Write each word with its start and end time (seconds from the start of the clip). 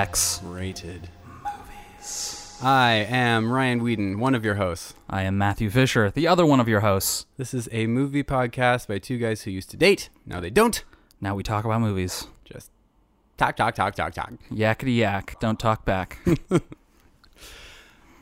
to 0.00 0.08
X. 0.08 0.40
Rated 0.44 1.10
Movies. 1.44 2.58
I 2.62 2.92
am 3.10 3.52
Ryan 3.52 3.82
Whedon, 3.82 4.18
one 4.18 4.34
of 4.34 4.44
your 4.44 4.54
hosts. 4.54 4.94
I 5.10 5.22
am 5.22 5.36
Matthew 5.36 5.68
Fisher, 5.68 6.10
the 6.10 6.26
other 6.26 6.46
one 6.46 6.58
of 6.58 6.68
your 6.68 6.80
hosts. 6.80 7.26
This 7.36 7.52
is 7.52 7.68
a 7.70 7.86
movie 7.86 8.22
podcast 8.22 8.88
by 8.88 8.98
two 8.98 9.18
guys 9.18 9.42
who 9.42 9.50
used 9.50 9.68
to 9.70 9.76
date. 9.76 10.08
Now 10.24 10.40
they 10.40 10.48
don't. 10.48 10.82
Now 11.20 11.34
we 11.34 11.42
talk 11.42 11.66
about 11.66 11.82
movies. 11.82 12.26
Just 12.46 12.70
talk, 13.36 13.56
talk, 13.56 13.74
talk, 13.74 13.94
talk, 13.94 14.14
talk. 14.14 14.32
Yakety 14.50 14.96
yak. 14.96 15.36
Don't 15.40 15.58
talk 15.58 15.84
back. 15.84 16.18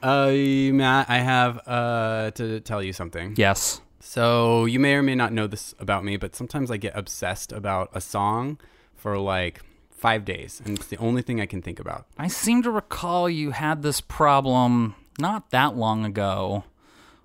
Uh, 0.01 0.31
Matt, 0.31 1.11
I 1.11 1.19
have 1.19 1.61
uh 1.67 2.31
to 2.37 2.61
tell 2.61 2.81
you 2.85 2.93
something. 2.93 3.35
yes. 3.37 3.81
So 3.99 4.65
you 4.65 4.79
may 4.79 4.95
or 4.95 5.03
may 5.03 5.17
not 5.17 5.33
know 5.33 5.49
this 5.49 5.75
about 5.81 6.05
me, 6.05 6.17
but 6.17 6.37
sometimes 6.37 6.71
I 6.71 6.77
get 6.77 6.97
obsessed 6.97 7.51
about 7.51 7.91
a 7.93 8.01
song 8.01 8.61
for 8.95 9.19
like 9.19 9.61
five 9.99 10.25
days, 10.25 10.63
and 10.65 10.79
it's 10.79 10.87
the 10.87 10.97
only 10.99 11.23
thing 11.23 11.41
I 11.41 11.47
can 11.47 11.61
think 11.63 11.79
about. 11.81 12.07
I 12.17 12.29
seem 12.29 12.63
to 12.63 12.71
recall 12.71 13.29
you 13.29 13.51
had 13.51 13.83
this 13.83 14.01
problem 14.01 14.95
not 15.19 15.51
that 15.51 15.77
long 15.77 16.05
ago 16.05 16.65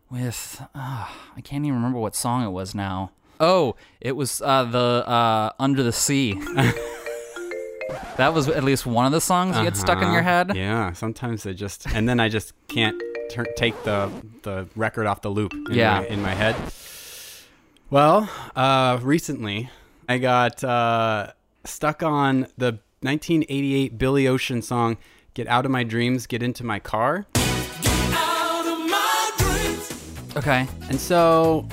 with. 0.10 0.62
Uh, 0.76 1.08
I 1.38 1.42
can't 1.42 1.64
even 1.66 1.76
remember 1.76 2.00
what 2.00 2.16
song 2.16 2.44
it 2.44 2.50
was 2.52 2.74
now. 2.76 3.12
Oh, 3.40 3.76
it 4.02 4.16
was 4.16 4.42
uh, 4.42 4.64
the 4.66 5.04
uh, 5.08 5.52
Under 5.60 5.84
the 5.84 5.92
Sea. 5.92 6.34
that 8.18 8.34
was 8.34 8.48
at 8.48 8.64
least 8.64 8.86
one 8.86 9.06
of 9.06 9.12
the 9.12 9.22
songs 9.22 9.58
you 9.58 9.64
had 9.66 9.76
stuck 9.78 9.98
in 10.02 10.12
your 10.12 10.22
Uh-huh. 10.22 10.46
head. 10.48 10.56
Yeah, 10.56 10.94
sometimes 10.94 11.46
I 11.46 11.54
just 11.54 11.88
and 11.88 12.08
then 12.08 12.20
I 12.20 12.30
just 12.30 12.54
can't 12.68 13.00
tur 13.30 13.46
take 13.58 13.76
the 13.84 14.10
the 14.44 14.68
record 14.76 15.08
off 15.08 15.22
the 15.22 15.30
loop 15.30 15.54
in, 15.54 15.74
Yeah. 15.76 16.00
my, 16.02 16.08
in 16.08 16.22
my 16.22 16.34
head. 16.34 16.56
Well, 17.90 18.30
uh, 18.56 19.00
recently 19.02 19.70
I 20.10 20.18
got 20.18 20.64
uh, 20.64 21.32
stuck 21.66 22.04
on 22.04 22.48
the 22.58 22.80
1988 23.02 23.98
Billy 23.98 24.28
Ocean 24.28 24.62
song 24.62 24.98
"Get 25.34 25.48
Out 25.48 25.66
of 25.66 25.72
My 25.72 25.84
Dreams, 25.84 26.28
Get 26.28 26.42
Into 26.44 26.64
My 26.64 26.80
Car," 26.80 27.26
Okay. 30.36 30.68
and 30.90 31.00
so 31.00 31.68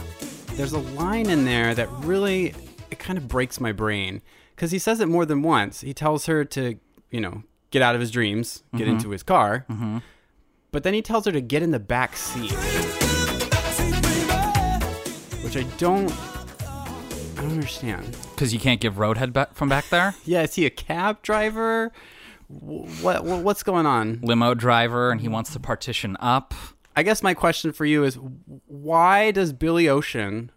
there's 0.54 0.72
a 0.72 0.78
line 0.78 1.30
in 1.30 1.44
there 1.46 1.74
that 1.74 1.88
really 2.04 2.52
it 2.90 2.98
kind 2.98 3.16
of 3.18 3.26
breaks 3.26 3.58
my 3.58 3.72
brain 3.72 4.20
because 4.54 4.70
he 4.70 4.78
says 4.78 5.00
it 5.00 5.06
more 5.08 5.24
than 5.24 5.40
once. 5.42 5.80
He 5.80 5.94
tells 5.94 6.26
her 6.26 6.44
to 6.46 6.76
you 7.10 7.20
know 7.20 7.42
get 7.70 7.80
out 7.82 7.94
of 7.94 8.00
his 8.00 8.10
dreams, 8.10 8.62
get 8.76 8.82
Mm-hmm. 8.86 8.96
into 8.96 9.10
his 9.10 9.22
car. 9.22 9.64
But 10.72 10.82
then 10.84 10.92
he 10.94 11.02
tells 11.02 11.24
her 11.24 11.32
to 11.32 11.40
get 11.40 11.62
in 11.62 11.70
the 11.72 11.80
back 11.80 12.16
seat, 12.16 12.52
which 15.42 15.56
I 15.56 15.62
don't, 15.78 16.12
I 17.40 17.44
don't 17.44 17.52
understand. 17.52 18.18
Because 18.34 18.52
you 18.52 18.60
can't 18.60 18.82
give 18.82 18.96
Roadhead 18.96 19.32
back 19.32 19.54
from 19.54 19.70
back 19.70 19.88
there. 19.88 20.14
Yeah, 20.26 20.42
is 20.42 20.56
he 20.56 20.66
a 20.66 20.70
cab 20.70 21.22
driver? 21.22 21.90
What, 22.48 23.24
what 23.24 23.42
what's 23.42 23.62
going 23.62 23.86
on? 23.86 24.20
Limo 24.22 24.52
driver, 24.52 25.10
and 25.10 25.22
he 25.22 25.28
wants 25.28 25.54
to 25.54 25.58
partition 25.58 26.18
up. 26.20 26.52
I 26.94 27.02
guess 27.02 27.22
my 27.22 27.32
question 27.32 27.72
for 27.72 27.86
you 27.86 28.04
is, 28.04 28.18
why 28.66 29.30
does 29.30 29.54
Billy 29.54 29.88
Ocean 29.88 30.50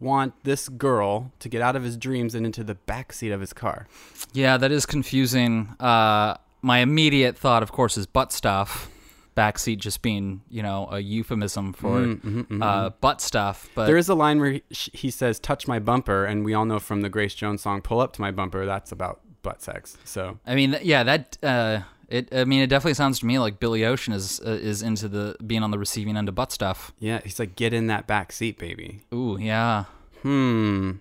want 0.00 0.34
this 0.44 0.68
girl 0.68 1.32
to 1.38 1.48
get 1.48 1.62
out 1.62 1.76
of 1.76 1.82
his 1.82 1.96
dreams 1.96 2.34
and 2.34 2.44
into 2.44 2.62
the 2.62 2.74
back 2.74 3.14
seat 3.14 3.30
of 3.30 3.40
his 3.40 3.54
car? 3.54 3.86
Yeah, 4.34 4.58
that 4.58 4.70
is 4.70 4.84
confusing. 4.84 5.74
Uh, 5.80 6.34
my 6.60 6.80
immediate 6.80 7.38
thought, 7.38 7.62
of 7.62 7.72
course, 7.72 7.96
is 7.96 8.04
butt 8.04 8.32
stuff. 8.32 8.90
Backseat 9.36 9.78
just 9.78 10.02
being, 10.02 10.42
you 10.50 10.62
know, 10.62 10.88
a 10.90 10.98
euphemism 11.00 11.72
for 11.72 12.18
uh, 12.60 12.90
butt 13.00 13.20
stuff. 13.20 13.68
But 13.74 13.86
There 13.86 13.96
is 13.96 14.08
a 14.08 14.14
line 14.14 14.40
where 14.40 14.52
he, 14.52 14.62
he 14.70 15.10
says, 15.10 15.38
"Touch 15.40 15.66
my 15.66 15.78
bumper," 15.78 16.24
and 16.24 16.44
we 16.44 16.54
all 16.54 16.64
know 16.64 16.78
from 16.78 17.00
the 17.02 17.08
Grace 17.08 17.34
Jones 17.34 17.62
song, 17.62 17.80
"Pull 17.82 18.00
up 18.00 18.12
to 18.14 18.20
my 18.20 18.30
bumper." 18.30 18.66
That's 18.66 18.92
about 18.92 19.20
butt 19.42 19.62
sex. 19.62 19.96
So 20.04 20.38
I 20.46 20.54
mean, 20.54 20.78
yeah, 20.82 21.02
that. 21.04 21.38
Uh, 21.42 21.80
it. 22.08 22.28
I 22.34 22.44
mean, 22.44 22.60
it 22.60 22.66
definitely 22.66 22.94
sounds 22.94 23.20
to 23.20 23.26
me 23.26 23.38
like 23.38 23.58
Billy 23.58 23.84
Ocean 23.86 24.12
is 24.12 24.40
uh, 24.40 24.50
is 24.50 24.82
into 24.82 25.08
the 25.08 25.34
being 25.46 25.62
on 25.62 25.70
the 25.70 25.78
receiving 25.78 26.16
end 26.16 26.28
of 26.28 26.34
butt 26.34 26.52
stuff. 26.52 26.92
yeah, 26.98 27.20
he's 27.24 27.38
like, 27.38 27.56
"Get 27.56 27.72
in 27.72 27.86
that 27.86 28.06
back 28.06 28.32
seat, 28.32 28.58
baby." 28.58 29.00
Ooh, 29.14 29.38
yeah. 29.40 29.84
Hmm. 30.20 30.92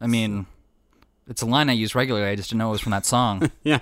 I 0.00 0.06
mean, 0.06 0.46
it's 1.28 1.42
a 1.42 1.46
line 1.46 1.70
I 1.70 1.72
use 1.72 1.94
regularly. 1.94 2.28
I 2.28 2.34
just 2.36 2.50
didn't 2.50 2.58
know 2.58 2.68
it 2.68 2.72
was 2.72 2.80
from 2.80 2.90
that 2.92 3.06
song. 3.06 3.50
Yeah. 3.64 3.78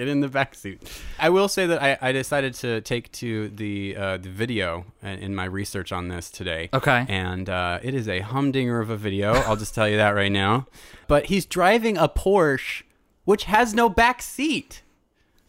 Get 0.00 0.08
in 0.08 0.20
the 0.20 0.28
back 0.28 0.54
seat. 0.54 0.80
I 1.18 1.28
will 1.28 1.46
say 1.46 1.66
that 1.66 1.82
I, 1.82 1.98
I 2.00 2.12
decided 2.12 2.54
to 2.54 2.80
take 2.80 3.12
to 3.12 3.50
the 3.50 3.94
uh, 3.94 4.16
the 4.16 4.30
video 4.30 4.86
in 5.02 5.34
my 5.34 5.44
research 5.44 5.92
on 5.92 6.08
this 6.08 6.30
today. 6.30 6.70
Okay. 6.72 7.04
And 7.06 7.50
uh, 7.50 7.80
it 7.82 7.92
is 7.92 8.08
a 8.08 8.20
humdinger 8.20 8.80
of 8.80 8.88
a 8.88 8.96
video. 8.96 9.34
I'll 9.34 9.58
just 9.58 9.74
tell 9.74 9.86
you 9.86 9.98
that 9.98 10.12
right 10.12 10.32
now. 10.32 10.66
But 11.06 11.26
he's 11.26 11.44
driving 11.44 11.98
a 11.98 12.08
Porsche, 12.08 12.84
which 13.26 13.44
has 13.44 13.74
no 13.74 13.90
back 13.90 14.22
seat. 14.22 14.80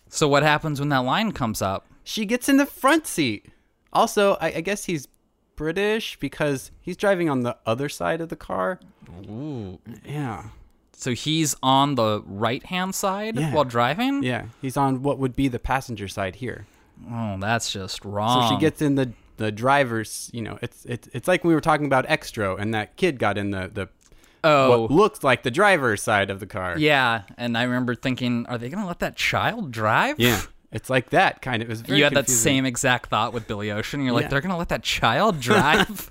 so 0.09 0.27
what 0.27 0.43
happens 0.43 0.81
when 0.81 0.89
that 0.89 1.05
line 1.05 1.31
comes 1.31 1.61
up? 1.61 1.87
She 2.03 2.25
gets 2.25 2.49
in 2.49 2.57
the 2.57 2.65
front 2.65 3.07
seat. 3.07 3.45
Also, 3.93 4.33
I, 4.41 4.47
I 4.47 4.59
guess 4.59 4.83
he's 4.83 5.07
British 5.55 6.19
because 6.19 6.71
he's 6.81 6.97
driving 6.97 7.29
on 7.29 7.43
the 7.43 7.55
other 7.65 7.87
side 7.87 8.19
of 8.19 8.27
the 8.27 8.35
car. 8.35 8.81
Ooh. 9.29 9.79
Yeah. 10.05 10.49
So 11.01 11.13
he's 11.13 11.55
on 11.63 11.95
the 11.95 12.21
right 12.27 12.63
hand 12.63 12.93
side 12.93 13.35
Yeah. 13.35 13.53
while 13.53 13.63
driving. 13.63 14.21
Yeah. 14.23 14.45
He's 14.61 14.77
on 14.77 15.01
what 15.01 15.17
would 15.17 15.35
be 15.35 15.47
the 15.47 15.57
passenger 15.57 16.07
side 16.07 16.35
here. 16.35 16.67
Oh, 17.11 17.37
that's 17.39 17.71
just 17.71 18.05
wrong. 18.05 18.49
So 18.49 18.55
she 18.55 18.59
gets 18.61 18.81
in 18.81 18.93
the 18.95 19.11
the 19.37 19.51
driver's. 19.51 20.29
You 20.31 20.43
know, 20.43 20.59
it's 20.61 20.85
it's 20.85 21.09
it's 21.13 21.27
like 21.27 21.43
we 21.43 21.55
were 21.55 21.61
talking 21.61 21.87
about 21.87 22.05
Xtro, 22.07 22.59
and 22.59 22.73
that 22.75 22.95
kid 22.97 23.17
got 23.17 23.37
in 23.39 23.49
the 23.49 23.71
the 23.73 23.89
oh 24.43 24.81
what 24.81 24.91
looks 24.91 25.23
like 25.23 25.41
the 25.41 25.49
driver's 25.49 26.03
side 26.03 26.29
of 26.29 26.39
the 26.39 26.45
car. 26.45 26.77
yeah, 26.77 27.23
and 27.37 27.57
I 27.57 27.63
remember 27.63 27.95
thinking, 27.95 28.45
are 28.47 28.59
they 28.59 28.69
gonna 28.69 28.85
let 28.87 28.99
that 28.99 29.15
child 29.15 29.71
drive? 29.71 30.19
yeah. 30.19 30.41
It's 30.71 30.89
like 30.89 31.09
that 31.09 31.41
kind 31.41 31.61
of. 31.61 31.67
It 31.67 31.69
was 31.71 31.81
very 31.81 31.97
you 31.97 32.03
had 32.05 32.13
that 32.13 32.29
same 32.29 32.65
exact 32.65 33.09
thought 33.09 33.33
with 33.33 33.45
Billy 33.47 33.71
Ocean. 33.71 34.01
You're 34.05 34.13
like, 34.13 34.23
Yeah. 34.23 34.27
they're 34.29 34.41
gonna 34.41 34.57
let 34.57 34.69
that 34.69 34.83
child 34.83 35.39
drive. 35.49 36.09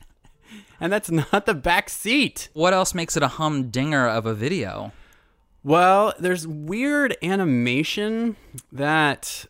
And 0.80 0.92
that's 0.92 1.10
not 1.10 1.46
the 1.46 1.54
back 1.54 1.88
seat. 1.88 2.48
what 2.54 2.72
else 2.72 2.94
makes 2.94 3.16
it 3.16 3.22
a 3.22 3.28
humdinger 3.28 4.08
of 4.08 4.26
a 4.26 4.34
video? 4.34 4.92
Well, 5.62 6.14
there's 6.18 6.46
weird 6.46 7.16
animation 7.22 8.36
that. 8.72 9.46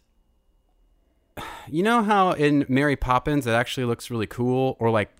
You 1.68 1.82
know 1.82 2.02
how 2.02 2.32
in 2.32 2.66
Mary 2.68 2.96
Poppins 2.96 3.46
it 3.46 3.52
actually 3.52 3.84
looks 3.86 4.10
really 4.10 4.26
cool, 4.26 4.76
or 4.78 4.90
like 4.90 5.10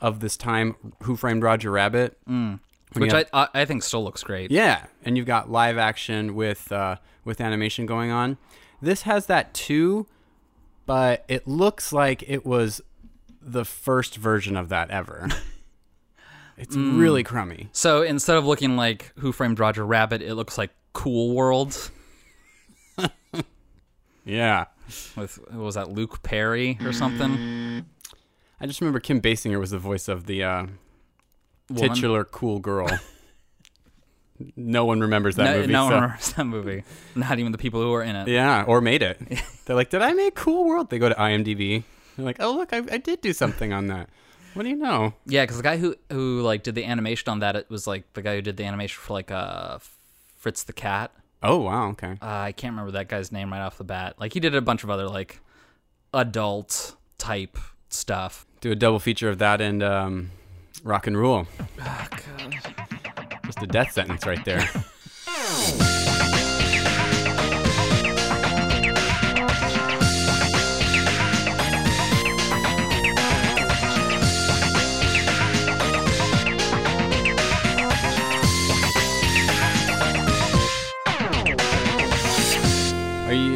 of 0.00 0.20
this 0.20 0.36
time, 0.36 0.76
Who 1.04 1.16
Framed 1.16 1.42
Roger 1.42 1.70
Rabbit? 1.70 2.18
Mm. 2.28 2.60
Which 2.92 3.12
I, 3.12 3.24
I 3.32 3.48
I 3.54 3.64
think 3.64 3.82
still 3.82 4.04
looks 4.04 4.22
great. 4.22 4.50
Yeah, 4.50 4.86
and 5.04 5.16
you've 5.16 5.26
got 5.26 5.50
live 5.50 5.78
action 5.78 6.34
with 6.34 6.70
uh, 6.70 6.96
with 7.24 7.40
animation 7.40 7.86
going 7.86 8.10
on. 8.10 8.38
This 8.80 9.02
has 9.02 9.26
that 9.26 9.54
too, 9.54 10.06
but 10.84 11.24
it 11.28 11.48
looks 11.48 11.92
like 11.92 12.22
it 12.28 12.46
was 12.46 12.80
the 13.46 13.64
first 13.64 14.16
version 14.16 14.56
of 14.56 14.68
that 14.68 14.90
ever. 14.90 15.28
it's 16.58 16.76
really 16.76 17.22
crummy. 17.22 17.68
So 17.72 18.02
instead 18.02 18.36
of 18.36 18.44
looking 18.44 18.76
like 18.76 19.12
Who 19.18 19.32
Framed 19.32 19.58
Roger 19.58 19.86
Rabbit, 19.86 20.20
it 20.20 20.34
looks 20.34 20.58
like 20.58 20.70
Cool 20.92 21.34
World 21.34 21.90
Yeah, 24.24 24.64
with 25.16 25.38
what 25.50 25.60
was 25.60 25.74
that 25.76 25.90
Luke 25.90 26.20
Perry 26.24 26.78
or 26.84 26.92
something? 26.92 27.84
I 28.60 28.66
just 28.66 28.80
remember 28.80 28.98
Kim 28.98 29.20
Basinger 29.20 29.60
was 29.60 29.70
the 29.70 29.78
voice 29.78 30.08
of 30.08 30.26
the 30.26 30.42
uh, 30.42 30.66
titular 31.76 32.24
cool 32.24 32.58
girl. 32.58 32.88
no 34.56 34.84
one 34.84 35.00
remembers 35.00 35.36
that 35.36 35.44
no, 35.44 35.56
movie. 35.60 35.72
no 35.72 35.84
one 35.84 35.94
remembers 35.94 36.32
that 36.32 36.44
movie. 36.44 36.82
Not 37.14 37.38
even 37.38 37.52
the 37.52 37.58
people 37.58 37.80
who 37.80 37.92
were 37.92 38.02
in 38.02 38.16
it. 38.16 38.26
Yeah, 38.26 38.64
or 38.64 38.80
made 38.80 39.02
it. 39.02 39.20
They're 39.64 39.76
like, 39.76 39.90
did 39.90 40.02
I 40.02 40.12
make 40.12 40.34
Cool 40.34 40.64
World? 40.64 40.90
They 40.90 40.98
go 40.98 41.08
to 41.08 41.14
IMDb. 41.14 41.84
They're 42.16 42.24
like, 42.26 42.36
oh 42.40 42.52
look, 42.56 42.72
I, 42.72 42.78
I 42.90 42.98
did 42.98 43.20
do 43.20 43.32
something 43.32 43.72
on 43.72 43.86
that. 43.88 44.08
What 44.54 44.62
do 44.62 44.70
you 44.70 44.76
know? 44.76 45.12
Yeah, 45.26 45.42
because 45.44 45.58
the 45.58 45.62
guy 45.62 45.76
who 45.76 45.94
who 46.10 46.40
like 46.40 46.62
did 46.62 46.74
the 46.74 46.84
animation 46.84 47.30
on 47.30 47.40
that, 47.40 47.56
it 47.56 47.68
was 47.68 47.86
like 47.86 48.10
the 48.14 48.22
guy 48.22 48.36
who 48.36 48.42
did 48.42 48.56
the 48.56 48.64
animation 48.64 48.98
for 49.02 49.12
like 49.12 49.30
uh 49.30 49.78
Fritz 50.38 50.62
the 50.62 50.72
Cat. 50.72 51.12
Oh 51.42 51.58
wow, 51.58 51.88
okay. 51.90 52.12
Uh, 52.22 52.26
I 52.26 52.52
can't 52.52 52.72
remember 52.72 52.92
that 52.92 53.08
guy's 53.08 53.30
name 53.30 53.52
right 53.52 53.60
off 53.60 53.76
the 53.76 53.84
bat. 53.84 54.14
Like 54.18 54.32
he 54.32 54.40
did 54.40 54.54
a 54.54 54.62
bunch 54.62 54.82
of 54.82 54.88
other 54.90 55.08
like 55.08 55.40
adult 56.14 56.96
type 57.18 57.58
stuff. 57.90 58.46
Do 58.62 58.72
a 58.72 58.74
double 58.74 58.98
feature 58.98 59.28
of 59.28 59.38
that 59.38 59.60
and 59.60 59.82
um, 59.82 60.30
rock 60.82 61.06
and 61.06 61.16
rule. 61.16 61.46
Ah, 61.80 62.08
Just 63.44 63.62
a 63.62 63.66
death 63.66 63.92
sentence 63.92 64.24
right 64.26 64.42
there. 64.44 64.66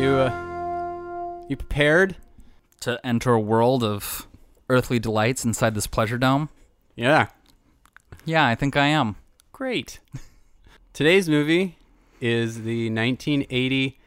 you 0.01 0.17
uh, 0.17 1.45
you 1.49 1.57
prepared? 1.57 2.17
To 2.81 2.99
enter 3.05 3.35
a 3.35 3.41
world 3.41 3.85
of 3.85 4.27
earthly 4.71 4.99
delights 4.99 5.45
inside 5.45 5.75
this 5.75 5.87
pleasure 5.87 6.17
dome. 6.17 6.49
Yeah. 6.97 7.27
Yeah, 8.25 8.47
I 8.47 8.55
think 8.55 8.75
I 8.75 8.87
am. 8.87 9.17
Great. 9.53 10.01
Today's 10.95 11.29
movie 11.29 11.77
is 12.23 12.63
the 12.63 12.89
1980 12.89 13.99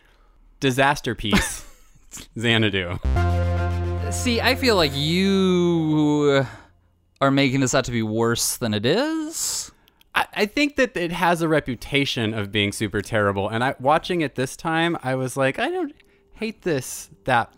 disaster 0.60 1.14
piece, 1.14 1.64
Xanadu. 2.36 2.98
See, 4.12 4.42
I 4.42 4.56
feel 4.56 4.76
like 4.76 4.96
you 4.96 6.48
are 7.22 7.32
making 7.32 7.60
this 7.60 7.76
out 7.76 7.86
to 7.86 7.92
be 7.92 8.02
worse 8.02 8.58
than 8.58 8.74
it 8.74 8.88
is. 8.88 9.63
I, 10.16 10.26
I 10.34 10.46
think 10.46 10.76
that 10.76 10.96
it 10.96 11.12
has 11.12 11.42
a 11.42 11.48
reputation 11.48 12.34
of 12.34 12.52
being 12.52 12.72
super 12.72 13.02
terrible, 13.02 13.50
and 13.50 13.64
I 13.64 13.76
watching 13.80 14.22
it 14.22 14.36
this 14.36 14.56
time, 14.56 14.98
I 15.04 15.16
was 15.16 15.36
like, 15.38 15.60
I 15.60 15.70
don't 15.70 15.94
hate 16.34 16.62
this 16.64 17.10
that 17.26 17.54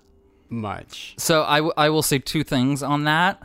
much. 0.49 1.15
So 1.17 1.43
I, 1.43 1.57
w- 1.57 1.73
I 1.77 1.89
will 1.89 2.03
say 2.03 2.19
two 2.19 2.43
things 2.43 2.83
on 2.83 3.03
that. 3.05 3.41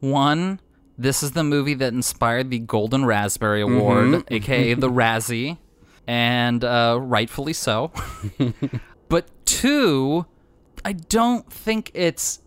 One, 0.00 0.60
this 0.96 1.22
is 1.22 1.32
the 1.32 1.44
movie 1.44 1.74
that 1.74 1.92
inspired 1.92 2.50
the 2.50 2.58
Golden 2.58 3.04
Raspberry 3.04 3.60
Award, 3.60 4.24
aka 4.30 4.74
the 4.74 4.90
Razzie, 4.90 5.58
and 6.06 6.64
uh, 6.64 6.98
rightfully 7.00 7.52
so. 7.52 7.92
but 9.08 9.28
two, 9.44 10.26
I 10.84 10.92
don't 10.92 11.50
think 11.52 11.90
it's 11.94 12.40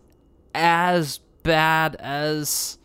as 0.54 1.18
bad 1.42 1.96
as 1.96 2.78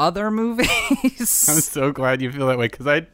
other 0.00 0.30
movies. 0.30 1.46
I'm 1.48 1.60
so 1.60 1.92
glad 1.92 2.22
you 2.22 2.32
feel 2.32 2.46
that 2.46 2.58
way 2.58 2.68
because 2.68 2.86
I, 2.86 3.06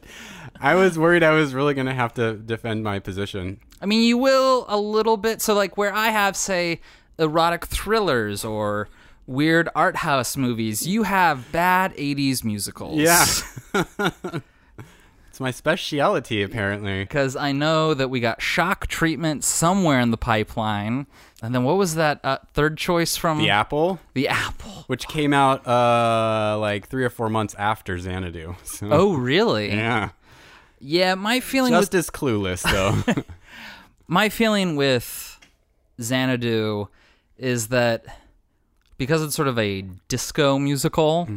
I 0.59 0.75
was 0.75 0.97
worried 0.97 1.21
I 1.21 1.31
was 1.31 1.53
really 1.53 1.73
gonna 1.73 1.93
have 1.93 2.13
to 2.15 2.35
defend 2.35 2.83
my 2.83 2.99
position. 2.99 3.59
I 3.81 3.85
mean, 3.85 4.03
you 4.03 4.17
will 4.17 4.65
a 4.67 4.79
little 4.79 5.17
bit. 5.17 5.41
So, 5.41 5.53
like, 5.53 5.77
where 5.77 5.93
I 5.93 6.07
have, 6.07 6.35
say, 6.35 6.81
erotic 7.19 7.65
thrillers 7.65 8.43
or 8.43 8.89
weird 9.27 9.69
art 9.75 9.97
house 9.97 10.37
movies, 10.37 10.87
you 10.87 11.03
have 11.03 11.51
bad 11.51 11.93
80s 11.95 12.43
musicals. 12.43 12.97
Yeah, 12.97 13.25
it's 15.37 15.41
my 15.41 15.51
specialty, 15.51 16.41
apparently. 16.41 17.03
Because 17.03 17.35
I 17.35 17.51
know 17.51 17.93
that 17.93 18.09
we 18.09 18.19
got 18.19 18.41
shock 18.41 18.87
treatment 18.87 19.43
somewhere 19.43 19.99
in 19.99 20.09
the 20.09 20.17
pipeline. 20.17 21.05
And 21.43 21.53
then 21.53 21.63
what 21.63 21.77
was 21.77 21.93
that 21.93 22.19
uh, 22.23 22.39
third 22.53 22.75
choice 22.75 23.15
from 23.15 23.37
The 23.37 23.51
apple, 23.51 23.99
The 24.15 24.29
Apple? 24.29 24.85
which 24.87 25.07
came 25.07 25.33
out 25.35 25.67
uh 25.67 26.57
like 26.59 26.87
three 26.87 27.05
or 27.05 27.11
four 27.11 27.29
months 27.29 27.53
after 27.59 27.99
Xanadu. 27.99 28.55
So, 28.63 28.89
Oh, 28.91 29.13
really? 29.13 29.67
yeah, 29.69 30.09
Yeah, 30.79 31.13
my 31.13 31.39
feeling 31.39 31.71
just 31.71 31.91
with 31.93 31.99
as 31.99 32.09
clueless 32.09 32.63
though. 32.63 33.23
my 34.07 34.29
feeling 34.29 34.75
with 34.75 35.39
Xanadu 36.01 36.87
is 37.37 37.67
that 37.67 38.05
because 38.97 39.21
it's 39.21 39.35
sort 39.35 39.47
of 39.47 39.59
a 39.59 39.83
disco 40.07 40.57
musical, 40.57 41.29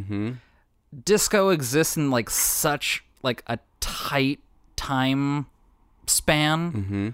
disco 1.03 1.49
exists 1.49 1.95
in 1.97 2.09
like 2.09 2.31
such 2.31 3.03
like 3.23 3.43
a 3.47 3.59
tight 3.79 4.39
time 4.75 5.47
span, 6.07 6.71
mm-hmm. 6.71 7.09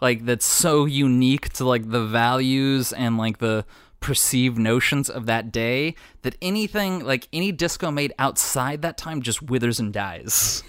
like 0.00 0.24
that's 0.24 0.46
so 0.46 0.84
unique 0.84 1.50
to 1.54 1.64
like 1.64 1.90
the 1.90 2.04
values 2.04 2.92
and 2.92 3.18
like 3.18 3.38
the 3.38 3.64
perceived 4.00 4.58
notions 4.58 5.08
of 5.08 5.26
that 5.26 5.50
day 5.52 5.94
that 6.22 6.36
anything 6.42 7.04
like 7.04 7.28
any 7.32 7.52
disco 7.52 7.90
made 7.90 8.12
outside 8.18 8.82
that 8.82 8.98
time 8.98 9.22
just 9.22 9.40
withers 9.40 9.80
and 9.80 9.92
dies. 9.92 10.62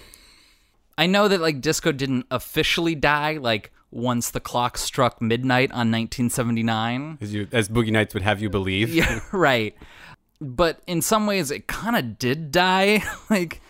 I 0.96 1.06
know 1.06 1.28
that 1.28 1.40
like 1.40 1.60
disco 1.60 1.92
didn't 1.92 2.26
officially 2.30 2.94
die 2.94 3.38
like 3.38 3.72
once 3.90 4.30
the 4.30 4.40
clock 4.40 4.78
struck 4.78 5.20
midnight 5.20 5.70
on 5.70 5.90
1979. 5.90 7.18
as 7.20 7.34
you, 7.34 7.48
as 7.52 7.68
Boogie 7.68 7.92
Nights 7.92 8.14
would 8.14 8.22
have 8.22 8.40
you 8.40 8.50
believe. 8.50 8.92
Yeah, 8.92 9.20
right. 9.32 9.76
But 10.40 10.80
in 10.86 11.02
some 11.02 11.26
ways 11.26 11.50
it 11.50 11.66
kind 11.66 11.96
of 11.96 12.18
did 12.18 12.50
die 12.50 13.02
like 13.30 13.60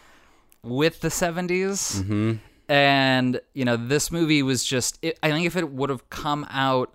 with 0.64 1.00
the 1.00 1.08
70s. 1.08 2.00
Mm-hmm. 2.00 2.32
And 2.68 3.40
you 3.52 3.64
know, 3.64 3.76
this 3.76 4.10
movie 4.10 4.42
was 4.42 4.64
just 4.64 4.98
it, 5.02 5.18
I 5.22 5.30
think 5.30 5.46
if 5.46 5.56
it 5.56 5.70
would 5.70 5.90
have 5.90 6.08
come 6.10 6.46
out 6.50 6.94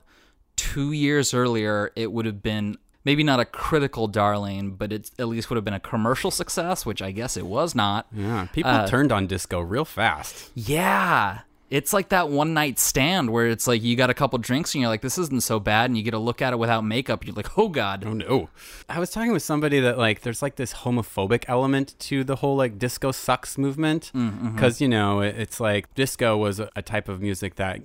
2 0.58 0.92
years 0.92 1.34
earlier, 1.34 1.92
it 1.96 2.12
would 2.12 2.26
have 2.26 2.42
been 2.42 2.78
maybe 3.06 3.24
not 3.24 3.40
a 3.40 3.46
critical 3.46 4.08
darling, 4.08 4.72
but 4.76 4.92
it 4.92 5.10
at 5.20 5.28
least 5.28 5.50
would 5.50 5.56
have 5.56 5.64
been 5.66 5.74
a 5.74 5.80
commercial 5.80 6.32
success, 6.32 6.86
which 6.86 7.02
I 7.02 7.12
guess 7.12 7.38
it 7.38 7.46
was 7.46 7.74
not. 7.76 8.08
Yeah, 8.12 8.48
people 8.52 8.72
Uh, 8.72 8.88
turned 8.88 9.12
on 9.12 9.28
disco 9.28 9.60
real 9.62 9.86
fast. 9.86 10.50
Yeah. 10.56 11.40
It's 11.70 11.94
like 11.94 12.10
that 12.10 12.30
one 12.30 12.54
night 12.56 12.80
stand 12.80 13.30
where 13.32 13.48
it's 13.48 13.68
like 13.68 13.84
you 13.84 13.96
got 13.96 14.10
a 14.10 14.14
couple 14.16 14.40
drinks 14.40 14.74
and 14.74 14.82
you're 14.82 14.90
like, 14.90 15.02
this 15.02 15.20
isn't 15.20 15.44
so 15.44 15.60
bad. 15.60 15.90
And 15.90 15.96
you 15.98 16.04
get 16.04 16.16
a 16.16 16.20
look 16.20 16.42
at 16.42 16.52
it 16.52 16.58
without 16.58 16.84
makeup. 16.84 17.22
And 17.22 17.28
you're 17.28 17.36
like, 17.36 17.58
oh, 17.60 17.70
God. 17.70 18.04
Oh 18.08 18.14
no. 18.14 18.50
I 18.90 18.98
was 19.00 19.12
talking 19.12 19.32
with 19.32 19.44
somebody 19.44 19.80
that 19.80 19.98
like 19.98 20.22
there's 20.22 20.42
like 20.42 20.56
this 20.56 20.74
homophobic 20.74 21.46
element 21.48 21.94
to 22.00 22.24
the 22.24 22.38
whole 22.38 22.56
like 22.56 22.80
disco 22.80 23.12
sucks 23.12 23.58
movement 23.58 24.12
because 24.14 24.82
you 24.82 24.88
know 24.88 25.22
it's 25.22 25.60
like 25.60 25.94
disco 25.94 26.36
was 26.38 26.60
a, 26.60 26.70
a 26.76 26.82
type 26.82 27.08
of 27.08 27.22
music 27.22 27.56
that 27.56 27.82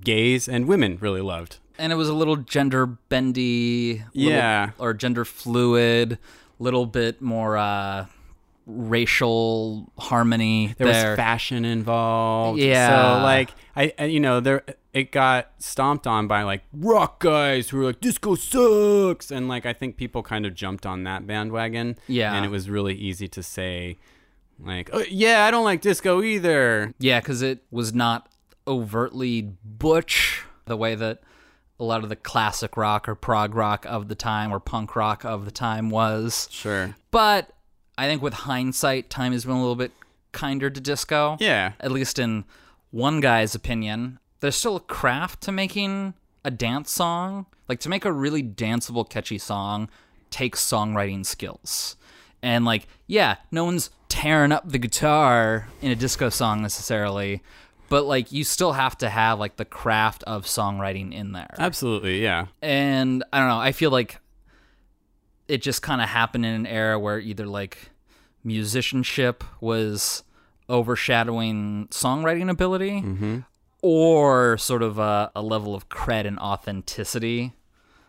gays 0.00 0.48
and 0.48 0.66
women 0.66 0.98
really 1.00 1.20
loved. 1.20 1.58
And 1.78 1.92
it 1.92 1.96
was 1.96 2.08
a 2.08 2.14
little 2.14 2.34
gender 2.36 2.86
bendy. 2.86 4.02
little- 4.14 4.32
Yeah. 4.32 4.70
Or 4.78 4.94
gender 4.94 5.24
fluid, 5.24 6.18
little 6.58 6.86
bit 6.86 7.22
more 7.22 7.56
uh, 7.56 8.06
racial 8.68 9.90
harmony 9.98 10.74
There, 10.76 10.86
there. 10.86 11.10
was 11.10 11.16
fashion 11.16 11.64
involved. 11.64 12.60
Yeah. 12.60 13.16
So 13.18 13.22
like 13.24 13.50
I, 13.74 13.92
I 13.98 14.04
you 14.04 14.20
know 14.20 14.40
there 14.40 14.62
it 14.92 15.10
got 15.10 15.50
stomped 15.58 16.06
on 16.06 16.28
by 16.28 16.42
like 16.42 16.62
rock 16.72 17.20
guys 17.20 17.70
who 17.70 17.78
were 17.78 17.84
like 17.84 18.00
disco 18.00 18.34
sucks 18.34 19.30
and 19.30 19.48
like 19.48 19.64
I 19.66 19.72
think 19.72 19.96
people 19.96 20.22
kind 20.22 20.44
of 20.44 20.54
jumped 20.54 20.84
on 20.86 21.04
that 21.04 21.26
bandwagon. 21.26 21.96
Yeah. 22.06 22.34
And 22.34 22.44
it 22.44 22.50
was 22.50 22.68
really 22.68 22.94
easy 22.94 23.26
to 23.28 23.42
say 23.42 23.98
like 24.60 24.90
oh, 24.92 25.02
yeah 25.08 25.44
I 25.46 25.50
don't 25.50 25.64
like 25.64 25.80
disco 25.80 26.22
either. 26.22 26.92
yeah, 26.98 27.20
because 27.20 27.42
it 27.42 27.64
was 27.70 27.94
not 27.94 28.28
overtly 28.66 29.54
butch 29.64 30.44
the 30.66 30.76
way 30.76 30.94
that 30.94 31.22
a 31.80 31.84
lot 31.84 32.02
of 32.02 32.08
the 32.10 32.16
classic 32.16 32.76
rock 32.76 33.08
or 33.08 33.14
prog 33.14 33.54
rock 33.54 33.86
of 33.86 34.08
the 34.08 34.14
time 34.14 34.52
or 34.52 34.60
punk 34.60 34.94
rock 34.96 35.24
of 35.24 35.44
the 35.44 35.50
time 35.50 35.88
was. 35.90 36.48
Sure. 36.50 36.94
But 37.10 37.50
I 37.98 38.06
think 38.06 38.22
with 38.22 38.32
hindsight, 38.32 39.10
time 39.10 39.32
has 39.32 39.44
been 39.44 39.56
a 39.56 39.60
little 39.60 39.76
bit 39.76 39.92
kinder 40.32 40.70
to 40.70 40.80
disco. 40.80 41.36
Yeah. 41.40 41.72
At 41.80 41.90
least 41.90 42.18
in 42.18 42.44
one 42.90 43.20
guy's 43.20 43.54
opinion. 43.54 44.18
There's 44.40 44.56
still 44.56 44.76
a 44.76 44.80
craft 44.80 45.42
to 45.42 45.52
making 45.52 46.14
a 46.44 46.50
dance 46.50 46.90
song. 46.90 47.46
Like 47.68 47.80
to 47.80 47.88
make 47.88 48.04
a 48.04 48.12
really 48.12 48.42
danceable, 48.42 49.08
catchy 49.08 49.36
song 49.36 49.90
takes 50.30 50.64
songwriting 50.64 51.26
skills. 51.26 51.96
And 52.42 52.64
like, 52.64 52.86
yeah, 53.06 53.36
no 53.50 53.64
one's 53.64 53.90
tearing 54.08 54.52
up 54.52 54.70
the 54.70 54.78
guitar 54.78 55.68
in 55.82 55.90
a 55.90 55.96
disco 55.96 56.28
song 56.28 56.62
necessarily, 56.62 57.42
but 57.88 58.04
like 58.04 58.30
you 58.32 58.44
still 58.44 58.72
have 58.72 58.96
to 58.98 59.08
have 59.08 59.38
like 59.38 59.56
the 59.56 59.64
craft 59.64 60.22
of 60.24 60.44
songwriting 60.44 61.12
in 61.12 61.32
there 61.32 61.54
Absolutely. 61.58 62.22
Yeah. 62.22 62.46
and 62.62 63.24
I 63.32 63.40
don't 63.40 63.48
know. 63.48 63.58
I 63.58 63.72
feel 63.72 63.90
like 63.90 64.18
it 65.48 65.62
just 65.62 65.82
kind 65.82 66.00
of 66.00 66.08
happened 66.08 66.44
in 66.44 66.54
an 66.54 66.66
era 66.66 66.98
where 66.98 67.18
either 67.18 67.46
like 67.46 67.90
musicianship 68.44 69.42
was 69.60 70.22
overshadowing 70.68 71.88
songwriting 71.90 72.50
ability, 72.50 73.00
mm-hmm. 73.00 73.38
or 73.82 74.58
sort 74.58 74.82
of 74.82 74.98
a, 74.98 75.30
a 75.34 75.42
level 75.42 75.74
of 75.74 75.88
cred 75.88 76.26
and 76.26 76.38
authenticity. 76.38 77.52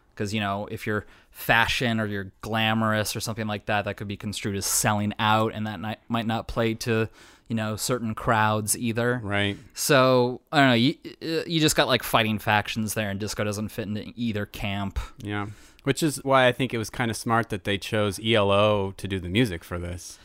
Because 0.10 0.34
you 0.34 0.41
know, 0.41 0.67
if 0.69 0.86
you're 0.86 1.05
fashion 1.31 2.00
or 2.00 2.05
you're 2.05 2.31
glamorous 2.41 3.15
or 3.15 3.22
something 3.22 3.48
like 3.48 3.65
that, 3.67 3.86
that 3.86 3.96
could 3.96 4.08
be 4.08 4.17
construed 4.17 4.55
as 4.55 4.65
selling 4.65 5.13
out, 5.17 5.53
and 5.53 5.65
that 5.65 5.79
ni- 5.79 5.96
might 6.10 6.27
not 6.27 6.48
play 6.48 6.74
to 6.75 7.08
you 7.48 7.55
know 7.55 7.75
certain 7.75 8.13
crowds 8.13 8.77
either. 8.77 9.19
Right. 9.24 9.58
So 9.74 10.41
I 10.51 10.60
don't 10.60 10.67
know. 10.69 10.74
You 10.74 10.96
uh, 11.22 11.43
you 11.48 11.60
just 11.60 11.75
got 11.75 11.88
like 11.88 12.03
fighting 12.03 12.39
factions 12.39 12.93
there, 12.93 13.10
and 13.10 13.19
disco 13.19 13.43
doesn't 13.43 13.69
fit 13.69 13.88
into 13.88 14.12
either 14.15 14.46
camp. 14.46 15.00
Yeah. 15.19 15.48
Which 15.83 16.03
is 16.03 16.17
why 16.24 16.48
I 16.48 16.51
think 16.51 16.74
it 16.74 16.77
was 16.77 16.89
kind 16.89 17.09
of 17.09 17.17
smart 17.17 17.50
that 17.50 17.63
they 17.63 17.77
chose 17.77 18.19
ELO 18.24 18.91
to 18.98 19.07
do 19.07 19.19
the 19.19 19.29
music 19.29 19.63
for 19.63 19.79
this. 19.79 20.19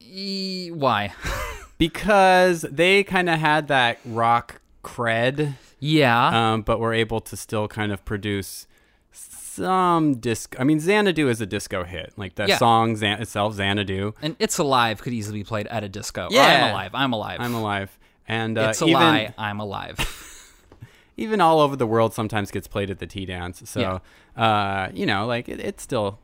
E- 0.00 0.70
why? 0.72 1.12
Because 1.78 2.62
they 2.62 3.04
kind 3.04 3.30
of 3.30 3.38
had 3.38 3.68
that 3.68 4.00
rock 4.04 4.60
cred, 4.82 5.54
yeah, 5.78 6.52
um, 6.54 6.62
but 6.62 6.80
were 6.80 6.92
able 6.92 7.20
to 7.20 7.36
still 7.36 7.68
kind 7.68 7.92
of 7.92 8.04
produce 8.04 8.66
some 9.12 10.16
disc. 10.16 10.56
I 10.58 10.64
mean, 10.64 10.80
Xanadu 10.80 11.28
is 11.28 11.40
a 11.40 11.46
disco 11.46 11.84
hit. 11.84 12.14
Like 12.16 12.34
the 12.34 12.46
Yeah. 12.48 12.58
song 12.58 12.96
Xan- 12.96 13.20
itself, 13.20 13.54
Xanadu. 13.54 14.12
and 14.20 14.34
"It's 14.40 14.58
Alive" 14.58 15.00
could 15.00 15.12
easily 15.12 15.38
be 15.38 15.44
played 15.44 15.68
at 15.68 15.84
a 15.84 15.88
disco. 15.88 16.24
Or, 16.32 16.36
I'm 16.40 16.70
alive. 16.72 16.90
I'm 16.94 17.12
alive. 17.12 17.36
I'm 17.40 17.54
alive. 17.54 17.96
And 18.26 18.58
uh, 18.58 18.68
it's 18.70 18.82
a 18.82 18.86
even, 18.86 18.94
lie. 18.94 19.34
I'm 19.38 19.60
alive. 19.60 19.98
even 21.18 21.40
all 21.40 21.60
over 21.60 21.76
the 21.76 21.86
world 21.86 22.14
sometimes 22.14 22.50
gets 22.50 22.66
played 22.66 22.90
at 22.90 22.98
the 22.98 23.06
tea 23.06 23.26
dance. 23.26 23.62
So, 23.68 24.00
uh, 24.36 24.88
you 24.94 25.04
know, 25.04 25.26
like 25.26 25.48
it, 25.48 25.60
it's 25.60 25.82
still 25.82 26.18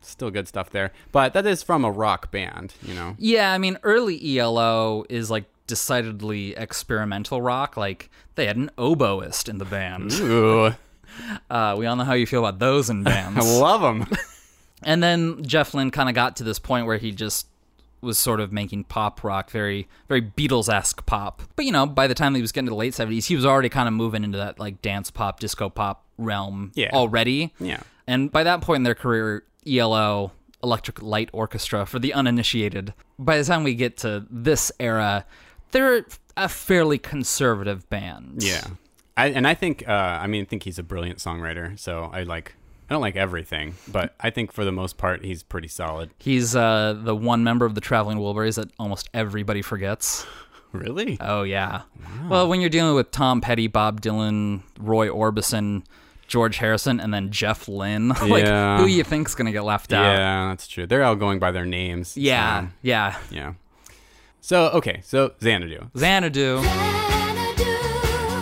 still 0.00 0.30
good 0.30 0.48
stuff 0.48 0.70
there. 0.70 0.92
But 1.12 1.34
that 1.34 1.46
is 1.46 1.62
from 1.62 1.84
a 1.84 1.90
rock 1.90 2.30
band, 2.30 2.74
you 2.82 2.94
know. 2.94 3.14
yeah, 3.18 3.52
I 3.52 3.58
mean, 3.58 3.78
early 3.82 4.38
ELO 4.38 5.04
is 5.08 5.30
like 5.30 5.44
decidedly 5.66 6.56
experimental 6.56 7.42
rock. 7.42 7.76
Like 7.76 8.10
they 8.34 8.46
had 8.46 8.56
an 8.56 8.70
oboist 8.78 9.48
in 9.48 9.58
the 9.58 9.64
band. 9.64 10.12
Ooh, 10.14 10.74
Uh, 11.50 11.74
we 11.76 11.86
all 11.86 11.96
know 11.96 12.04
how 12.04 12.12
you 12.12 12.26
feel 12.26 12.44
about 12.46 12.58
those 12.60 12.90
in 12.90 13.02
bands. 13.04 13.44
I 13.44 13.58
love 13.58 13.80
them. 13.80 14.06
and 14.84 15.02
then 15.02 15.42
Jeff 15.42 15.74
Lynne 15.74 15.90
kind 15.90 16.08
of 16.08 16.14
got 16.14 16.36
to 16.36 16.44
this 16.44 16.58
point 16.60 16.86
where 16.86 16.98
he 16.98 17.10
just 17.10 17.46
was 18.00 18.18
sort 18.18 18.40
of 18.40 18.52
making 18.52 18.84
pop 18.84 19.22
rock 19.24 19.50
very 19.50 19.88
very 20.08 20.22
Beatles 20.22 20.72
esque 20.72 21.04
pop. 21.06 21.42
But 21.56 21.64
you 21.64 21.72
know, 21.72 21.86
by 21.86 22.06
the 22.06 22.14
time 22.14 22.34
he 22.34 22.40
was 22.40 22.52
getting 22.52 22.66
to 22.66 22.70
the 22.70 22.76
late 22.76 22.94
seventies, 22.94 23.26
he 23.26 23.36
was 23.36 23.44
already 23.46 23.68
kind 23.68 23.88
of 23.88 23.94
moving 23.94 24.24
into 24.24 24.38
that 24.38 24.58
like 24.58 24.80
dance 24.82 25.10
pop, 25.10 25.40
disco 25.40 25.68
pop 25.68 26.04
realm 26.18 26.72
Yeah. 26.74 26.90
already. 26.92 27.52
Yeah. 27.60 27.80
And 28.06 28.30
by 28.32 28.42
that 28.44 28.60
point 28.62 28.78
in 28.78 28.82
their 28.84 28.94
career, 28.94 29.44
ELO, 29.66 30.32
Electric 30.62 31.02
Light 31.02 31.28
Orchestra, 31.32 31.84
for 31.86 31.98
the 31.98 32.14
uninitiated, 32.14 32.94
by 33.18 33.36
the 33.38 33.44
time 33.44 33.62
we 33.64 33.74
get 33.74 33.96
to 33.98 34.26
this 34.30 34.72
era, 34.80 35.24
they're 35.72 36.04
a 36.36 36.48
fairly 36.48 36.98
conservative 36.98 37.88
band. 37.90 38.42
Yeah, 38.42 38.64
I, 39.16 39.26
and 39.28 39.46
I 39.46 39.54
think 39.54 39.86
uh, 39.88 39.92
I 39.92 40.26
mean 40.26 40.42
I 40.42 40.44
think 40.46 40.62
he's 40.62 40.78
a 40.78 40.82
brilliant 40.82 41.18
songwriter. 41.18 41.78
So 41.78 42.10
I 42.12 42.22
like 42.22 42.54
I 42.90 42.94
don't 42.94 43.02
like 43.02 43.16
everything, 43.16 43.74
but 43.86 44.14
I 44.18 44.30
think 44.30 44.50
for 44.52 44.64
the 44.64 44.72
most 44.72 44.96
part 44.96 45.24
he's 45.24 45.42
pretty 45.42 45.68
solid. 45.68 46.10
He's 46.18 46.56
uh, 46.56 46.98
the 46.98 47.14
one 47.14 47.44
member 47.44 47.66
of 47.66 47.74
the 47.74 47.80
Traveling 47.82 48.18
Wilburys 48.18 48.56
that 48.56 48.70
almost 48.78 49.08
everybody 49.14 49.62
forgets. 49.62 50.26
Really? 50.70 51.16
Oh 51.18 51.44
yeah. 51.44 51.82
Well, 52.28 52.46
when 52.46 52.60
you're 52.60 52.68
dealing 52.68 52.94
with 52.94 53.10
Tom 53.10 53.40
Petty, 53.40 53.68
Bob 53.68 54.02
Dylan, 54.02 54.60
Roy 54.78 55.08
Orbison, 55.08 55.82
George 56.26 56.58
Harrison, 56.58 57.00
and 57.00 57.12
then 57.12 57.30
Jeff 57.30 57.68
Lynne, 57.68 58.08
like 58.26 58.44
Yeah. 58.44 58.76
who 58.76 58.84
you 58.84 59.02
think's 59.02 59.34
gonna 59.34 59.50
get 59.50 59.64
left 59.64 59.94
out? 59.94 60.02
yeah, 60.02 60.48
that's 60.48 60.68
true. 60.68 60.86
They're 60.86 61.04
all 61.04 61.16
going 61.16 61.38
by 61.38 61.52
their 61.52 61.64
names. 61.64 62.18
Yeah, 62.18 62.66
so, 62.66 62.72
yeah. 62.82 63.16
yeah. 63.30 63.52
So 64.42 64.66
okay, 64.72 65.00
so 65.02 65.32
Xanadu. 65.42 65.88
Xanadu. 65.96 66.60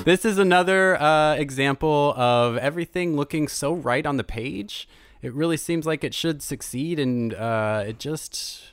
This 0.07 0.25
is 0.25 0.39
another 0.39 1.03
uh, 1.03 1.35
example 1.35 2.15
of 2.17 2.57
everything 2.59 3.17
looking 3.17 3.49
so 3.49 3.75
right 3.75 4.07
on 4.07 4.19
the 4.19 4.23
page. 4.23 4.89
It 5.21 5.35
really 5.35 5.57
seems 5.57 5.85
like 5.85 6.05
it 6.05 6.15
should 6.15 6.45
succeed, 6.45 7.01
and 7.01 7.35
uh, 7.35 7.83
it 7.89 7.99
just. 7.99 8.67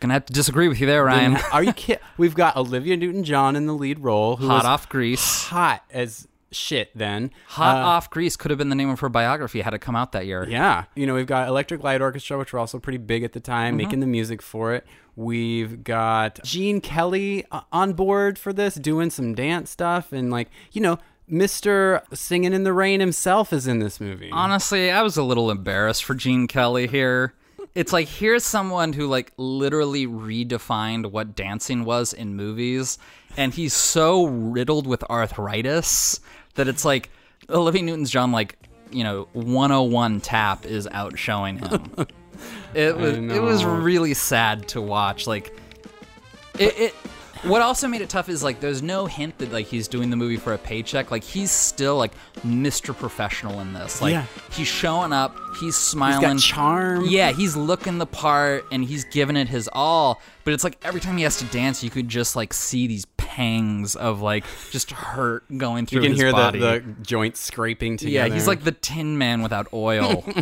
Gonna 0.00 0.14
have 0.14 0.24
to 0.24 0.32
disagree 0.32 0.68
with 0.68 0.80
you 0.80 0.86
there, 0.86 1.04
Ryan. 1.04 1.36
Are 1.52 1.62
you 1.62 1.74
kidding? 1.74 2.02
We've 2.16 2.34
got 2.34 2.56
Olivia 2.56 2.96
Newton-John 2.96 3.56
in 3.56 3.66
the 3.66 3.74
lead 3.74 3.98
role, 3.98 4.36
who 4.36 4.46
Hot 4.46 4.64
off 4.64 4.88
Grease. 4.88 5.44
hot 5.48 5.84
as 5.90 6.26
shit. 6.54 6.90
Then 6.96 7.30
Hot 7.48 7.76
Uh, 7.76 7.80
off 7.86 8.10
Grease 8.10 8.36
could 8.36 8.50
have 8.50 8.58
been 8.58 8.68
the 8.68 8.74
name 8.76 8.88
of 8.90 9.00
her 9.00 9.08
biography 9.08 9.60
had 9.60 9.74
it 9.74 9.80
come 9.80 9.96
out 9.96 10.12
that 10.12 10.26
year. 10.26 10.46
Yeah, 10.48 10.84
you 10.94 11.06
know 11.06 11.14
we've 11.14 11.26
got 11.26 11.48
Electric 11.48 11.82
Light 11.82 12.00
Orchestra, 12.00 12.38
which 12.38 12.52
were 12.52 12.58
also 12.58 12.78
pretty 12.78 12.98
big 12.98 13.22
at 13.24 13.32
the 13.32 13.40
time, 13.40 13.72
Mm-hmm. 13.72 13.76
making 13.76 14.00
the 14.00 14.06
music 14.06 14.42
for 14.42 14.74
it. 14.74 14.86
We've 15.16 15.84
got 15.84 16.42
Gene 16.42 16.80
Kelly 16.80 17.44
uh, 17.52 17.60
on 17.72 17.92
board 17.92 18.38
for 18.38 18.52
this, 18.52 18.74
doing 18.76 19.10
some 19.10 19.34
dance 19.34 19.70
stuff, 19.70 20.12
and 20.12 20.30
like 20.30 20.48
you 20.72 20.80
know, 20.80 20.98
Mister 21.28 22.02
Singing 22.14 22.52
in 22.52 22.64
the 22.64 22.72
Rain 22.72 23.00
himself 23.00 23.52
is 23.52 23.66
in 23.66 23.78
this 23.78 24.00
movie. 24.00 24.30
Honestly, 24.32 24.90
I 24.90 25.02
was 25.02 25.16
a 25.16 25.22
little 25.22 25.50
embarrassed 25.50 26.04
for 26.04 26.14
Gene 26.14 26.46
Kelly 26.46 26.86
here. 26.86 27.34
It's 27.74 27.92
like 27.92 28.08
here's 28.08 28.44
someone 28.44 28.92
who 28.92 29.06
like 29.06 29.32
literally 29.38 30.06
redefined 30.06 31.10
what 31.10 31.34
dancing 31.34 31.84
was 31.84 32.12
in 32.12 32.34
movies, 32.36 32.98
and 33.36 33.54
he's 33.54 33.72
so 33.74 34.26
riddled 34.26 34.86
with 34.86 35.02
arthritis 35.10 36.20
that 36.54 36.68
it's 36.68 36.84
like 36.84 37.10
Olivia 37.48 37.82
Newton's 37.82 38.10
John 38.10 38.32
like 38.32 38.58
you 38.90 39.04
know 39.04 39.28
101 39.32 40.20
tap 40.20 40.64
is 40.66 40.86
out 40.88 41.18
showing 41.18 41.58
him. 41.58 41.90
it 42.74 42.96
was 42.96 43.16
it 43.16 43.42
was 43.42 43.64
really 43.64 44.14
sad 44.14 44.68
to 44.68 44.80
watch. 44.80 45.26
Like 45.26 45.56
it, 46.58 46.78
it 46.78 46.94
what 47.42 47.60
also 47.62 47.88
made 47.88 48.00
it 48.00 48.08
tough 48.08 48.28
is 48.28 48.42
like 48.42 48.60
there's 48.60 48.82
no 48.82 49.06
hint 49.06 49.36
that 49.38 49.52
like 49.52 49.66
he's 49.66 49.88
doing 49.88 50.10
the 50.10 50.16
movie 50.16 50.36
for 50.36 50.52
a 50.52 50.58
paycheck 50.58 51.10
like 51.10 51.24
he's 51.24 51.50
still 51.50 51.96
like 51.96 52.12
mr 52.46 52.96
professional 52.96 53.60
in 53.60 53.72
this 53.72 54.00
like 54.00 54.12
Yeah. 54.12 54.26
he's 54.52 54.68
showing 54.68 55.12
up 55.12 55.36
he's 55.54 55.60
He's 55.60 55.76
smiling 55.76 56.20
got 56.22 56.38
charm. 56.38 57.04
yeah 57.06 57.32
he's 57.32 57.56
looking 57.56 57.98
the 57.98 58.06
part 58.06 58.64
and 58.70 58.84
he's 58.84 59.04
giving 59.06 59.36
it 59.36 59.48
his 59.48 59.68
all 59.72 60.20
but 60.44 60.54
it's 60.54 60.64
like 60.64 60.78
every 60.84 61.00
time 61.00 61.16
he 61.16 61.24
has 61.24 61.36
to 61.38 61.44
dance 61.46 61.82
you 61.82 61.90
could 61.90 62.08
just 62.08 62.36
like 62.36 62.52
see 62.52 62.86
these 62.86 63.04
pangs 63.16 63.96
of 63.96 64.20
like 64.20 64.44
just 64.70 64.90
hurt 64.92 65.44
going 65.58 65.86
through. 65.86 66.02
you 66.02 66.02
can 66.02 66.12
his 66.12 66.20
hear 66.20 66.28
the, 66.30 66.36
body 66.36 66.58
the 66.60 66.84
joints 67.02 67.40
scraping 67.40 67.96
together. 67.96 68.28
yeah 68.28 68.32
he's 68.34 68.46
like 68.46 68.62
the 68.64 68.72
tin 68.72 69.18
man 69.18 69.42
without 69.42 69.66
oil 69.72 70.24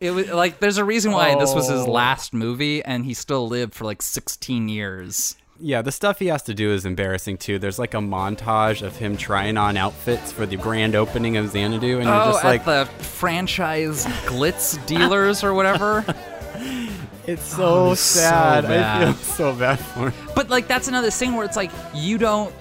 It 0.00 0.12
was 0.12 0.28
like 0.30 0.60
there's 0.60 0.78
a 0.78 0.84
reason 0.84 1.12
why 1.12 1.34
this 1.38 1.54
was 1.54 1.68
his 1.68 1.82
Oh. 1.82 1.90
last 1.90 2.32
movie 2.32 2.82
and 2.82 3.04
he 3.04 3.12
still 3.12 3.46
lived 3.46 3.74
for 3.74 3.84
like 3.84 4.00
16 4.00 4.66
years. 4.70 5.36
Yeah, 5.60 5.82
the 5.82 5.92
stuff 5.92 6.18
he 6.18 6.26
has 6.28 6.42
to 6.44 6.54
do 6.54 6.72
is 6.72 6.86
embarrassing 6.86 7.38
too. 7.38 7.58
There's 7.58 7.78
like 7.78 7.94
a 7.94 7.98
montage 7.98 8.82
of 8.82 8.96
him 8.96 9.16
trying 9.16 9.56
on 9.56 9.76
outfits 9.76 10.32
for 10.32 10.46
the 10.46 10.56
grand 10.56 10.94
opening 10.94 11.36
of 11.36 11.50
Xanadu, 11.50 11.98
and 11.98 12.04
you're 12.08 12.14
Oh, 12.22 12.32
just 12.32 12.44
at 12.44 12.48
like, 12.48 12.64
the 12.64 12.86
franchise 13.02 14.04
glitz 14.26 14.84
dealers 14.86 15.44
or 15.44 15.54
whatever. 15.54 16.04
it's 17.26 17.44
so 17.44 17.90
oh, 17.90 17.94
so 17.94 17.94
sad. 17.94 18.64
I 18.64 19.04
feel 19.04 19.14
so 19.14 19.54
bad 19.54 19.78
for 19.78 20.10
him. 20.10 20.28
But 20.34 20.48
like 20.48 20.66
that's 20.66 20.88
another 20.88 21.10
thing 21.10 21.34
where 21.34 21.44
it's 21.44 21.56
like 21.56 21.70
you 21.94 22.18
don't 22.18 22.54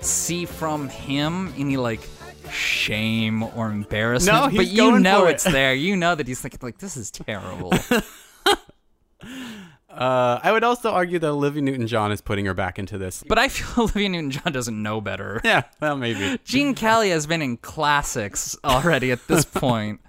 see 0.00 0.44
from 0.44 0.88
him 0.88 1.52
any 1.56 1.76
like 1.76 2.00
shame 2.50 3.42
or 3.42 3.70
embarrassment. 3.70 4.52
No, 4.52 4.56
but 4.56 4.66
you 4.66 4.98
know 4.98 5.26
it. 5.26 5.32
it's 5.32 5.44
there. 5.44 5.74
You 5.74 5.96
know 5.96 6.14
that 6.14 6.26
he's 6.26 6.40
thinking 6.40 6.60
like 6.62 6.78
this 6.78 6.96
is 6.96 7.10
terrible. 7.10 7.72
Uh, 9.92 10.40
I 10.42 10.50
would 10.52 10.64
also 10.64 10.90
argue 10.90 11.18
that 11.18 11.28
Olivia 11.28 11.60
Newton-John 11.62 12.12
is 12.12 12.20
putting 12.22 12.46
her 12.46 12.54
back 12.54 12.78
into 12.78 12.96
this. 12.98 13.22
but 13.28 13.38
I 13.38 13.48
feel 13.48 13.66
Olivia 13.84 14.08
Newton-John 14.08 14.52
doesn't 14.52 14.82
know 14.82 15.00
better. 15.00 15.40
Yeah, 15.44 15.62
well, 15.80 15.96
maybe. 15.96 16.38
Gene 16.44 16.74
Kelly 16.74 17.10
has 17.10 17.26
been 17.26 17.42
in 17.42 17.58
classics 17.58 18.56
already 18.64 19.12
at 19.12 19.26
this 19.28 19.44
point. 19.44 20.00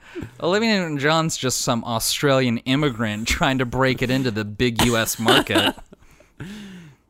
Olivia 0.42 0.80
Newton-John's 0.80 1.36
just 1.36 1.62
some 1.62 1.84
Australian 1.84 2.60
immigrant 2.60 3.28
trying 3.28 3.58
to 3.58 3.66
break 3.66 4.02
it 4.02 4.10
into 4.10 4.32
the 4.32 4.46
big 4.46 4.84
U.S. 4.86 5.20
market. 5.20 5.76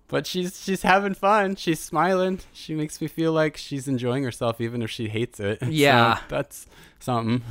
But 0.07 0.27
she's 0.27 0.61
she's 0.61 0.83
having 0.83 1.15
fun. 1.15 1.55
She's 1.55 1.79
smiling. 1.79 2.39
She 2.53 2.75
makes 2.75 3.01
me 3.01 3.07
feel 3.07 3.31
like 3.33 3.57
she's 3.57 3.87
enjoying 3.87 4.23
herself, 4.23 4.61
even 4.61 4.83
if 4.83 4.91
she 4.91 5.07
hates 5.09 5.39
it. 5.39 5.59
So 5.59 5.65
Yeah. 5.69 6.19
that's 6.27 6.67
something. 6.99 7.41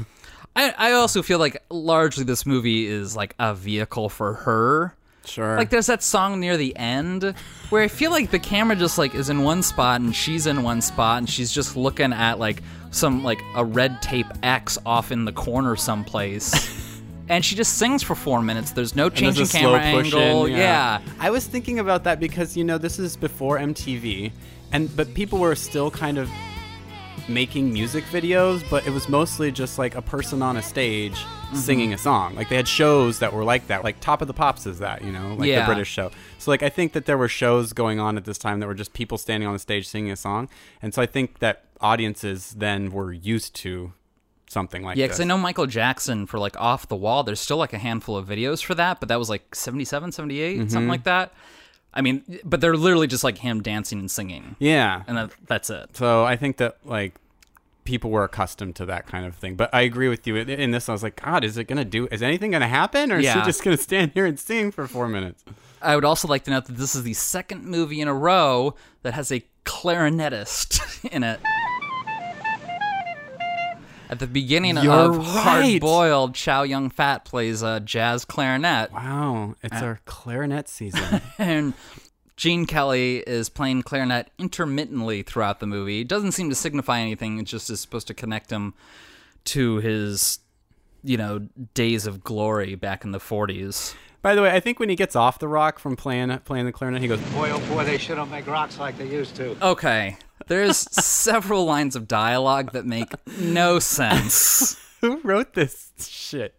I, 0.54 0.72
I 0.78 0.92
also 0.92 1.22
feel 1.22 1.40
like 1.40 1.60
largely 1.70 2.22
this 2.22 2.46
movie 2.46 2.86
is 2.86 3.16
like 3.16 3.34
a 3.40 3.52
vehicle 3.52 4.08
for 4.08 4.34
her. 4.34 4.94
Sure. 5.24 5.56
Like 5.56 5.70
there's 5.70 5.86
that 5.86 6.02
song 6.02 6.40
near 6.40 6.56
the 6.56 6.76
end 6.76 7.34
where 7.70 7.82
I 7.82 7.88
feel 7.88 8.10
like 8.10 8.30
the 8.30 8.38
camera 8.38 8.76
just 8.76 8.98
like 8.98 9.14
is 9.14 9.30
in 9.30 9.42
one 9.42 9.62
spot 9.62 10.00
and 10.00 10.14
she's 10.14 10.46
in 10.46 10.62
one 10.62 10.80
spot 10.80 11.18
and 11.18 11.28
she's 11.30 11.52
just 11.52 11.76
looking 11.76 12.12
at 12.12 12.38
like 12.38 12.62
some 12.90 13.22
like 13.22 13.40
a 13.54 13.64
red 13.64 14.02
tape 14.02 14.26
X 14.42 14.78
off 14.84 15.12
in 15.12 15.24
the 15.24 15.32
corner 15.32 15.76
someplace. 15.76 16.52
and 17.28 17.44
she 17.44 17.54
just 17.54 17.78
sings 17.78 18.02
for 18.02 18.14
four 18.14 18.42
minutes. 18.42 18.72
There's 18.72 18.96
no 18.96 19.06
And 19.06 19.14
change 19.14 19.28
in 19.30 19.34
there's 19.36 19.50
slow 19.50 19.78
camera 19.78 20.02
push 20.02 20.12
in, 20.12 20.18
angle. 20.18 20.48
yeah. 20.48 21.00
I 21.20 21.30
was 21.30 21.46
thinking 21.46 21.78
about 21.78 22.04
that 22.04 22.18
because 22.20 22.56
you 22.56 22.64
know 22.64 22.76
this 22.78 22.98
is 22.98 23.16
before 23.16 23.58
MTV, 23.58 24.32
and 24.72 24.94
but 24.96 25.14
people 25.14 25.38
were 25.38 25.54
still 25.54 25.90
kind 25.90 26.18
of 26.18 26.28
making 27.28 27.72
music 27.72 28.04
videos, 28.04 28.62
but 28.70 28.86
it 28.86 28.90
was 28.90 29.08
mostly 29.08 29.50
just 29.52 29.78
like 29.78 29.94
a 29.94 30.02
person 30.02 30.42
on 30.42 30.56
a 30.56 30.62
stage 30.62 31.14
Mm-hmm. 31.52 31.60
singing 31.60 31.92
a 31.92 31.98
song. 31.98 32.34
Like 32.34 32.48
they 32.48 32.56
had 32.56 32.66
shows 32.66 33.18
that 33.18 33.34
were 33.34 33.44
like 33.44 33.66
that, 33.66 33.84
like 33.84 34.00
Top 34.00 34.22
of 34.22 34.26
the 34.26 34.32
Pops 34.32 34.64
is 34.64 34.78
that, 34.78 35.04
you 35.04 35.12
know, 35.12 35.34
like 35.34 35.48
Yeah. 35.48 35.60
the 35.60 35.66
British 35.66 35.90
show. 35.90 36.10
So 36.38 36.50
like 36.50 36.62
I 36.62 36.70
think 36.70 36.94
that 36.94 37.04
there 37.04 37.18
were 37.18 37.28
shows 37.28 37.74
going 37.74 38.00
on 38.00 38.16
at 38.16 38.24
this 38.24 38.38
time 38.38 38.60
that 38.60 38.66
were 38.66 38.72
just 38.72 38.94
people 38.94 39.18
standing 39.18 39.46
on 39.46 39.52
the 39.52 39.58
stage 39.58 39.86
singing 39.86 40.10
a 40.12 40.16
song, 40.16 40.48
and 40.80 40.94
so 40.94 41.02
I 41.02 41.06
think 41.06 41.40
that 41.40 41.64
audiences 41.82 42.54
then 42.56 42.90
were 42.90 43.12
used 43.12 43.54
to 43.56 43.92
something 44.48 44.82
like 44.82 44.94
that. 44.96 45.00
Yeah, 45.00 45.06
because 45.08 45.20
I 45.20 45.24
know 45.24 45.36
Michael 45.36 45.66
Jackson 45.66 46.24
for 46.26 46.38
like 46.38 46.58
Off 46.58 46.88
the 46.88 46.96
Wall, 46.96 47.22
there's 47.22 47.38
still 47.40 47.58
like 47.58 47.74
a 47.74 47.78
handful 47.78 48.16
of 48.16 48.26
videos 48.26 48.64
for 48.64 48.74
that, 48.76 48.98
but 48.98 49.10
that 49.10 49.18
was 49.18 49.28
like 49.28 49.54
77, 49.54 50.10
78, 50.12 50.58
Mm-hmm. 50.58 50.68
something 50.70 50.88
like 50.88 51.04
that. 51.04 51.34
I 51.94 52.00
mean, 52.00 52.40
but 52.44 52.60
they're 52.60 52.76
literally 52.76 53.06
just 53.06 53.22
like 53.24 53.38
him 53.38 53.62
dancing 53.62 53.98
and 53.98 54.10
singing. 54.10 54.56
Yeah, 54.58 55.02
And 55.06 55.16
that, 55.18 55.30
that's 55.46 55.68
it. 55.70 55.96
So 55.96 56.24
I 56.24 56.36
think 56.36 56.56
that 56.56 56.76
like 56.84 57.14
people 57.84 58.10
were 58.10 58.24
accustomed 58.24 58.76
to 58.76 58.86
that 58.86 59.06
kind 59.06 59.26
of 59.26 59.34
thing. 59.34 59.56
But 59.56 59.68
I 59.74 59.82
agree 59.82 60.08
with 60.08 60.26
you 60.26 60.36
in- 60.36 60.70
this. 60.70 60.88
I 60.88 60.92
was 60.92 61.02
like, 61.02 61.20
God, 61.22 61.44
is 61.44 61.56
it 61.58 61.64
gonna 61.64 61.84
do? 61.84 62.06
Is 62.10 62.22
anything 62.22 62.52
gonna 62.52 62.68
happen, 62.68 63.10
or 63.12 63.18
is 63.18 63.24
Yeah. 63.24 63.40
she 63.40 63.46
just 63.46 63.62
gonna 63.64 63.76
stand 63.76 64.12
here 64.14 64.24
and 64.24 64.38
sing 64.38 64.70
for 64.70 64.86
four 64.86 65.08
minutes? 65.08 65.44
I 65.82 65.96
would 65.96 66.04
also 66.04 66.28
like 66.28 66.44
to 66.44 66.50
note 66.52 66.66
that 66.66 66.76
this 66.76 66.94
is 66.94 67.02
the 67.02 67.12
second 67.14 67.64
movie 67.64 68.00
in 68.00 68.06
a 68.08 68.14
row 68.14 68.74
that 69.02 69.14
has 69.14 69.32
a 69.32 69.42
clarinetist 69.64 71.04
in 71.12 71.22
it. 71.24 71.40
At 74.12 74.18
the 74.18 74.26
beginning 74.26 74.76
You're 74.76 74.92
of 74.92 75.16
right. 75.16 75.26
Hard 75.26 75.80
Boiled, 75.80 76.34
Chow 76.34 76.64
Yun 76.64 76.90
Fat 76.90 77.24
plays 77.24 77.62
a 77.62 77.80
jazz 77.80 78.26
clarinet. 78.26 78.92
Wow, 78.92 79.54
it's 79.62 79.80
uh, 79.80 79.86
our 79.86 80.00
clarinet 80.04 80.68
season. 80.68 81.22
and 81.38 81.72
Gene 82.36 82.66
Kelly 82.66 83.20
is 83.26 83.48
playing 83.48 83.84
clarinet 83.84 84.30
intermittently 84.38 85.22
throughout 85.22 85.60
the 85.60 85.66
movie. 85.66 86.02
It 86.02 86.08
doesn't 86.08 86.32
seem 86.32 86.50
to 86.50 86.54
signify 86.54 87.00
anything. 87.00 87.38
It 87.38 87.44
just 87.44 87.70
is 87.70 87.80
supposed 87.80 88.06
to 88.08 88.12
connect 88.12 88.50
him 88.50 88.74
to 89.44 89.78
his, 89.78 90.40
you 91.02 91.16
know, 91.16 91.48
days 91.72 92.06
of 92.06 92.22
glory 92.22 92.74
back 92.74 93.04
in 93.04 93.12
the 93.12 93.18
40s. 93.18 93.94
By 94.20 94.34
the 94.34 94.42
way, 94.42 94.50
I 94.50 94.60
think 94.60 94.78
when 94.78 94.90
he 94.90 94.94
gets 94.94 95.16
off 95.16 95.38
the 95.38 95.48
rock 95.48 95.78
from 95.78 95.96
playing 95.96 96.36
playing 96.40 96.66
the 96.66 96.72
clarinet, 96.72 97.00
he 97.00 97.08
goes, 97.08 97.20
Boy, 97.32 97.50
oh 97.50 97.60
boy, 97.74 97.84
they 97.84 97.96
sure 97.96 98.14
don't 98.14 98.30
make 98.30 98.46
rocks 98.46 98.78
like 98.78 98.98
they 98.98 99.08
used 99.08 99.36
to. 99.36 99.56
Okay, 99.66 100.18
there's 100.46 100.76
several 100.76 101.64
lines 101.64 101.96
of 101.96 102.08
dialogue 102.08 102.72
that 102.72 102.86
make 102.86 103.12
no 103.38 103.78
sense. 103.78 104.76
"Who 105.00 105.20
wrote 105.22 105.54
this 105.54 105.90
shit?" 105.98 106.54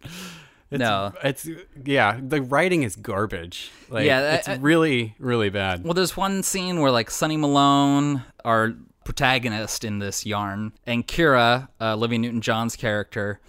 It's, 0.72 0.80
No. 0.80 1.13
it's 1.24 1.48
yeah. 1.86 2.20
The 2.22 2.42
writing 2.42 2.82
is 2.84 2.96
garbage. 2.96 3.70
Like, 3.90 4.06
Yeah, 4.06 4.18
I- 4.20 4.22
it's 4.36 4.48
I- 4.50 4.56
really 4.56 5.16
really 5.20 5.50
bad. 5.50 5.84
Well, 5.84 5.94
there's 5.94 6.18
one 6.18 6.42
scene 6.44 6.80
where 6.82 6.92
like 6.92 7.12
Sonny 7.12 7.38
Malone, 7.38 8.24
our 8.44 8.74
protagonist 9.04 9.84
in 9.84 10.00
this 10.00 10.25
yarn, 10.25 10.72
and 10.88 11.06
Kira, 11.08 11.68
uh, 11.82 11.94
Olivia 11.94 12.18
Newton-John's 12.20 12.75
character, 12.78 13.40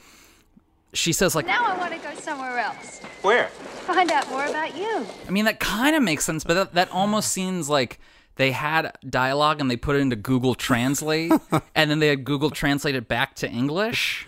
she 0.92 1.12
says 1.12 1.34
like, 1.34 1.46
Now 1.46 1.64
I 1.64 1.78
want 1.78 1.92
to 1.94 1.98
go 2.00 2.14
somewhere 2.16 2.58
else. 2.58 3.00
Where? 3.22 3.46
Find 3.48 4.10
out 4.12 4.28
more 4.30 4.44
about 4.44 4.76
you. 4.76 5.06
I 5.26 5.30
mean 5.30 5.44
that 5.46 5.60
kind 5.60 5.96
of 5.96 6.02
makes 6.02 6.24
sense, 6.24 6.44
but 6.44 6.54
that, 6.54 6.74
that 6.74 6.90
almost 6.90 7.32
seems 7.32 7.68
like 7.70 8.00
they 8.36 8.52
had 8.52 8.96
dialogue 9.08 9.60
and 9.60 9.70
they 9.70 9.76
put 9.76 9.96
it 9.96 10.00
into 10.00 10.16
Google 10.16 10.54
Translate, 10.54 11.32
and 11.74 11.90
then 11.90 11.98
they 11.98 12.08
had 12.08 12.24
Google 12.24 12.50
translate 12.50 12.94
it 12.94 13.08
back 13.08 13.34
to 13.36 13.48
English. 13.48 14.26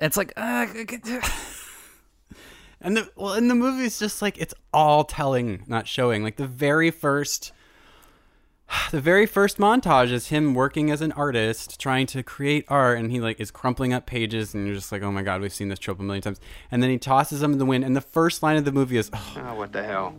It's 0.00 0.16
like, 0.16 0.32
uh, 0.36 0.66
And 2.80 2.96
the 2.96 3.08
well, 3.14 3.34
in 3.34 3.46
the 3.48 3.54
movie, 3.54 3.84
it's 3.84 3.98
just 4.00 4.20
like 4.20 4.36
it's 4.38 4.54
all 4.74 5.04
telling, 5.04 5.64
not 5.68 5.86
showing. 5.86 6.24
Like 6.24 6.34
the 6.36 6.48
very 6.48 6.90
first, 6.90 7.52
the 8.90 9.00
very 9.00 9.24
first 9.24 9.58
montage 9.58 10.10
is 10.10 10.28
him 10.28 10.52
working 10.54 10.90
as 10.90 11.00
an 11.00 11.12
artist, 11.12 11.80
trying 11.80 12.06
to 12.08 12.24
create 12.24 12.64
art, 12.66 12.98
and 12.98 13.12
he 13.12 13.20
like 13.20 13.38
is 13.38 13.52
crumpling 13.52 13.92
up 13.92 14.06
pages, 14.06 14.52
and 14.52 14.66
you're 14.66 14.74
just 14.74 14.90
like, 14.90 15.02
oh 15.02 15.12
my 15.12 15.22
god, 15.22 15.40
we've 15.40 15.52
seen 15.54 15.68
this 15.68 15.78
trope 15.78 16.00
a 16.00 16.02
million 16.02 16.22
times. 16.22 16.40
And 16.72 16.82
then 16.82 16.90
he 16.90 16.98
tosses 16.98 17.38
them 17.38 17.52
in 17.52 17.58
the 17.58 17.66
wind, 17.66 17.84
and 17.84 17.94
the 17.94 18.00
first 18.00 18.42
line 18.42 18.56
of 18.56 18.64
the 18.64 18.72
movie 18.72 18.96
is, 18.96 19.10
oh, 19.12 19.34
Oh, 19.36 19.54
what 19.54 19.72
the 19.72 19.84
hell? 19.84 20.16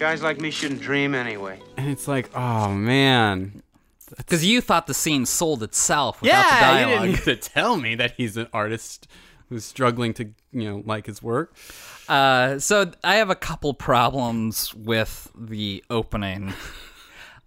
Guys 0.00 0.22
like 0.22 0.40
me 0.40 0.50
shouldn't 0.50 0.80
dream 0.80 1.14
anyway. 1.14 1.60
and 1.76 1.90
it's 1.90 2.08
like, 2.08 2.30
oh 2.34 2.72
man, 2.72 3.62
because 4.16 4.42
you 4.44 4.62
thought 4.62 4.86
the 4.86 4.94
scene 4.94 5.26
sold 5.26 5.62
itself 5.62 6.22
without 6.22 6.36
yeah, 6.38 6.72
the 6.72 6.80
you 6.80 6.86
dialogue. 6.86 7.02
didn't 7.16 7.26
need 7.26 7.42
to 7.42 7.48
tell 7.50 7.76
me 7.76 7.94
that 7.96 8.14
he's 8.16 8.38
an 8.38 8.48
artist 8.52 9.06
who's 9.50 9.64
struggling 9.66 10.14
to 10.14 10.24
you 10.52 10.70
know 10.70 10.82
like 10.86 11.04
his 11.04 11.22
work. 11.22 11.54
Uh, 12.08 12.58
so 12.58 12.90
I 13.04 13.16
have 13.16 13.28
a 13.28 13.34
couple 13.34 13.74
problems 13.74 14.74
with 14.74 15.30
the 15.38 15.84
opening. 15.90 16.54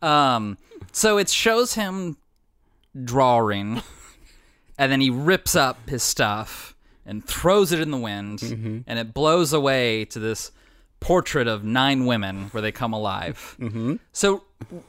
Um, 0.01 0.57
so 0.91 1.17
it 1.17 1.29
shows 1.29 1.75
him 1.75 2.17
drawing, 3.05 3.81
and 4.77 4.91
then 4.91 4.99
he 4.99 5.09
rips 5.09 5.55
up 5.55 5.89
his 5.89 6.03
stuff 6.03 6.75
and 7.05 7.23
throws 7.23 7.71
it 7.71 7.79
in 7.79 7.89
the 7.89 7.97
wind, 7.97 8.83
and 8.85 8.99
it 8.99 9.13
blows 9.13 9.53
away 9.53 10.03
to 10.03 10.19
this 10.19 10.51
portrait 11.03 11.47
of 11.47 11.63
nine 11.63 12.05
women 12.05 12.47
where 12.51 12.61
they 12.61 12.71
come 12.71 12.93
alive. 12.93 13.55
Mm-hmm. 13.59 13.95
So 14.11 14.43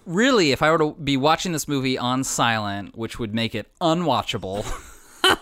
really, 0.06 0.52
if 0.52 0.62
I 0.62 0.70
were 0.70 0.78
to 0.78 0.92
be 1.02 1.16
watching 1.16 1.52
this 1.52 1.66
movie 1.68 1.98
on 1.98 2.24
silent, 2.24 2.96
which 2.96 3.18
would 3.18 3.34
make 3.34 3.54
it 3.54 3.70
unwatchable. 3.80 4.64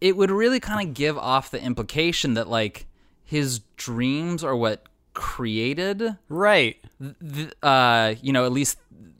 it 0.00 0.16
would 0.16 0.30
really 0.30 0.60
kind 0.60 0.86
of 0.88 0.94
give 0.94 1.16
off 1.18 1.50
the 1.50 1.60
implication 1.62 2.34
that 2.34 2.48
like 2.48 2.86
his 3.24 3.60
dreams 3.76 4.44
are 4.44 4.54
what 4.54 4.84
created 5.14 6.16
Right. 6.28 6.76
th- 7.00 7.52
uh 7.62 8.14
you 8.20 8.32
know 8.32 8.44
at 8.44 8.52
least 8.52 8.78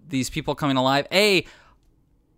these 0.08 0.28
people 0.30 0.54
coming 0.54 0.76
alive 0.76 1.06
a 1.10 1.46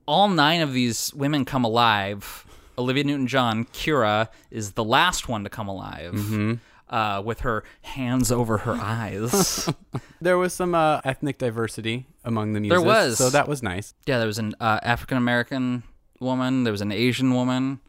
all 0.07 0.29
nine 0.29 0.61
of 0.61 0.73
these 0.73 1.13
women 1.13 1.45
come 1.45 1.65
alive 1.65 2.47
olivia 2.79 3.03
newton-john 3.03 3.65
kira 3.67 4.29
is 4.53 4.73
the 4.73 4.85
last 4.85 5.29
one 5.29 5.43
to 5.43 5.51
come 5.51 5.67
alive 5.69 6.13
Mm-hmm. 6.15 6.55
Uh, 6.91 7.23
with 7.25 7.41
her 7.41 7.65
hands 7.83 8.31
over 8.33 8.59
her 8.59 8.73
eyes 8.75 9.69
There 10.21 10.37
was 10.39 10.53
some 10.53 10.75
uh, 10.75 11.01
ethnic 11.05 11.39
diversity 11.39 12.07
among 12.25 12.53
the 12.55 12.61
muses. 12.61 12.79
There 12.79 12.87
was. 12.87 13.19
so 13.19 13.31
that 13.31 13.47
was 13.49 13.63
nice. 13.63 13.95
yeah 14.07 14.19
there 14.19 14.27
was 14.27 14.39
an 14.39 14.55
uh, 14.61 14.81
african-american 14.83 15.83
woman 16.21 16.65
there 16.65 16.73
was 16.73 16.81
an 16.81 16.91
asian 16.93 17.33
woman 17.35 17.81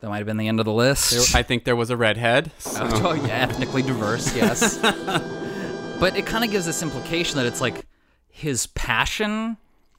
that 0.00 0.08
might 0.08 0.18
have 0.18 0.26
been 0.26 0.36
the 0.36 0.48
end 0.48 0.58
of 0.60 0.64
the 0.66 0.72
list 0.72 1.10
There- 1.10 1.40
I 1.40 1.42
think 1.42 1.64
there 1.64 1.76
was 1.76 1.90
a 1.90 1.96
redhead. 1.96 2.50
so- 2.58 2.80
Oh, 2.82 3.12
yeah, 3.14 3.28
ethnically 3.48 3.82
diverse, 3.82 4.34
yes. 4.34 4.78
but 6.00 6.16
it 6.16 6.24
kind 6.26 6.44
of 6.44 6.50
gives 6.50 6.66
this 6.66 6.82
implication 6.82 7.36
that 7.38 7.46
it's 7.46 7.60
like 7.60 7.84
his 8.28 8.66
passion 8.68 9.56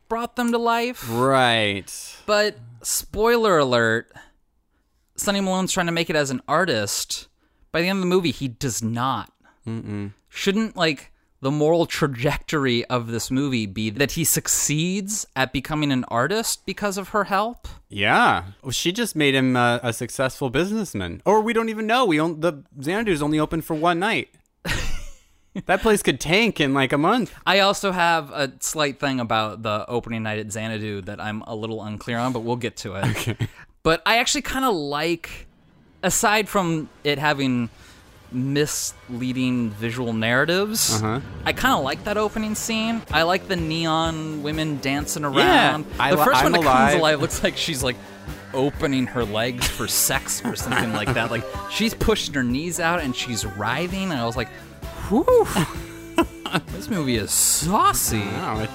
brought 0.08 0.36
them 0.38 0.52
to 0.54 0.58
life. 0.58 1.06
Right. 1.10 1.86
But 2.26 2.58
spoiler 2.82 3.58
alert, 3.60 4.12
Sonny 5.16 5.42
Malone's 5.42 5.72
trying 5.74 5.86
to 5.88 5.92
make 5.92 6.10
it 6.10 6.16
as 6.16 6.32
an 6.32 6.42
artist. 6.48 7.28
By 7.72 7.82
the 7.82 7.88
end 7.88 7.98
of 7.98 8.02
the 8.02 8.08
movie, 8.08 8.32
he 8.32 8.48
does 8.48 8.82
not. 8.84 9.32
Shouldn't 10.30 10.76
like 10.76 11.12
the 11.42 11.52
moral 11.52 11.86
trajectory 11.86 12.84
of 12.86 13.08
this 13.08 13.30
movie 13.32 13.66
be 13.66 13.90
that 13.92 14.12
he 14.14 14.24
succeeds 14.24 15.26
at 15.36 15.54
becoming 15.54 15.92
an 15.92 16.04
artist 16.06 16.66
because 16.66 16.98
of 16.98 17.10
her 17.10 17.26
help? 17.26 17.68
Yeah. 17.88 18.44
Well, 18.64 18.72
she 18.72 18.92
just 18.92 19.16
made 19.16 19.36
him 19.36 19.56
uh, 19.56 19.80
a 19.84 19.94
successful 19.94 20.50
businessman. 20.50 21.22
Or 21.26 21.42
we 21.42 21.54
don't 21.54 21.70
even 21.70 21.86
know. 21.88 22.06
We 22.06 22.18
on- 22.20 22.40
the 22.42 22.64
Xanadu's 22.80 23.22
only 23.22 23.40
open 23.40 23.62
for 23.62 23.76
one 23.76 24.00
night. 24.00 24.30
that 25.66 25.82
place 25.82 26.02
could 26.04 26.20
tank 26.20 26.60
in 26.60 26.74
like 26.74 26.92
a 26.94 26.98
month. 26.98 27.34
I 27.46 27.60
also 27.60 27.92
have 27.92 28.32
a 28.32 28.52
slight 28.60 29.00
thing 29.00 29.20
about 29.20 29.62
the 29.64 29.86
opening 29.88 30.24
night 30.24 30.40
at 30.40 30.52
Xanadu 30.52 31.02
that 31.04 31.22
I'm 31.22 31.42
a 31.44 31.56
little 31.56 31.84
unclear 31.84 32.18
on, 32.18 32.34
but 32.34 32.42
we'll 32.42 32.56
get 32.56 32.78
to 32.78 32.96
it. 32.96 33.06
Okay. 33.12 33.38
But 33.82 34.02
I 34.06 34.18
actually 34.18 34.42
kind 34.42 34.66
of 34.66 34.76
like, 34.76 35.48
aside 36.04 36.48
from 36.50 36.90
it 37.04 37.18
having 37.20 37.70
misleading 38.32 39.70
visual 39.72 40.14
narratives, 40.14 41.02
Uh-huh. 41.02 41.20
I 41.46 41.54
kind 41.54 41.76
of 41.78 41.84
like 41.84 42.04
that 42.04 42.18
opening 42.18 42.56
scene. 42.56 43.02
I 43.12 43.24
like 43.24 43.48
the 43.48 43.56
neon 43.56 44.44
women 44.44 44.78
dancing 44.80 45.24
around. 45.26 45.86
I 46.00 46.12
the 46.12 46.18
li- 46.18 46.24
first 46.26 46.38
I'm 46.38 46.44
one 46.46 46.52
that 46.54 46.62
alive. 46.62 46.90
comes 46.92 47.00
alive 47.00 47.22
looks 47.22 47.44
like 47.44 47.58
she's 47.58 47.84
like 47.84 47.96
opening 48.54 49.08
her 49.08 49.24
legs 49.26 49.68
for 49.68 49.88
sex 49.88 50.44
or 50.46 50.56
something 50.56 50.94
like 50.94 51.14
that. 51.14 51.32
Like 51.32 51.44
she's 51.72 51.94
pushing 51.94 52.34
her 52.36 52.44
knees 52.44 52.80
out 52.80 53.00
and 53.02 53.16
she's 53.16 53.46
writhing, 53.46 54.12
and 54.12 54.20
I 54.20 54.26
was 54.26 54.36
like, 54.38 54.50
whew. 55.10 55.48
This 56.74 56.90
movie 56.90 57.16
is 57.16 57.30
saucy. 57.30 58.22
Wow. 58.22 58.68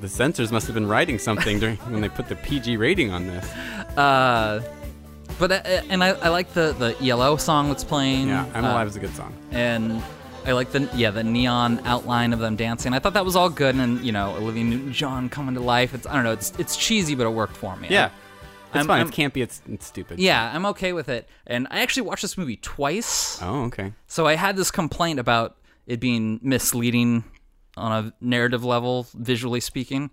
The 0.00 0.08
censors 0.08 0.50
must 0.50 0.66
have 0.66 0.74
been 0.74 0.88
writing 0.88 1.16
something 1.20 1.60
during 1.60 1.76
when 1.76 2.00
they 2.00 2.08
put 2.08 2.28
the 2.28 2.34
PG 2.34 2.76
rating 2.76 3.12
on 3.12 3.28
this. 3.28 3.48
Uh, 3.96 4.60
but 5.38 5.52
uh, 5.52 5.54
and 5.90 6.02
I, 6.02 6.08
I 6.10 6.28
like 6.28 6.52
the 6.52 6.72
the 6.72 6.96
ELO 7.08 7.36
song 7.36 7.68
that's 7.68 7.84
playing. 7.84 8.28
Yeah, 8.28 8.46
I'm 8.54 8.64
uh, 8.64 8.72
Alive 8.72 8.88
is 8.88 8.96
a 8.96 9.00
good 9.00 9.14
song. 9.14 9.34
and 9.50 10.02
I 10.44 10.52
like 10.52 10.70
the 10.72 10.88
yeah 10.94 11.10
the 11.10 11.24
neon 11.24 11.80
outline 11.84 12.32
of 12.32 12.38
them 12.38 12.56
dancing. 12.56 12.92
I 12.94 12.98
thought 12.98 13.14
that 13.14 13.24
was 13.24 13.36
all 13.36 13.50
good, 13.50 13.74
and 13.74 14.00
you 14.04 14.12
know 14.12 14.34
Olivia 14.36 14.64
Newton-John 14.64 15.28
coming 15.28 15.54
to 15.54 15.60
life. 15.60 15.94
It's 15.94 16.06
I 16.06 16.14
don't 16.14 16.24
know. 16.24 16.32
It's 16.32 16.52
it's 16.58 16.76
cheesy, 16.76 17.14
but 17.14 17.26
it 17.26 17.30
worked 17.30 17.56
for 17.56 17.76
me. 17.76 17.88
Yeah. 17.90 18.10
It's 18.68 18.76
I'm- 18.76 18.86
fine. 18.86 18.98
I'm- 18.98 19.08
it's 19.08 19.16
campy. 19.16 19.42
It's, 19.42 19.62
it's 19.68 19.86
stupid. 19.86 20.18
Yeah, 20.18 20.50
I'm 20.54 20.66
okay 20.66 20.92
with 20.92 21.08
it. 21.08 21.28
And 21.46 21.66
I 21.70 21.80
actually 21.80 22.02
watched 22.02 22.22
this 22.22 22.36
movie 22.36 22.56
twice. 22.56 23.40
Oh, 23.42 23.64
okay. 23.66 23.92
So 24.06 24.26
I 24.26 24.34
had 24.34 24.56
this 24.56 24.70
complaint 24.70 25.18
about 25.20 25.56
it 25.86 25.98
being 26.00 26.40
misleading 26.42 27.24
on 27.76 27.92
a 28.06 28.12
narrative 28.20 28.64
level, 28.64 29.06
visually 29.14 29.60
speaking. 29.60 30.10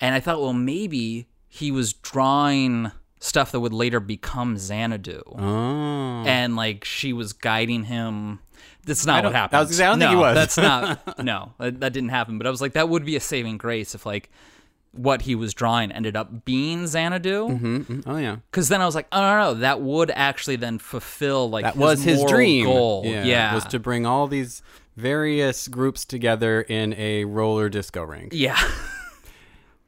And 0.00 0.14
I 0.14 0.20
thought, 0.20 0.40
well, 0.40 0.52
maybe 0.52 1.26
he 1.48 1.70
was 1.72 1.92
drawing 1.92 2.92
stuff 3.20 3.52
that 3.52 3.60
would 3.60 3.72
later 3.72 4.00
become 4.00 4.56
Xanadu. 4.58 5.22
Oh. 5.36 6.24
And 6.26 6.56
like 6.56 6.84
she 6.84 7.12
was 7.12 7.32
guiding 7.32 7.84
him. 7.84 8.40
That's 8.84 9.04
not 9.04 9.22
what 9.24 9.34
happened. 9.34 9.58
I 9.58 9.62
was 9.62 9.80
I 9.80 9.86
don't 9.86 9.98
no, 9.98 10.06
think 10.06 10.16
he 10.16 10.20
was. 10.22 10.34
that's 10.34 10.56
not. 10.56 11.18
No, 11.24 11.52
that, 11.58 11.80
that 11.80 11.92
didn't 11.92 12.08
happen. 12.10 12.38
But 12.38 12.46
I 12.46 12.50
was 12.50 12.60
like, 12.60 12.72
that 12.72 12.88
would 12.88 13.04
be 13.04 13.16
a 13.16 13.20
saving 13.20 13.58
grace 13.58 13.94
if 13.94 14.06
like 14.06 14.30
what 14.92 15.22
he 15.22 15.34
was 15.34 15.52
drawing 15.52 15.92
ended 15.92 16.16
up 16.16 16.44
being 16.46 16.86
Xanadu. 16.86 17.48
Mm, 17.48 18.02
Oh, 18.06 18.16
yeah. 18.16 18.36
Because 18.50 18.68
then 18.70 18.80
I 18.80 18.86
was 18.86 18.94
like, 18.94 19.06
oh 19.12 19.20
no, 19.20 19.36
no, 19.52 19.54
that 19.60 19.80
would 19.82 20.10
actually 20.12 20.56
then 20.56 20.78
fulfill 20.78 21.50
like 21.50 21.64
That 21.64 21.76
was 21.76 22.02
his 22.02 22.24
dream. 22.24 22.64
goal. 22.64 23.02
Yeah, 23.04 23.24
Yeah, 23.24 23.54
Was 23.54 23.66
to 23.66 23.78
bring 23.78 24.06
all 24.06 24.26
these 24.26 24.62
various 24.96 25.68
groups 25.68 26.04
together 26.06 26.62
in 26.62 26.94
a 26.94 27.24
roller 27.26 27.68
disco 27.68 28.02
ring. 28.02 28.30
yeah. 28.32 28.58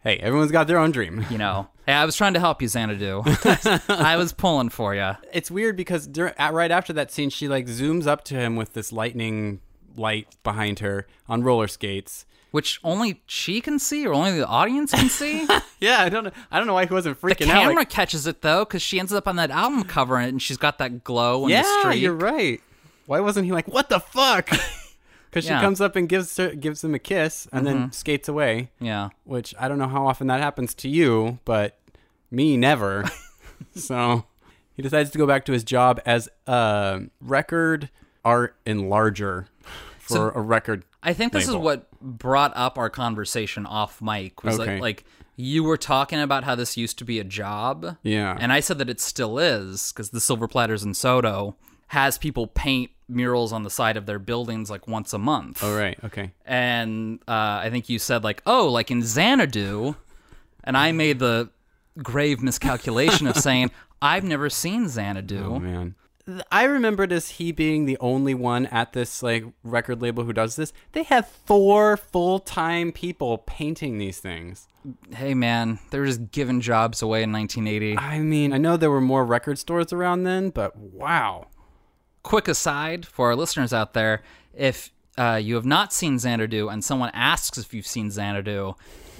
Hey, 0.02 0.16
everyone's 0.18 0.50
got 0.52 0.66
their 0.66 0.78
own 0.78 0.92
dream. 0.92 1.26
you 1.30 1.36
know, 1.38 1.68
hey, 1.90 1.96
I 1.96 2.04
was 2.04 2.16
trying 2.16 2.34
to 2.34 2.40
help 2.40 2.62
you, 2.62 2.68
Xanadu. 2.68 3.22
I 3.88 4.16
was 4.16 4.32
pulling 4.32 4.68
for 4.68 4.94
you. 4.94 5.16
It's 5.32 5.50
weird 5.50 5.76
because 5.76 6.08
right 6.08 6.70
after 6.70 6.92
that 6.92 7.10
scene, 7.10 7.30
she 7.30 7.48
like 7.48 7.66
zooms 7.66 8.06
up 8.06 8.24
to 8.24 8.34
him 8.34 8.56
with 8.56 8.74
this 8.74 8.92
lightning 8.92 9.60
light 9.96 10.28
behind 10.42 10.78
her 10.78 11.06
on 11.28 11.42
roller 11.42 11.68
skates. 11.68 12.26
Which 12.52 12.80
only 12.82 13.22
she 13.26 13.60
can 13.60 13.78
see, 13.78 14.04
or 14.04 14.12
only 14.12 14.38
the 14.38 14.46
audience 14.46 14.92
can 14.92 15.08
see. 15.08 15.46
Yeah, 15.80 16.02
I 16.02 16.10
don't 16.10 16.24
know. 16.24 16.30
I 16.50 16.58
don't 16.58 16.66
know 16.66 16.74
why 16.74 16.84
he 16.84 16.92
wasn't 16.92 17.18
freaking 17.18 17.30
out. 17.30 17.38
The 17.38 17.44
camera 17.46 17.74
like- 17.74 17.88
catches 17.88 18.26
it 18.26 18.42
though, 18.42 18.66
because 18.66 18.82
she 18.82 19.00
ends 19.00 19.14
up 19.14 19.26
on 19.26 19.36
that 19.36 19.50
album 19.50 19.82
cover, 19.84 20.18
and 20.18 20.42
she's 20.42 20.58
got 20.58 20.76
that 20.76 21.02
glow 21.04 21.44
and 21.44 21.52
the 21.52 21.66
yeah, 21.66 21.92
you're 21.92 22.12
right. 22.12 22.60
Why 23.06 23.20
wasn't 23.20 23.46
he 23.46 23.52
like, 23.52 23.66
"What 23.66 23.88
the 23.88 23.98
fuck"? 23.98 24.50
Because 25.30 25.44
she 25.44 25.50
comes 25.50 25.80
up 25.80 25.94
and 25.94 26.08
gives 26.08 26.36
her, 26.38 26.54
gives 26.54 26.82
him 26.82 26.94
a 26.94 26.98
kiss 26.98 27.46
and 27.52 27.64
Mm-hmm. 27.66 27.78
then 27.80 27.92
skates 27.92 28.28
away. 28.28 28.70
Yeah. 28.80 29.10
Which 29.24 29.54
I 29.58 29.68
don't 29.68 29.78
know 29.78 29.86
how 29.88 30.06
often 30.06 30.26
that 30.26 30.40
happens 30.40 30.74
to 30.76 30.88
you, 30.88 31.38
but 31.44 31.78
me 32.30 32.56
never. 32.56 33.04
so 33.74 34.24
he 34.74 34.82
decides 34.82 35.10
to 35.10 35.18
go 35.18 35.26
back 35.26 35.44
to 35.46 35.52
his 35.52 35.62
job 35.64 36.00
as 36.04 36.28
a 36.46 37.02
record 37.20 37.90
art 38.24 38.56
enlarger 38.66 39.46
for 39.98 40.14
So- 40.14 40.32
a 40.34 40.40
record. 40.40 40.84
I 41.02 41.14
think 41.14 41.32
this 41.32 41.46
label. 41.46 41.60
is 41.60 41.64
what 41.64 42.00
brought 42.02 42.52
up 42.54 42.76
our 42.76 42.90
conversation 42.90 43.64
off 43.64 44.02
mic. 44.02 44.44
Was 44.44 44.60
Okay. 44.60 44.72
like, 44.74 44.80
like 44.82 45.04
you 45.36 45.64
were 45.64 45.78
talking 45.78 46.20
about 46.20 46.44
how 46.44 46.54
this 46.54 46.76
used 46.76 46.98
to 46.98 47.04
be 47.06 47.18
a 47.18 47.24
job. 47.24 47.96
Yeah. 48.02 48.36
And 48.38 48.52
I 48.52 48.60
said 48.60 48.76
that 48.78 48.90
it 48.90 49.00
still 49.00 49.38
is 49.38 49.92
because 49.92 50.10
the 50.10 50.20
Silver 50.20 50.46
Platters 50.46 50.82
and 50.82 50.94
SoDo 50.94 51.54
has 51.90 52.18
people 52.18 52.46
paint 52.46 52.88
murals 53.08 53.52
on 53.52 53.64
the 53.64 53.70
side 53.70 53.96
of 53.96 54.06
their 54.06 54.20
buildings 54.20 54.70
like 54.70 54.86
once 54.86 55.12
a 55.12 55.18
month. 55.18 55.58
Oh 55.60 55.76
right. 55.76 55.98
Okay. 56.04 56.30
And 56.46 57.18
uh, 57.26 57.58
I 57.64 57.68
think 57.68 57.88
you 57.88 57.98
said 57.98 58.22
like, 58.22 58.42
oh, 58.46 58.68
like 58.68 58.92
in 58.92 59.02
Xanadu, 59.02 59.96
and 60.62 60.76
I 60.76 60.92
made 60.92 61.18
the 61.18 61.50
grave 62.00 62.44
miscalculation 62.44 63.26
of 63.26 63.36
saying 63.36 63.72
I've 64.02 64.22
never 64.22 64.48
seen 64.48 64.88
Xanadu. 64.88 65.44
Oh 65.44 65.58
man. 65.58 65.96
Th- 66.26 66.42
I 66.52 66.62
remembered 66.62 67.10
as 67.10 67.28
he 67.30 67.50
being 67.50 67.86
the 67.86 67.98
only 67.98 68.34
one 68.34 68.66
at 68.66 68.92
this 68.92 69.20
like 69.20 69.44
record 69.64 70.00
label 70.00 70.22
who 70.22 70.32
does 70.32 70.54
this. 70.54 70.72
They 70.92 71.02
have 71.02 71.26
four 71.26 71.96
full-time 71.96 72.92
people 72.92 73.38
painting 73.38 73.98
these 73.98 74.20
things. 74.20 74.68
Hey 75.12 75.34
man, 75.34 75.80
they 75.90 75.98
were 75.98 76.06
just 76.06 76.30
giving 76.30 76.60
jobs 76.60 77.02
away 77.02 77.24
in 77.24 77.32
1980. 77.32 77.98
I 77.98 78.20
mean, 78.20 78.52
I 78.52 78.58
know 78.58 78.76
there 78.76 78.92
were 78.92 79.00
more 79.00 79.24
record 79.24 79.58
stores 79.58 79.92
around 79.92 80.22
then, 80.22 80.50
but 80.50 80.76
wow. 80.76 81.48
Quick 82.22 82.48
aside 82.48 83.06
for 83.06 83.28
our 83.28 83.36
listeners 83.36 83.72
out 83.72 83.94
there 83.94 84.22
if 84.54 84.90
uh, 85.18 85.40
you 85.42 85.54
have 85.54 85.66
not 85.66 85.92
seen 85.92 86.18
Xanadu 86.18 86.68
and 86.68 86.82
someone 86.82 87.10
asks 87.12 87.58
if 87.58 87.74
you've 87.74 87.86
seen 87.86 88.10
Xanadu, 88.10 88.74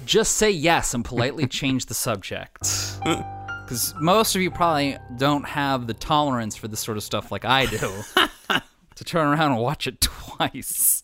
just 0.04 0.36
say 0.36 0.50
yes 0.50 0.94
and 0.94 1.04
politely 1.04 1.46
change 1.48 1.86
the 1.86 1.94
subject. 1.94 2.60
Because 3.02 3.94
most 4.00 4.34
of 4.34 4.42
you 4.42 4.50
probably 4.50 4.96
don't 5.18 5.44
have 5.44 5.86
the 5.86 5.94
tolerance 5.94 6.56
for 6.56 6.68
this 6.68 6.80
sort 6.80 6.96
of 6.96 7.02
stuff 7.02 7.30
like 7.30 7.44
I 7.44 7.66
do 7.66 7.78
to 8.94 9.04
turn 9.04 9.28
around 9.28 9.52
and 9.52 9.60
watch 9.60 9.86
it 9.86 10.00
twice. 10.00 11.02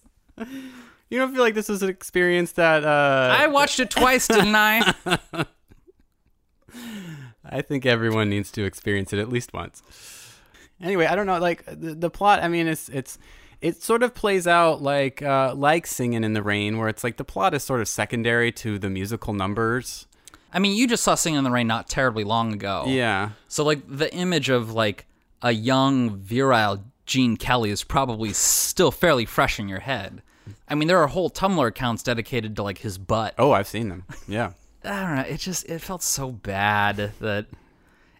You 1.09 1.19
don't 1.19 1.33
feel 1.33 1.43
like 1.43 1.55
this 1.55 1.69
was 1.69 1.83
an 1.83 1.89
experience 1.89 2.53
that 2.53 2.85
uh 2.85 3.37
I 3.39 3.47
watched 3.47 3.81
it 3.81 3.91
twice, 3.91 4.27
didn't 4.27 4.57
I? 4.57 4.93
I 7.45 7.63
think 7.63 7.87
everyone 7.87 8.29
needs 8.29 8.51
to 8.53 8.65
experience 8.65 9.13
it 9.13 9.21
at 9.21 9.29
least 9.29 9.53
once. 9.53 9.83
Anyway, 10.83 11.07
I 11.07 11.15
don't 11.17 11.27
know. 11.27 11.39
Like 11.39 11.65
the, 11.67 11.95
the 11.95 12.11
plot, 12.11 12.43
I 12.43 12.49
mean, 12.49 12.67
it's 12.67 12.89
it's 12.89 13.19
it 13.61 13.83
sort 13.83 14.03
of 14.03 14.15
plays 14.15 14.47
out 14.47 14.83
like 14.83 15.23
uh, 15.23 15.55
like 15.55 15.87
Singing 15.87 16.25
in 16.25 16.33
the 16.35 16.43
Rain, 16.43 16.79
where 16.79 16.89
it's 16.89 17.03
like 17.03 17.17
the 17.17 17.25
plot 17.25 17.55
is 17.55 17.63
sort 17.63 17.81
of 17.81 17.89
secondary 17.89 18.53
to 18.53 18.79
the 18.79 18.91
musical 18.91 19.33
numbers. 19.33 20.07
I 20.53 20.59
mean, 20.59 20.77
you 20.77 20.87
just 20.87 21.03
saw 21.03 21.15
Singing 21.15 21.39
in 21.39 21.45
the 21.45 21.51
Rain 21.51 21.67
not 21.67 21.89
terribly 21.89 22.25
long 22.25 22.53
ago. 22.53 22.85
Yeah, 22.87 23.31
So 23.49 23.65
like 23.65 23.81
the 23.89 24.13
image 24.15 24.49
of 24.49 24.73
like 24.73 25.07
a 25.43 25.53
young 25.53 26.17
virile 26.17 26.85
Gene 27.05 27.37
Kelly 27.37 27.71
is 27.71 27.85
probably 27.85 28.33
still 28.33 28.91
fairly 28.91 29.25
fresh 29.27 29.59
in 29.59 29.69
your 29.69 29.81
head. 29.81 30.23
I 30.69 30.75
mean, 30.75 30.89
there 30.89 30.99
are 30.99 31.07
whole 31.07 31.31
Tumblr 31.31 31.67
accounts 31.67 32.03
dedicated 32.03 32.57
to 32.57 32.63
like 32.63 32.79
his 32.79 32.99
butt. 32.99 33.35
Oh, 33.39 33.53
I've 33.53 33.69
seen 33.69 33.89
them. 33.89 34.05
Yeah. 34.29 34.53
I 34.85 35.01
don't 35.03 35.17
know. 35.17 35.23
It 35.23 35.39
just 35.39 35.69
it 35.69 35.81
felt 35.81 36.03
so 36.03 36.31
bad 36.31 37.13
that 37.21 37.47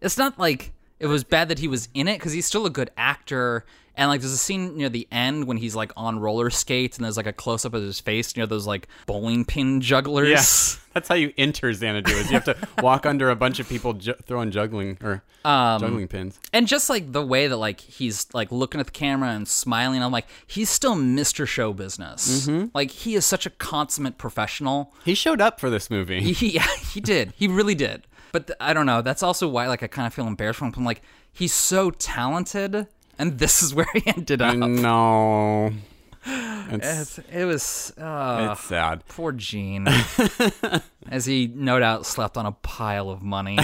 it's 0.01 0.19
not 0.19 0.39
like 0.39 0.73
it 0.99 1.07
was 1.07 1.25
bad 1.25 1.49
that 1.49 1.59
he 1.59 1.69
was 1.69 1.89
in 1.95 2.09
it 2.09 2.19
because 2.19 2.33
he's 2.33 2.47
still 2.47 2.67
a 2.67 2.71
good 2.71 2.91
actor. 2.97 3.65
And 3.99 4.11
like, 4.11 4.21
there's 4.21 4.33
a 4.33 4.37
scene 4.39 4.77
near 4.77 4.91
the 4.91 5.09
end 5.11 5.47
when 5.47 5.57
he's 5.57 5.75
like 5.75 5.91
on 5.97 6.19
roller 6.19 6.51
skates 6.51 6.99
and 6.99 7.05
there's 7.05 7.17
like 7.17 7.27
a 7.27 7.33
close 7.33 7.65
up 7.65 7.73
of 7.73 7.83
his 7.83 7.99
face 7.99 8.37
near 8.37 8.47
those 8.47 8.67
like 8.67 8.89
bowling 9.07 9.47
pin 9.47 9.81
jugglers. 9.81 10.29
Yes. 10.29 10.81
That's 10.93 11.09
how 11.09 11.15
you 11.15 11.33
enter 11.39 11.73
Xanadu. 11.73 12.11
Is 12.13 12.31
you 12.31 12.35
have 12.39 12.45
to 12.45 12.57
walk 12.83 13.07
under 13.07 13.31
a 13.31 13.37
bunch 13.37 13.59
of 13.59 13.69
people 13.69 13.95
ju- 13.95 14.15
throwing 14.27 14.51
juggling 14.51 14.99
or 15.03 15.23
um, 15.47 15.81
juggling 15.81 16.09
pins. 16.09 16.39
and 16.53 16.67
just 16.67 16.89
like 16.91 17.13
the 17.13 17.25
way 17.25 17.47
that 17.49 17.57
like 17.57 17.81
he's 17.81 18.27
like 18.35 18.51
looking 18.51 18.81
at 18.81 18.87
the 18.87 18.93
camera 18.93 19.29
and 19.29 19.47
smiling 19.47 20.03
i'm 20.03 20.11
like 20.11 20.27
he's 20.47 20.69
still 20.69 20.97
mr 20.97 21.47
show 21.47 21.73
business 21.73 22.49
mm-hmm. 22.49 22.67
like 22.75 22.91
he 22.91 23.15
is 23.15 23.25
such 23.25 23.47
a 23.47 23.51
consummate 23.51 24.19
professional 24.19 24.93
He 25.05 25.15
showed 25.15 25.41
up 25.41 25.61
for 25.61 25.71
this 25.71 25.89
movie. 25.89 26.21
he, 26.33 26.49
yeah 26.55 26.67
he 26.93 27.01
did 27.01 27.33
he 27.37 27.47
really 27.47 27.77
did 27.77 28.07
but 28.37 28.47
th- 28.49 28.57
i 28.61 28.73
don't 28.75 28.87
know 28.87 29.01
that's 29.03 29.23
also 29.23 29.49
why 29.49 29.67
like 29.67 29.83
i 29.83 29.87
kind 29.87 30.07
of 30.07 30.13
feel 30.15 30.27
embarrassed 30.27 30.59
for 30.59 30.67
him 30.67 30.75
i'm 30.77 30.85
like 30.85 31.01
he's 31.33 31.55
so 31.55 31.91
talented 31.91 32.87
and 33.19 33.39
this 33.43 33.63
is 33.63 33.75
where 33.75 33.87
he 33.95 34.03
ended 34.07 34.43
up 34.43 34.57
no. 34.57 35.73
It's, 36.69 37.19
It's- 37.19 37.21
it 37.33 37.45
was 37.45 37.93
uh, 37.97 38.49
it's 38.53 38.65
sad. 38.65 39.07
poor 39.07 39.31
gene 39.33 39.87
as 41.09 41.25
he 41.25 41.47
no 41.55 41.79
doubt 41.79 42.05
slept 42.05 42.37
on 42.37 42.45
a 42.47 42.53
pile 42.53 43.09
of 43.11 43.23
money 43.23 43.57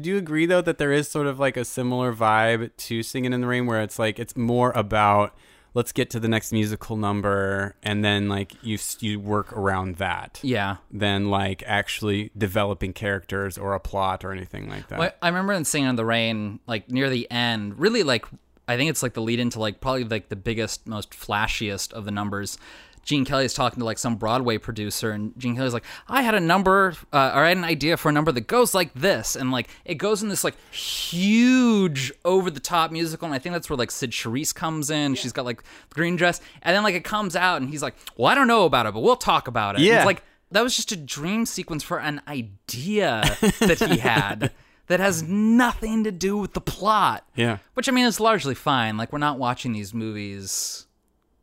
Do 0.00 0.08
you 0.10 0.16
agree 0.18 0.46
though 0.46 0.60
that 0.62 0.78
there 0.78 0.92
is 0.92 1.08
sort 1.10 1.26
of 1.26 1.38
like 1.38 1.56
a 1.56 1.64
similar 1.64 2.14
vibe 2.14 2.70
to 2.76 3.02
Singing 3.02 3.32
in 3.32 3.40
the 3.40 3.46
Rain 3.46 3.66
where 3.66 3.80
it's 3.82 3.98
like 3.98 4.18
it's 4.18 4.36
more 4.36 4.72
about 4.72 5.34
let's 5.74 5.92
get 5.92 6.10
to 6.10 6.20
the 6.20 6.28
next 6.28 6.52
musical 6.52 6.96
number 6.96 7.76
and 7.82 8.04
then 8.04 8.28
like 8.28 8.54
you 8.62 8.78
you 9.00 9.20
work 9.20 9.52
around 9.52 9.96
that 9.96 10.40
yeah 10.42 10.76
than 10.90 11.30
like 11.30 11.62
actually 11.66 12.30
developing 12.36 12.92
characters 12.92 13.56
or 13.56 13.74
a 13.74 13.80
plot 13.80 14.24
or 14.24 14.32
anything 14.32 14.68
like 14.68 14.88
that. 14.88 14.98
Well, 14.98 15.12
I 15.22 15.28
remember 15.28 15.52
in 15.52 15.64
Singing 15.64 15.90
in 15.90 15.96
the 15.96 16.04
Rain, 16.04 16.60
like 16.66 16.90
near 16.90 17.08
the 17.10 17.30
end, 17.30 17.78
really 17.78 18.02
like 18.02 18.26
I 18.70 18.76
think 18.76 18.88
it's 18.88 19.02
like 19.02 19.14
the 19.14 19.22
lead 19.22 19.40
into 19.40 19.58
like 19.58 19.80
probably 19.80 20.04
like 20.04 20.28
the 20.28 20.36
biggest, 20.36 20.86
most 20.86 21.10
flashiest 21.10 21.92
of 21.92 22.04
the 22.04 22.12
numbers. 22.12 22.56
Gene 23.02 23.24
Kelly 23.24 23.44
is 23.44 23.54
talking 23.54 23.78
to 23.80 23.84
like 23.84 23.98
some 23.98 24.16
Broadway 24.16 24.58
producer, 24.58 25.10
and 25.10 25.32
Gene 25.38 25.56
Kelly's 25.56 25.72
like, 25.72 25.84
"I 26.08 26.22
had 26.22 26.34
a 26.34 26.40
number, 26.40 26.94
uh, 27.12 27.32
or 27.34 27.44
I 27.44 27.48
had 27.48 27.56
an 27.56 27.64
idea 27.64 27.96
for 27.96 28.08
a 28.08 28.12
number 28.12 28.30
that 28.32 28.46
goes 28.46 28.74
like 28.74 28.92
this," 28.94 29.34
and 29.36 29.50
like 29.50 29.68
it 29.84 29.94
goes 29.96 30.22
in 30.22 30.28
this 30.28 30.44
like 30.44 30.54
huge, 30.70 32.12
over 32.24 32.50
the 32.50 32.60
top 32.60 32.90
musical, 32.90 33.26
and 33.26 33.34
I 33.34 33.38
think 33.38 33.52
that's 33.54 33.68
where 33.68 33.76
like 33.76 33.90
Cyd 33.90 34.10
Charisse 34.12 34.54
comes 34.54 34.90
in. 34.90 35.14
She's 35.14 35.32
got 35.32 35.44
like 35.44 35.62
the 35.62 35.94
green 35.94 36.16
dress, 36.16 36.40
and 36.62 36.74
then 36.76 36.82
like 36.82 36.94
it 36.94 37.04
comes 37.04 37.34
out, 37.36 37.60
and 37.60 37.70
he's 37.70 37.82
like, 37.82 37.94
"Well, 38.16 38.28
I 38.30 38.34
don't 38.34 38.46
know 38.48 38.64
about 38.64 38.86
it, 38.86 38.94
but 38.94 39.00
we'll 39.00 39.16
talk 39.16 39.48
about 39.48 39.74
it." 39.74 39.78
And 39.78 39.86
Yeah. 39.86 39.96
it's 39.98 40.06
like 40.06 40.22
that 40.52 40.62
was 40.62 40.76
just 40.76 40.92
a 40.92 40.96
dream 40.96 41.46
sequence 41.46 41.82
for 41.82 41.98
an 42.00 42.20
idea 42.28 43.22
that 43.60 43.78
he 43.80 43.98
had 44.00 44.52
that 44.88 44.98
has 45.00 45.22
nothing 45.22 46.04
to 46.04 46.10
do 46.10 46.36
with 46.36 46.52
the 46.54 46.60
plot. 46.60 47.24
Yeah. 47.36 47.58
Which 47.74 47.88
I 47.88 47.92
mean 47.92 48.06
is 48.06 48.18
largely 48.20 48.54
fine. 48.54 48.96
Like 48.96 49.12
we're 49.12 49.18
not 49.20 49.38
watching 49.38 49.72
these 49.72 49.94
movies 49.94 50.86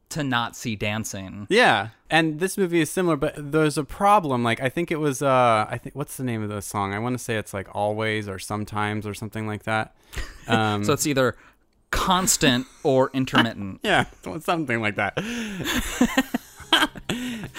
to 0.09 0.23
not 0.23 0.55
see 0.55 0.75
dancing. 0.75 1.47
Yeah, 1.49 1.89
and 2.09 2.39
this 2.39 2.57
movie 2.57 2.79
is 2.81 2.89
similar, 2.89 3.15
but 3.17 3.33
there's 3.37 3.77
a 3.77 3.83
problem. 3.83 4.43
Like 4.43 4.61
I 4.61 4.69
think 4.69 4.91
it 4.91 4.99
was, 4.99 5.21
uh, 5.21 5.67
I 5.69 5.77
think 5.77 5.95
what's 5.95 6.17
the 6.17 6.23
name 6.23 6.41
of 6.43 6.49
the 6.49 6.61
song? 6.61 6.93
I 6.93 6.99
want 6.99 7.17
to 7.17 7.23
say 7.23 7.35
it's 7.37 7.53
like 7.53 7.67
always 7.75 8.27
or 8.29 8.39
sometimes 8.39 9.05
or 9.05 9.13
something 9.13 9.47
like 9.47 9.63
that. 9.63 9.95
Um, 10.47 10.85
So 10.85 10.93
it's 10.93 11.05
either 11.05 11.35
constant 11.91 12.67
or 12.83 13.11
intermittent. 13.13 13.81
yeah, 13.83 14.05
something 14.39 14.79
like 14.81 14.95
that. 14.95 15.17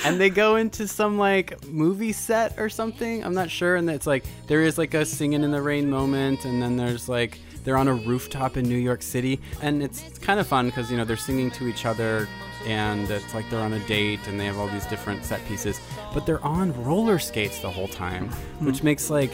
and 0.04 0.20
they 0.20 0.30
go 0.30 0.56
into 0.56 0.86
some 0.88 1.18
like 1.18 1.66
movie 1.66 2.12
set 2.12 2.58
or 2.58 2.68
something. 2.68 3.24
I'm 3.24 3.34
not 3.34 3.50
sure. 3.50 3.76
And 3.76 3.88
it's 3.90 4.06
like 4.06 4.24
there 4.46 4.62
is 4.62 4.78
like 4.78 4.94
a 4.94 5.04
singing 5.04 5.42
in 5.44 5.50
the 5.50 5.60
rain 5.62 5.90
moment, 5.90 6.44
and 6.44 6.62
then 6.62 6.76
there's 6.76 7.08
like 7.08 7.38
they're 7.68 7.76
on 7.76 7.86
a 7.86 7.92
rooftop 7.92 8.56
in 8.56 8.66
New 8.66 8.78
York 8.78 9.02
City, 9.02 9.38
and 9.60 9.82
it's, 9.82 10.02
kind 10.20 10.40
of 10.40 10.46
fun 10.46 10.66
because 10.66 10.90
you 10.90 10.96
know 10.96 11.04
they're 11.04 11.18
singing 11.18 11.50
to 11.50 11.68
each 11.68 11.84
other, 11.84 12.26
and 12.66 13.10
it's 13.10 13.34
like 13.34 13.48
they're 13.50 13.60
on 13.60 13.74
a 13.74 13.78
date, 13.80 14.20
and 14.26 14.40
they 14.40 14.46
have 14.46 14.56
all 14.56 14.68
these 14.68 14.86
different 14.86 15.22
set 15.22 15.46
pieces, 15.46 15.78
but 16.14 16.24
they're 16.24 16.42
on 16.42 16.72
roller 16.82 17.18
skates 17.18 17.60
the 17.60 17.70
whole 17.70 17.86
time, 17.88 18.28
hmm. 18.28 18.64
which 18.64 18.82
makes 18.82 19.10
like 19.10 19.32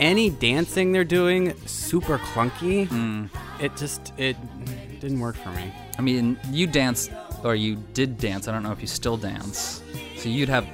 any 0.00 0.30
dancing 0.30 0.90
they're 0.90 1.04
doing 1.04 1.54
super 1.64 2.18
clunky. 2.18 2.88
Hmm. 2.88 3.26
It 3.62 3.76
just 3.76 4.12
it 4.18 4.36
didn't 4.98 5.20
work 5.20 5.36
for 5.36 5.50
me. 5.50 5.72
I 5.96 6.02
mean, 6.02 6.40
you 6.50 6.66
dance 6.66 7.08
or 7.44 7.54
you 7.54 7.76
did 7.94 8.18
dance. 8.18 8.48
I 8.48 8.52
don't 8.52 8.64
know 8.64 8.72
if 8.72 8.80
you 8.80 8.88
still 8.88 9.16
dance. 9.16 9.80
So 10.16 10.28
you'd 10.28 10.48
have 10.48 10.66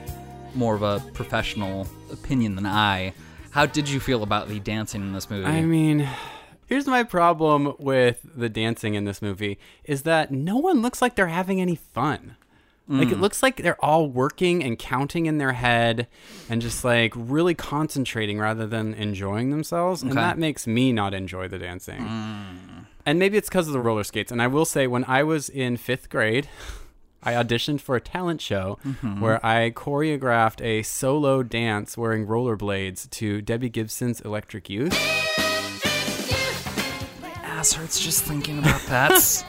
more 0.54 0.74
of 0.74 0.80
a 0.80 1.00
professional 1.12 1.86
opinion 2.10 2.56
than 2.56 2.64
I. 2.64 3.12
How 3.50 3.66
did 3.66 3.86
you 3.86 4.00
feel 4.00 4.22
about 4.22 4.48
the 4.48 4.60
dancing 4.60 5.02
in 5.02 5.12
this 5.12 5.28
movie? 5.28 5.44
I 5.44 5.60
mean, 5.60 6.08
here's 6.72 6.86
my 6.86 7.02
problem 7.02 7.74
with 7.78 8.20
the 8.34 8.48
dancing 8.48 8.94
in 8.94 9.04
this 9.04 9.20
movie 9.20 9.58
is 9.84 10.02
that 10.02 10.30
no 10.30 10.56
one 10.56 10.80
looks 10.82 11.02
like 11.02 11.14
they're 11.16 11.26
having 11.28 11.60
any 11.60 11.74
fun. 11.76 12.36
Like 12.88 13.08
Mm. 13.08 13.12
it 13.12 13.20
looks 13.20 13.42
like 13.44 13.56
they're 13.62 13.82
all 13.84 14.08
working 14.08 14.62
and 14.64 14.76
counting 14.78 15.26
in 15.26 15.38
their 15.38 15.52
head 15.52 16.08
and 16.50 16.60
just 16.60 16.84
like 16.84 17.12
really 17.14 17.54
concentrating 17.54 18.38
rather 18.40 18.66
than 18.66 18.92
enjoying 18.94 19.50
themselves, 19.50 20.02
and 20.02 20.10
Okay. 20.12 20.20
Mm. 20.20 20.22
that 20.24 20.38
makes 20.38 20.66
me 20.66 20.92
not 20.92 21.14
enjoy 21.14 21.46
the 21.46 21.58
dancing. 21.58 22.04
And 23.06 23.18
maybe 23.18 23.36
it's 23.36 23.48
because 23.48 23.66
of 23.68 23.72
the 23.72 23.80
roller 23.80 24.04
skates. 24.04 24.32
And 24.32 24.42
I 24.42 24.46
will 24.48 24.64
say, 24.64 24.86
when 24.86 25.04
I 25.04 25.22
was 25.22 25.48
in 25.48 25.76
fifth 25.76 26.08
grade, 26.10 26.48
I 27.22 27.34
auditioned 27.34 27.80
for 27.80 27.94
a 27.94 28.00
talent 28.00 28.40
show 28.40 28.78
Mm-hmm. 28.84 29.20
where 29.20 29.44
I 29.46 29.70
choreographed 29.70 30.60
a 30.60 30.82
solo 30.82 31.42
dance 31.44 31.96
wearing 31.96 32.26
rollerblades 32.26 33.08
to 33.10 33.40
Debbie 33.42 33.68
Gibson's 33.70 34.20
Electric 34.22 34.68
Youth. 34.68 34.92
Ass 37.62 37.74
hurts 37.74 38.00
just 38.00 38.24
thinking 38.24 38.58
about 38.58 38.80
that. 38.86 39.44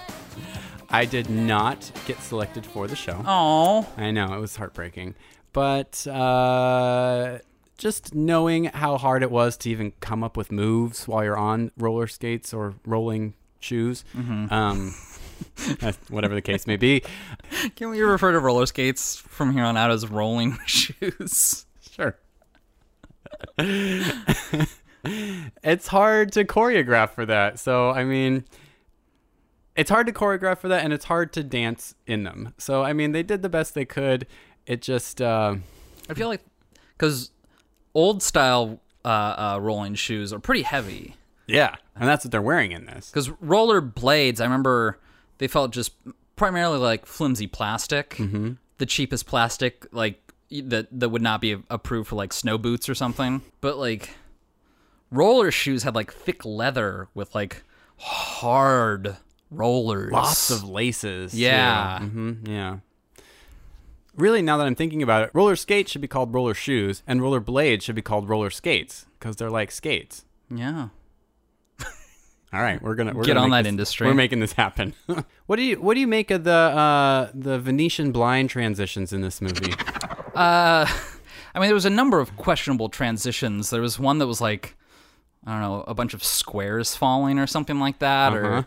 I 0.91 1.03
did 1.03 1.31
not 1.31 1.91
get 2.05 2.19
selected 2.19 2.63
for 2.63 2.85
the 2.85 2.95
show. 2.95 3.19
Oh, 3.25 3.89
I 3.97 4.11
know, 4.11 4.35
it 4.35 4.39
was 4.39 4.55
heartbreaking. 4.55 5.15
But 5.51 6.05
uh, 6.05 7.39
just 7.79 8.13
knowing 8.13 8.65
how 8.65 8.99
hard 8.99 9.23
it 9.23 9.31
was 9.31 9.57
to 9.57 9.71
even 9.71 9.93
come 9.99 10.23
up 10.23 10.37
with 10.37 10.51
moves 10.51 11.07
while 11.07 11.23
you're 11.23 11.35
on 11.35 11.71
roller 11.75 12.05
skates 12.05 12.53
or 12.53 12.75
rolling 12.85 13.33
shoes, 13.59 14.05
um, 14.15 14.93
whatever 16.09 16.35
the 16.35 16.43
case 16.43 16.67
may 16.67 16.77
be, 16.77 17.01
can 17.75 17.89
we 17.89 17.99
refer 17.99 18.31
to 18.31 18.39
roller 18.39 18.67
skates 18.67 19.15
from 19.15 19.53
here 19.53 19.63
on 19.63 19.75
out 19.75 19.89
as 19.89 20.07
rolling 20.07 20.59
shoes? 20.67 21.65
Sure. 21.89 22.15
It's 25.03 25.87
hard 25.87 26.31
to 26.33 26.45
choreograph 26.45 27.11
for 27.11 27.25
that. 27.25 27.59
So, 27.59 27.91
I 27.91 28.03
mean, 28.03 28.45
it's 29.75 29.89
hard 29.89 30.07
to 30.07 30.13
choreograph 30.13 30.59
for 30.59 30.67
that, 30.67 30.83
and 30.83 30.93
it's 30.93 31.05
hard 31.05 31.33
to 31.33 31.43
dance 31.43 31.95
in 32.05 32.23
them. 32.23 32.53
So 32.57 32.83
I 32.83 32.93
mean, 32.93 33.11
they 33.11 33.23
did 33.23 33.41
the 33.41 33.49
best 33.49 33.73
they 33.73 33.85
could. 33.85 34.27
It 34.65 34.81
just 34.81 35.21
uh, 35.21 35.55
I 36.09 36.13
feel 36.13 36.27
like 36.27 36.41
because 36.97 37.31
old 37.93 38.21
style 38.21 38.79
uh, 39.03 39.07
uh, 39.07 39.59
rolling 39.61 39.95
shoes 39.95 40.31
are 40.31 40.39
pretty 40.39 40.61
heavy. 40.63 41.15
yeah, 41.47 41.75
and 41.95 42.07
that's 42.07 42.25
what 42.25 42.31
they're 42.31 42.41
wearing 42.41 42.71
in 42.71 42.85
this. 42.85 43.09
Because 43.09 43.29
roller 43.41 43.81
blades, 43.81 44.39
I 44.39 44.45
remember 44.45 44.99
they 45.39 45.47
felt 45.47 45.71
just 45.71 45.93
primarily 46.35 46.79
like 46.79 47.05
flimsy 47.05 47.47
plastic, 47.47 48.11
mm-hmm. 48.11 48.53
the 48.77 48.85
cheapest 48.85 49.25
plastic, 49.25 49.87
like 49.91 50.19
that 50.51 50.87
that 50.91 51.09
would 51.09 51.21
not 51.23 51.41
be 51.41 51.57
approved 51.69 52.09
for 52.09 52.15
like 52.15 52.31
snow 52.31 52.57
boots 52.57 52.87
or 52.87 52.95
something. 52.95 53.41
But 53.59 53.77
like 53.77 54.11
roller 55.13 55.51
shoes 55.51 55.83
had 55.83 55.95
like 55.95 56.11
thick 56.11 56.43
leather 56.43 57.07
with 57.13 57.33
like 57.35 57.63
hard 57.97 59.17
rollers. 59.49 60.11
Lots 60.11 60.49
of 60.51 60.67
laces. 60.67 61.33
Yeah. 61.33 61.99
hmm 61.99 62.33
yeah. 62.45 62.77
Really, 64.15 64.41
now 64.43 64.57
that 64.57 64.67
I'm 64.67 64.75
thinking 64.75 65.01
about 65.01 65.23
it, 65.23 65.31
roller 65.33 65.55
skates 65.55 65.91
should 65.91 66.01
be 66.01 66.07
called 66.07 66.33
roller 66.35 66.53
shoes, 66.53 67.01
and 67.07 67.19
roller 67.19 67.39
blades 67.39 67.83
should 67.83 67.95
be 67.95 68.01
called 68.03 68.29
roller 68.29 68.51
skates 68.51 69.07
because 69.17 69.37
they're 69.37 69.49
like 69.49 69.71
skates. 69.71 70.25
yeah. 70.53 70.89
All 72.53 72.61
right, 72.61 72.79
we're 72.83 72.93
gonna 72.93 73.13
we're 73.15 73.23
Get 73.23 73.33
gonna 73.33 73.45
on 73.45 73.49
that 73.49 73.63
this- 73.63 73.69
industry. 73.71 74.05
We're 74.05 74.13
making 74.13 74.39
this 74.39 74.53
happen. 74.53 74.93
what 75.47 75.55
do 75.55 75.63
you 75.63 75.81
what 75.81 75.95
do 75.95 75.99
you 75.99 76.05
make 76.05 76.29
of 76.29 76.43
the 76.43 76.51
uh, 76.51 77.31
the 77.33 77.57
Venetian 77.57 78.11
blind 78.11 78.51
transitions 78.51 79.11
in 79.11 79.21
this 79.21 79.41
movie? 79.41 79.73
Uh, 80.35 80.85
I 80.85 81.59
mean, 81.59 81.63
there 81.63 81.73
was 81.73 81.85
a 81.85 81.89
number 81.89 82.19
of 82.19 82.37
questionable 82.37 82.89
transitions. 82.89 83.71
There 83.71 83.81
was 83.81 83.97
one 83.97 84.19
that 84.19 84.27
was 84.27 84.39
like, 84.39 84.75
I 85.45 85.51
don't 85.51 85.61
know, 85.61 85.83
a 85.87 85.93
bunch 85.93 86.13
of 86.13 86.23
squares 86.23 86.95
falling 86.95 87.37
or 87.39 87.47
something 87.47 87.79
like 87.79 87.99
that, 87.99 88.33
Uh-huh. 88.33 88.47
or 88.47 88.65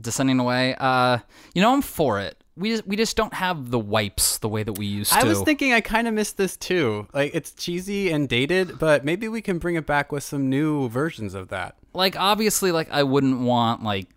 descending 0.00 0.38
away. 0.40 0.74
Uh, 0.78 1.18
you 1.54 1.62
know, 1.62 1.72
I'm 1.72 1.82
for 1.82 2.20
it. 2.20 2.36
We 2.54 2.70
just, 2.72 2.86
we 2.86 2.96
just 2.96 3.16
don't 3.16 3.32
have 3.32 3.70
the 3.70 3.78
wipes 3.78 4.36
the 4.38 4.48
way 4.48 4.62
that 4.62 4.74
we 4.74 4.84
used 4.84 5.10
to. 5.12 5.18
I 5.18 5.24
was 5.24 5.40
thinking 5.40 5.72
I 5.72 5.80
kind 5.80 6.06
of 6.06 6.12
missed 6.12 6.36
this 6.36 6.54
too. 6.58 7.06
Like 7.14 7.30
it's 7.34 7.52
cheesy 7.52 8.10
and 8.10 8.28
dated, 8.28 8.78
but 8.78 9.06
maybe 9.06 9.26
we 9.26 9.40
can 9.40 9.58
bring 9.58 9.74
it 9.76 9.86
back 9.86 10.12
with 10.12 10.22
some 10.22 10.50
new 10.50 10.88
versions 10.90 11.32
of 11.32 11.48
that. 11.48 11.76
like, 11.94 12.14
obviously, 12.18 12.70
like 12.72 12.90
I 12.90 13.04
wouldn't 13.04 13.40
want 13.40 13.82
like 13.82 14.08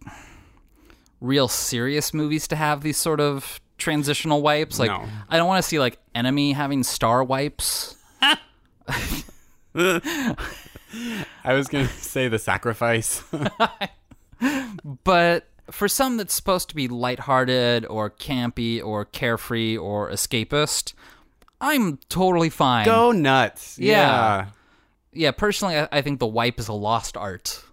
real 1.22 1.48
serious 1.48 2.14
movies 2.14 2.46
to 2.50 2.58
have 2.58 2.82
these 2.82 2.98
sort 2.98 3.22
of 3.22 3.62
transitional 3.78 4.42
wipes. 4.42 4.80
Like, 4.80 4.90
No. 4.92 5.06
I 5.30 5.38
don't 5.38 5.48
want 5.48 5.64
to 5.64 5.68
see 5.70 5.80
like 5.80 5.98
Enemy 6.14 6.52
having 6.54 6.84
star 6.84 7.24
wipes. 7.24 7.96
I 11.44 11.54
was 11.54 11.68
gonna 11.68 11.88
say 12.00 12.28
the 12.28 12.40
sacrifice. 12.40 13.24
but 15.04 15.48
for 15.72 15.88
some 15.88 16.18
that's 16.18 16.34
supposed 16.34 16.70
to 16.70 16.76
be 16.76 16.88
lighthearted 16.88 17.86
or 17.86 18.10
campy 18.10 18.84
or 18.84 19.06
carefree 19.06 19.78
or 19.78 20.10
escapist, 20.10 20.94
I'm 21.62 21.98
totally 22.10 22.50
fine. 22.50 22.86
Go 22.86 23.12
nuts. 23.12 23.78
Yeah. 23.80 23.92
yeah. 23.92 24.46
Yeah, 25.18 25.32
personally, 25.32 25.78
I, 25.78 25.88
I 25.94 26.02
think 26.02 26.20
the 26.20 26.28
wipe 26.28 26.60
is 26.60 26.68
a 26.68 26.74
lost 26.74 27.16
art. 27.16 27.64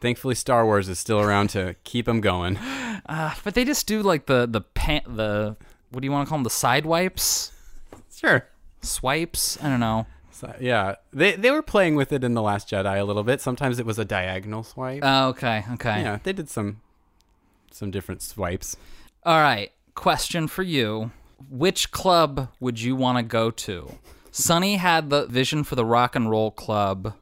Thankfully, 0.00 0.34
Star 0.34 0.64
Wars 0.64 0.88
is 0.88 0.98
still 0.98 1.20
around 1.20 1.48
to 1.50 1.76
keep 1.84 2.06
them 2.06 2.20
going. 2.22 2.56
Uh, 2.56 3.34
but 3.44 3.54
they 3.54 3.64
just 3.64 3.86
do 3.86 4.02
like 4.02 4.26
the 4.26 4.46
the 4.46 4.62
pan, 4.62 5.02
the 5.06 5.56
what 5.90 6.00
do 6.00 6.06
you 6.06 6.12
want 6.12 6.26
to 6.26 6.28
call 6.28 6.38
them? 6.38 6.44
The 6.44 6.50
side 6.50 6.86
wipes, 6.86 7.52
Sure. 8.14 8.46
swipes. 8.82 9.62
I 9.62 9.68
don't 9.68 9.80
know. 9.80 10.06
Yeah, 10.60 10.96
they 11.12 11.32
they 11.36 11.50
were 11.50 11.62
playing 11.62 11.94
with 11.94 12.12
it 12.12 12.24
in 12.24 12.34
the 12.34 12.42
Last 12.42 12.68
Jedi 12.68 12.98
a 13.00 13.04
little 13.04 13.24
bit. 13.24 13.40
Sometimes 13.40 13.78
it 13.78 13.86
was 13.86 13.98
a 13.98 14.04
diagonal 14.04 14.62
swipe. 14.62 15.00
Oh, 15.02 15.28
okay, 15.28 15.64
okay. 15.74 16.02
yeah, 16.02 16.18
they 16.22 16.32
did 16.32 16.48
some 16.48 16.80
some 17.70 17.90
different 17.90 18.22
swipes. 18.22 18.76
All 19.24 19.40
right. 19.40 19.72
Question 19.94 20.48
for 20.48 20.62
you: 20.62 21.12
Which 21.48 21.90
club 21.90 22.48
would 22.60 22.80
you 22.80 22.96
want 22.96 23.18
to 23.18 23.22
go 23.22 23.50
to? 23.50 23.98
Sonny 24.30 24.76
had 24.76 25.10
the 25.10 25.26
vision 25.26 25.62
for 25.62 25.76
the 25.76 25.84
rock 25.84 26.16
and 26.16 26.28
roll 26.28 26.50
club. 26.50 27.14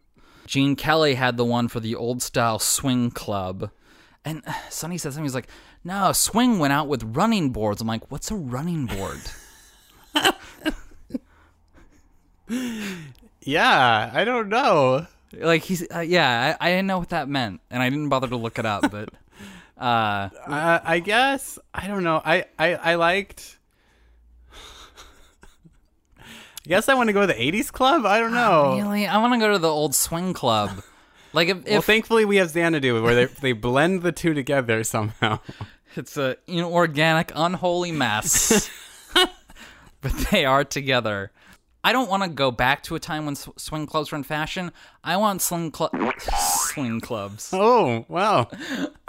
Gene 0.46 0.76
Kelly 0.76 1.14
had 1.14 1.36
the 1.36 1.44
one 1.44 1.68
for 1.68 1.78
the 1.80 1.94
old 1.94 2.22
style 2.22 2.58
swing 2.58 3.10
club. 3.10 3.70
And 4.24 4.42
uh, 4.46 4.52
Sonny 4.70 4.98
said 4.98 5.12
something. 5.12 5.24
He's 5.24 5.34
like, 5.34 5.48
"No, 5.84 6.12
swing 6.12 6.58
went 6.58 6.72
out 6.72 6.88
with 6.88 7.02
running 7.16 7.50
boards." 7.50 7.80
I'm 7.80 7.86
like, 7.86 8.10
"What's 8.10 8.30
a 8.30 8.34
running 8.36 8.86
board?" 8.86 9.20
Yeah, 13.40 14.10
I 14.12 14.24
don't 14.24 14.48
know. 14.48 15.06
like 15.36 15.62
he's 15.62 15.84
uh, 15.94 16.00
yeah, 16.00 16.56
I, 16.60 16.66
I 16.68 16.70
didn't 16.70 16.86
know 16.86 16.98
what 16.98 17.08
that 17.10 17.28
meant, 17.28 17.60
and 17.70 17.82
I 17.82 17.90
didn't 17.90 18.08
bother 18.08 18.28
to 18.28 18.36
look 18.36 18.58
it 18.58 18.66
up. 18.66 18.90
But 18.90 19.08
uh, 19.78 20.28
Uh, 20.46 20.80
I 20.84 20.98
guess 21.00 21.58
I 21.74 21.86
don't 21.88 22.04
know. 22.04 22.20
I 22.24 22.44
I, 22.58 22.74
I 22.74 22.94
liked. 22.96 23.58
I 26.20 26.68
guess 26.68 26.88
I 26.88 26.94
want 26.94 27.08
to 27.08 27.12
go 27.12 27.22
to 27.22 27.26
the 27.26 27.34
'80s 27.34 27.72
club. 27.72 28.06
I 28.06 28.20
don't 28.20 28.32
know. 28.32 28.76
really, 28.76 29.06
I 29.06 29.18
want 29.18 29.32
to 29.34 29.38
go 29.40 29.52
to 29.52 29.58
the 29.58 29.68
old 29.68 29.94
swing 29.96 30.32
club. 30.32 30.70
Like 31.32 31.48
if, 31.48 31.64
Well, 31.66 31.82
thankfully 31.82 32.24
we 32.24 32.36
have 32.36 32.50
Xanadu, 32.50 33.02
where 33.02 33.14
they 33.14 33.24
they 33.26 33.52
blend 33.52 34.02
the 34.02 34.12
two 34.12 34.34
together 34.34 34.84
somehow. 34.84 35.40
It's 35.94 36.16
a 36.16 36.38
inorganic, 36.46 37.32
unholy 37.34 37.92
mess. 37.92 38.70
but 40.00 40.12
they 40.30 40.46
are 40.46 40.64
together. 40.64 41.32
I 41.84 41.92
don't 41.92 42.08
want 42.08 42.22
to 42.22 42.28
go 42.28 42.50
back 42.50 42.82
to 42.84 42.94
a 42.94 43.00
time 43.00 43.26
when 43.26 43.34
sw- 43.34 43.48
swing 43.56 43.86
clubs 43.86 44.12
were 44.12 44.18
in 44.18 44.22
fashion. 44.24 44.70
I 45.02 45.16
want 45.16 45.42
sling 45.42 45.72
clu- 45.72 45.88
swing 46.38 47.00
clubs. 47.00 47.52
Oh 47.64 48.04
wow! 48.08 48.48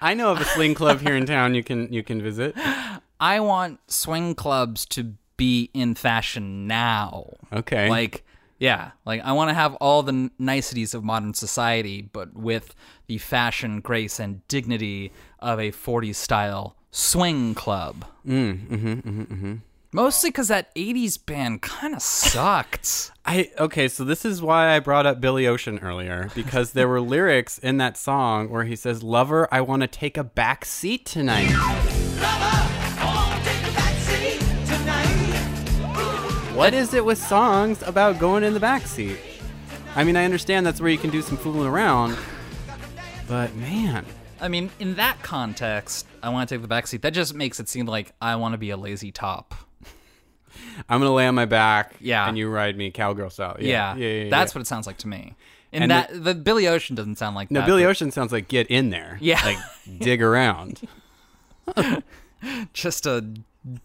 I 0.00 0.14
know 0.14 0.32
of 0.32 0.40
a 0.40 0.44
sling 0.44 0.74
club 0.74 1.00
here 1.00 1.16
in 1.16 1.26
town. 1.26 1.54
You 1.54 1.62
can 1.62 1.92
you 1.92 2.02
can 2.02 2.20
visit. 2.20 2.56
I 3.20 3.40
want 3.40 3.80
swing 3.90 4.34
clubs 4.34 4.86
to 4.86 5.14
be 5.36 5.70
in 5.72 5.94
fashion 5.94 6.66
now. 6.66 7.32
Okay. 7.52 7.88
Like, 7.88 8.24
yeah, 8.58 8.90
like 9.06 9.22
I 9.22 9.32
want 9.32 9.50
to 9.50 9.54
have 9.54 9.74
all 9.76 10.02
the 10.02 10.30
niceties 10.38 10.92
of 10.94 11.02
modern 11.04 11.32
society, 11.34 12.02
but 12.02 12.34
with 12.34 12.74
the 13.06 13.18
fashion, 13.18 13.80
grace, 13.80 14.18
and 14.20 14.46
dignity 14.48 15.12
of 15.38 15.58
a 15.58 15.70
40s 15.70 16.16
style 16.16 16.76
swing 16.90 17.54
club. 17.54 18.04
Mm, 18.26 18.66
mm-hmm, 18.68 18.92
mm-hmm, 18.92 19.22
mm-hmm. 19.22 19.54
Mostly 19.92 20.30
because 20.30 20.46
that 20.46 20.72
80s 20.76 21.18
band 21.26 21.62
kind 21.62 21.96
of 21.96 22.02
sucked. 22.02 23.10
I 23.26 23.50
okay, 23.58 23.88
so 23.88 24.04
this 24.04 24.24
is 24.24 24.40
why 24.40 24.76
I 24.76 24.78
brought 24.78 25.04
up 25.04 25.20
Billy 25.20 25.48
Ocean 25.48 25.80
earlier 25.80 26.30
because 26.32 26.72
there 26.72 26.86
were 26.86 27.00
lyrics 27.00 27.58
in 27.58 27.78
that 27.78 27.96
song 27.96 28.50
where 28.50 28.62
he 28.62 28.76
says, 28.76 29.02
"Lover, 29.02 29.48
I 29.50 29.62
want 29.62 29.82
to 29.82 29.88
take 29.88 30.16
a 30.16 30.22
back 30.22 30.64
seat 30.64 31.06
tonight." 31.06 31.50
What 36.54 36.72
is 36.72 36.94
it 36.94 37.04
with 37.04 37.18
songs 37.18 37.82
about 37.82 38.20
going 38.20 38.44
in 38.44 38.54
the 38.54 38.60
back 38.60 38.86
seat? 38.86 39.18
I 39.96 40.04
mean, 40.04 40.16
I 40.16 40.24
understand 40.24 40.64
that's 40.64 40.80
where 40.80 40.90
you 40.90 40.98
can 40.98 41.10
do 41.10 41.20
some 41.20 41.36
fooling 41.36 41.66
around, 41.66 42.16
but 43.26 43.56
man, 43.56 44.06
I 44.40 44.46
mean, 44.46 44.70
in 44.78 44.94
that 44.94 45.20
context, 45.22 46.06
I 46.22 46.28
want 46.28 46.48
to 46.48 46.54
take 46.54 46.62
the 46.62 46.72
backseat. 46.72 47.00
That 47.00 47.12
just 47.12 47.34
makes 47.34 47.58
it 47.58 47.68
seem 47.68 47.86
like 47.86 48.12
I 48.20 48.36
want 48.36 48.52
to 48.52 48.58
be 48.58 48.70
a 48.70 48.76
lazy 48.76 49.10
top. 49.10 49.54
I'm 50.88 51.00
gonna 51.00 51.12
lay 51.14 51.26
on 51.26 51.34
my 51.34 51.44
back, 51.46 51.94
Yeah. 52.00 52.26
and 52.28 52.36
you 52.38 52.48
ride 52.48 52.76
me 52.76 52.90
cowgirl 52.90 53.30
style. 53.30 53.56
Yeah, 53.60 53.94
Yeah, 53.96 54.06
yeah, 54.06 54.22
yeah, 54.24 54.30
that's 54.30 54.54
what 54.54 54.60
it 54.62 54.66
sounds 54.66 54.86
like 54.86 54.98
to 54.98 55.08
me. 55.08 55.34
And, 55.72 55.84
And 55.84 55.90
that 55.92 56.24
the, 56.24 56.34
Billy 56.34 56.66
Ocean 56.66 56.96
doesn't 56.96 57.16
sound 57.16 57.36
like 57.36 57.50
No, 57.50 57.60
that. 57.60 57.66
Billy 57.66 57.84
but 57.84 57.90
Ocean 57.90 58.10
sounds 58.10 58.32
like 58.32 58.48
get 58.48 58.66
in 58.68 58.90
there. 58.90 59.18
Yeah. 59.20 59.40
like 59.44 59.58
dig 60.00 60.20
around. 60.22 60.80
just 62.72 63.06
a 63.06 63.24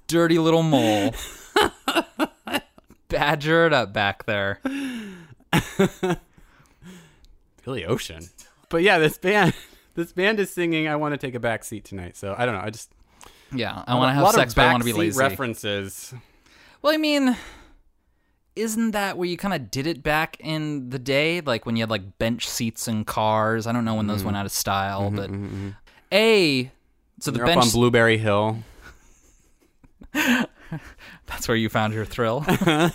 dirty 0.07 0.39
little 0.39 0.63
mole. 0.63 1.13
Badger 3.07 3.67
it 3.67 3.73
up 3.73 3.93
back 3.93 4.25
there. 4.25 4.59
Billy 7.63 7.85
Ocean. 7.85 8.29
But 8.69 8.81
yeah, 8.81 8.97
this 8.97 9.17
band, 9.17 9.53
this 9.93 10.11
band 10.11 10.39
is 10.39 10.51
singing 10.51 10.87
"I 10.87 10.95
Want 10.95 11.13
to 11.13 11.17
Take 11.17 11.35
a 11.35 11.39
Back 11.39 11.63
Seat 11.63 11.85
Tonight." 11.85 12.17
So 12.17 12.35
I 12.37 12.45
don't 12.45 12.55
know. 12.55 12.61
I 12.61 12.69
just 12.71 12.91
Yeah, 13.53 13.83
I 13.87 13.95
want 13.95 14.09
to 14.09 14.13
have 14.13 14.31
sex, 14.33 14.53
but 14.53 14.65
I 14.65 14.71
want 14.71 14.81
to 14.81 14.85
be 14.85 14.93
lazy. 14.93 15.17
References. 15.19 16.13
Well, 16.85 16.93
I 16.93 16.97
mean, 16.97 17.35
isn't 18.55 18.91
that 18.91 19.17
where 19.17 19.27
you 19.27 19.37
kind 19.37 19.55
of 19.55 19.71
did 19.71 19.87
it 19.87 20.03
back 20.03 20.37
in 20.39 20.91
the 20.91 20.99
day? 20.99 21.41
Like 21.41 21.65
when 21.65 21.75
you 21.75 21.81
had 21.81 21.89
like 21.89 22.19
bench 22.19 22.47
seats 22.47 22.87
in 22.87 23.05
cars. 23.05 23.65
I 23.65 23.71
don't 23.71 23.85
know 23.85 23.95
when 23.95 24.05
those 24.05 24.17
Mm-hmm. 24.17 24.25
went 24.25 24.37
out 24.37 24.45
of 24.45 24.51
style, 24.51 25.09
but 25.09 25.31
a 26.11 26.69
so 27.19 27.31
the 27.31 27.39
They're 27.39 27.47
bench 27.47 27.57
up 27.57 27.63
on 27.63 27.71
Blueberry 27.71 28.19
Hill. 28.19 28.59
that's 30.13 31.47
where 31.47 31.57
you 31.57 31.69
found 31.69 31.95
your 31.95 32.05
thrill. 32.05 32.45
I 32.47 32.91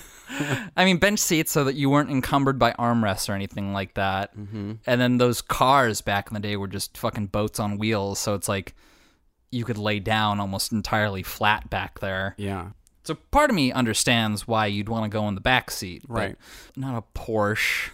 mean, 0.84 0.98
bench 0.98 1.18
seats 1.18 1.50
so 1.50 1.64
that 1.64 1.74
you 1.74 1.90
weren't 1.90 2.10
encumbered 2.10 2.60
by 2.60 2.70
armrests 2.74 3.28
or 3.28 3.32
anything 3.32 3.72
like 3.72 3.94
that. 3.94 4.38
Mm-hmm. 4.38 4.74
And 4.86 5.00
then 5.00 5.18
those 5.18 5.42
cars 5.42 6.00
back 6.00 6.28
in 6.28 6.34
the 6.34 6.40
day 6.40 6.56
were 6.56 6.68
just 6.68 6.96
fucking 6.96 7.26
boats 7.26 7.58
on 7.58 7.76
wheels, 7.76 8.20
so 8.20 8.34
it's 8.34 8.48
like 8.48 8.76
you 9.50 9.64
could 9.64 9.78
lay 9.78 9.98
down 9.98 10.38
almost 10.38 10.70
entirely 10.70 11.24
flat 11.24 11.68
back 11.70 11.98
there. 11.98 12.36
Yeah. 12.38 12.68
So 13.02 13.14
part 13.30 13.50
of 13.50 13.56
me 13.56 13.72
understands 13.72 14.46
why 14.46 14.66
you'd 14.66 14.88
want 14.88 15.04
to 15.04 15.08
go 15.08 15.26
in 15.28 15.34
the 15.34 15.40
back 15.40 15.70
seat, 15.70 16.02
but 16.06 16.14
Right. 16.14 16.36
Not 16.76 16.96
a 16.96 17.18
Porsche. 17.18 17.90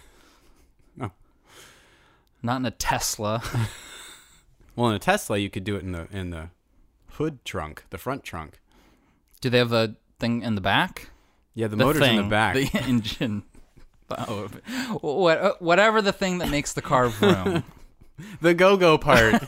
No. 0.95 1.11
Not 2.43 2.57
in 2.57 2.65
a 2.65 2.71
Tesla. 2.71 3.41
Well, 4.75 4.89
in 4.91 4.95
a 4.95 4.99
Tesla, 4.99 5.39
you 5.39 5.49
could 5.49 5.63
do 5.63 5.75
it 5.75 5.81
in 5.81 5.91
the 5.91 6.07
in 6.11 6.29
the 6.29 6.49
hood 7.13 7.43
trunk, 7.43 7.85
the 7.89 7.97
front 7.97 8.23
trunk. 8.23 8.59
Do 9.41 9.49
they 9.49 9.57
have 9.57 9.73
a 9.73 9.95
thing 10.19 10.43
in 10.43 10.53
the 10.53 10.61
back? 10.61 11.09
Yeah, 11.55 11.65
the, 11.65 11.75
The 11.75 11.83
motor's 11.83 12.07
in 12.07 12.15
the 12.17 12.23
back. 12.23 12.53
The 12.53 12.69
engine. 12.85 13.43
Oh, 14.09 14.47
what, 15.01 15.61
whatever 15.61 16.01
the 16.01 16.13
thing 16.13 16.37
that 16.37 16.49
makes 16.49 16.71
the 16.71 16.81
car 16.81 17.09
vroom. 17.09 17.63
the 18.39 18.53
go-go 18.53 18.97
part. 18.97 19.43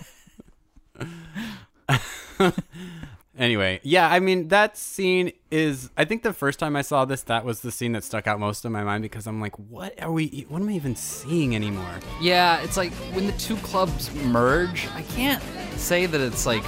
Anyway, 3.40 3.80
yeah, 3.82 4.08
I 4.08 4.20
mean 4.20 4.50
that 4.50 4.78
scene 4.78 5.32
is. 5.50 5.90
I 5.98 6.06
think 6.06 6.22
the 6.24 6.34
first 6.34 6.60
time 6.60 6.76
I 6.76 6.82
saw 6.84 7.06
this, 7.06 7.24
that 7.24 7.44
was 7.46 7.62
the 7.62 7.72
scene 7.72 7.94
that 7.94 8.04
stuck 8.04 8.28
out 8.28 8.40
most 8.40 8.66
in 8.66 8.72
my 8.72 8.84
mind 8.84 9.02
because 9.02 9.26
I'm 9.26 9.42
like, 9.42 9.58
what 9.58 10.00
are 10.04 10.12
we? 10.12 10.46
What 10.50 10.62
am 10.62 10.70
I 10.70 10.74
even 10.74 10.96
seeing 10.96 11.56
anymore? 11.56 12.00
Yeah, 12.22 12.62
it's 12.62 12.78
like 12.78 12.92
when 13.16 13.26
the 13.26 13.34
two 13.34 13.56
clubs 13.58 14.14
merge, 14.14 14.88
I 14.94 15.02
can't 15.04 15.42
say 15.78 16.06
that 16.06 16.22
it's 16.22 16.46
like 16.46 16.64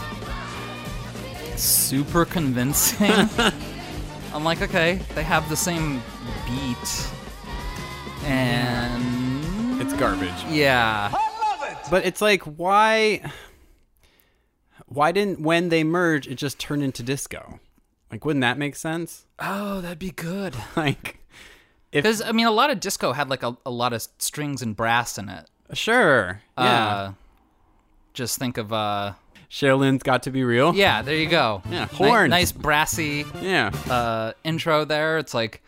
super 1.58 2.26
convincing. 2.26 3.12
I'm 4.34 4.44
like, 4.44 4.62
okay, 4.62 5.00
they 5.14 5.24
have 5.24 5.48
the 5.50 5.58
same 5.58 6.02
beat. 6.48 7.08
And 8.26 9.82
It's 9.82 9.94
garbage. 9.94 10.44
yeah. 10.50 11.12
But 11.90 12.06
it's 12.06 12.22
like, 12.22 12.44
why? 12.44 13.22
Why 14.94 15.12
didn't 15.12 15.40
when 15.40 15.70
they 15.70 15.84
merge 15.84 16.28
it 16.28 16.36
just 16.36 16.60
turn 16.60 16.82
into 16.82 17.02
disco? 17.04 17.60
Like, 18.12 18.26
wouldn't 18.26 18.42
that 18.42 18.58
make 18.58 18.76
sense? 18.76 19.26
Oh, 19.40 19.80
that'd 19.82 20.00
be 20.00 20.12
good. 20.12 20.56
Like, 20.76 21.20
Because 21.92 22.22
I 22.22 22.32
mean, 22.34 22.46
a 22.48 22.52
lot 22.52 22.70
of 22.70 22.80
disco 22.82 23.14
had 23.14 23.30
like 23.30 23.42
a, 23.44 23.56
a 23.66 23.72
lot 23.72 23.94
of 23.94 24.06
strings 24.18 24.62
and 24.62 24.76
brass 24.76 25.18
in 25.18 25.30
it. 25.30 25.50
sure, 25.74 26.42
yeah, 26.58 26.88
Uh, 26.88 27.12
just 28.14 28.38
think 28.38 28.58
of 28.58 28.74
uh, 28.74 29.14
Cheryl 29.50 29.80
Lynn's 29.80 30.04
got 30.04 30.24
to 30.24 30.32
be 30.32 30.44
real. 30.44 30.76
yeah. 30.76 31.02
There 31.02 31.16
you 31.16 31.30
go. 31.30 31.62
Yeah, 31.70 31.88
Ni- 31.92 31.98
horns. 31.98 32.30
nice 32.30 32.52
brassy 32.52 33.24
yeah. 33.42 33.72
uh, 33.90 34.34
intro 34.44 34.84
there. 34.84 35.18
It's 35.18 35.34
like, 35.34 35.62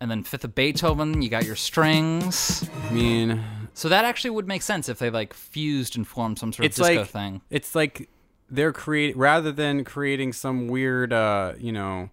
and 0.00 0.10
then 0.10 0.24
Fifth 0.24 0.44
of 0.44 0.54
Beethoven. 0.56 1.22
You 1.22 1.28
got 1.28 1.44
your 1.44 1.56
strings. 1.56 2.68
I 2.88 2.92
mean, 2.92 3.44
So 3.74 3.88
that 3.88 4.04
actually 4.04 4.30
would 4.30 4.48
make 4.48 4.62
sense 4.62 4.88
if 4.88 4.98
they 4.98 5.10
like 5.10 5.34
fused 5.34 5.96
and 5.96 6.06
formed 6.06 6.38
some 6.40 6.52
sort 6.52 6.66
of 6.66 6.74
disco 6.74 6.94
like 7.02 7.06
thing. 7.08 7.40
it's 7.50 7.74
like 7.76 8.08
they're 8.50 8.72
create 8.72 9.16
rather 9.16 9.52
than 9.52 9.84
creating 9.84 10.32
some 10.32 10.68
weird, 10.68 11.12
uh, 11.12 11.54
you 11.58 11.72
know, 11.72 12.10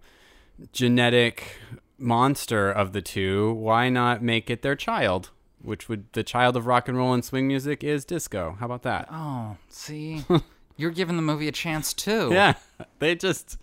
genetic 0.72 1.56
monster 1.98 2.70
of 2.70 2.92
the 2.92 3.02
two. 3.02 3.52
Why 3.54 3.88
not 3.88 4.22
make 4.22 4.50
it 4.50 4.62
their 4.62 4.76
child? 4.76 5.30
Which 5.60 5.88
would 5.88 6.12
the 6.12 6.22
child 6.22 6.56
of 6.56 6.66
rock 6.66 6.88
and 6.88 6.96
roll 6.96 7.12
and 7.12 7.24
swing 7.24 7.48
music 7.48 7.82
is 7.82 8.04
disco. 8.04 8.56
How 8.60 8.66
about 8.66 8.82
that? 8.82 9.08
Oh, 9.10 9.56
see, 9.68 10.24
you're 10.76 10.92
giving 10.92 11.16
the 11.16 11.22
movie 11.22 11.48
a 11.48 11.52
chance 11.52 11.92
too. 11.92 12.30
Yeah, 12.32 12.54
they 13.00 13.16
just 13.16 13.58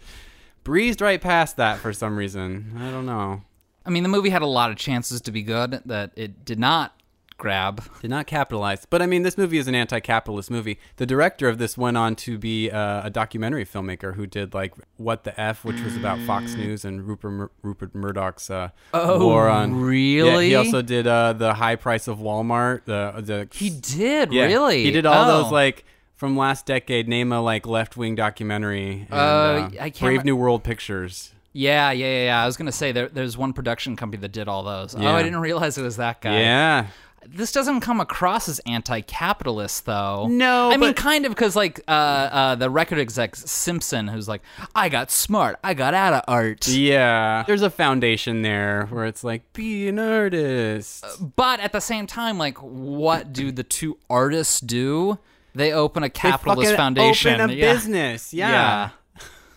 breezed 0.63 0.99
right 0.99 1.21
past 1.21 1.55
that 1.57 1.79
for 1.79 1.93
some 1.93 2.17
reason. 2.17 2.75
I 2.77 2.91
don't 2.91 3.05
know. 3.05 3.43
I 3.85 3.91
mean, 3.91 4.03
the 4.03 4.09
movie 4.09 4.29
had 4.29 4.41
a 4.41 4.47
lot 4.47 4.71
of 4.71 4.77
chances 4.77 5.21
to 5.21 5.31
be 5.31 5.43
good 5.43 5.81
that 5.85 6.11
it 6.15 6.43
did 6.43 6.59
not 6.59 6.94
grab. 7.38 7.84
Did 8.02 8.10
not 8.10 8.28
capitalize. 8.28 8.86
But 8.89 9.02
I 9.02 9.06
mean, 9.06 9.24
this 9.24 9.38
movie 9.38 9.58
is 9.58 9.67
an 9.67 9.76
anti 9.76 10.00
capitalist 10.00 10.50
movie. 10.50 10.80
The 10.98 11.06
director 11.06 11.48
of 11.50 11.58
this 11.58 11.78
went 11.78 11.98
on 11.98 12.15
to 12.17 12.38
be 12.38 12.71
uh, 12.71 13.06
a 13.06 13.10
documentary 13.10 13.65
filmmaker 13.65 14.15
who 14.15 14.26
did, 14.26 14.54
like, 14.54 14.74
What 14.98 15.24
the 15.24 15.39
F, 15.39 15.63
which 15.65 15.82
was 15.82 15.95
about 15.95 16.19
Fox 16.19 16.56
News 16.56 16.86
and 16.86 17.08
Rupert, 17.08 17.32
Mur- 17.32 17.52
Rupert 17.62 17.93
Murdoch's 17.95 18.50
uh, 18.50 18.69
Oh, 18.93 19.26
war 19.26 19.50
on. 19.50 19.71
Yeah, 19.71 19.86
really? 19.86 20.48
he 20.50 20.56
also 20.56 20.82
did 20.82 21.08
uh, 21.08 21.34
The 21.34 21.56
High 21.56 21.76
Price 21.76 22.08
of 22.08 22.19
Walmart. 22.19 22.86
The, 22.86 23.13
the 23.21 23.48
He 23.52 23.69
did 23.69 24.32
yeah, 24.34 24.45
really. 24.45 24.84
He 24.84 24.91
did 24.91 25.06
all 25.06 25.30
Oh. 25.30 25.43
those, 25.43 25.52
like, 25.52 25.84
from 26.15 26.38
last 26.38 26.65
decade, 26.65 27.10
name 27.10 27.32
a, 27.34 27.41
like, 27.41 27.67
left 27.67 27.98
wing 27.98 28.15
documentary. 28.15 29.08
And, 29.10 29.13
Uh, 29.13 29.15
uh, 29.15 29.69
I 29.82 29.89
can't 29.89 30.00
Brave 30.00 30.19
re- 30.19 30.24
New 30.24 30.36
World 30.38 30.63
Pictures. 30.63 31.34
Yeah, 31.58 31.91
yeah, 31.91 32.06
yeah, 32.06 32.24
yeah. 32.26 32.43
I 32.43 32.45
was 32.45 32.58
gonna 32.58 32.71
say 32.74 32.91
there, 32.91 33.08
there's 33.08 33.38
one 33.38 33.54
production 33.54 33.95
company 33.95 34.19
that 34.21 34.34
did 34.34 34.50
all 34.50 34.63
those. 34.63 34.93
Oh, 34.93 35.00
I 35.06 35.24
didn't 35.24 35.39
realize 35.39 35.78
it 35.78 35.84
was 35.84 35.95
that 35.98 36.19
guy. 36.19 36.39
Yeah. 36.39 36.88
This 37.27 37.51
doesn't 37.51 37.81
come 37.81 37.99
across 37.99 38.47
as 38.47 38.59
anti-capitalist, 38.65 39.85
though. 39.85 40.27
No, 40.27 40.71
I 40.71 40.77
mean, 40.77 40.93
kind 40.93 41.25
of, 41.25 41.31
because 41.31 41.55
like 41.55 41.81
uh, 41.88 41.91
uh, 41.91 42.55
the 42.55 42.69
record 42.69 42.99
exec 42.99 43.35
Simpson, 43.35 44.07
who's 44.07 44.27
like, 44.27 44.41
"I 44.75 44.89
got 44.89 45.11
smart, 45.11 45.57
I 45.63 45.73
got 45.73 45.93
out 45.93 46.13
of 46.13 46.23
art," 46.27 46.67
Yeah. 46.67 47.43
There's 47.47 47.61
a 47.61 47.69
foundation 47.69 48.41
there 48.41 48.88
where 48.89 49.05
it's 49.05 49.23
like, 49.23 49.53
be 49.53 49.88
an 49.88 49.99
artist. 49.99 51.05
but 51.35 51.59
at 51.59 51.71
the 51.71 51.81
same 51.81 52.07
time, 52.07 52.38
like, 52.38 52.57
what 52.59 53.33
do 53.33 53.51
the 53.51 53.63
two 53.63 53.97
artists 54.09 54.59
do? 54.59 55.17
They 55.55 55.71
open 55.71 56.03
a 56.03 56.09
capitalist 56.09 56.75
foundation. 56.75 57.35
Open 57.35 57.49
a 57.49 57.53
yeah. 57.53 57.73
business. 57.73 58.33
Yeah. 58.33 58.89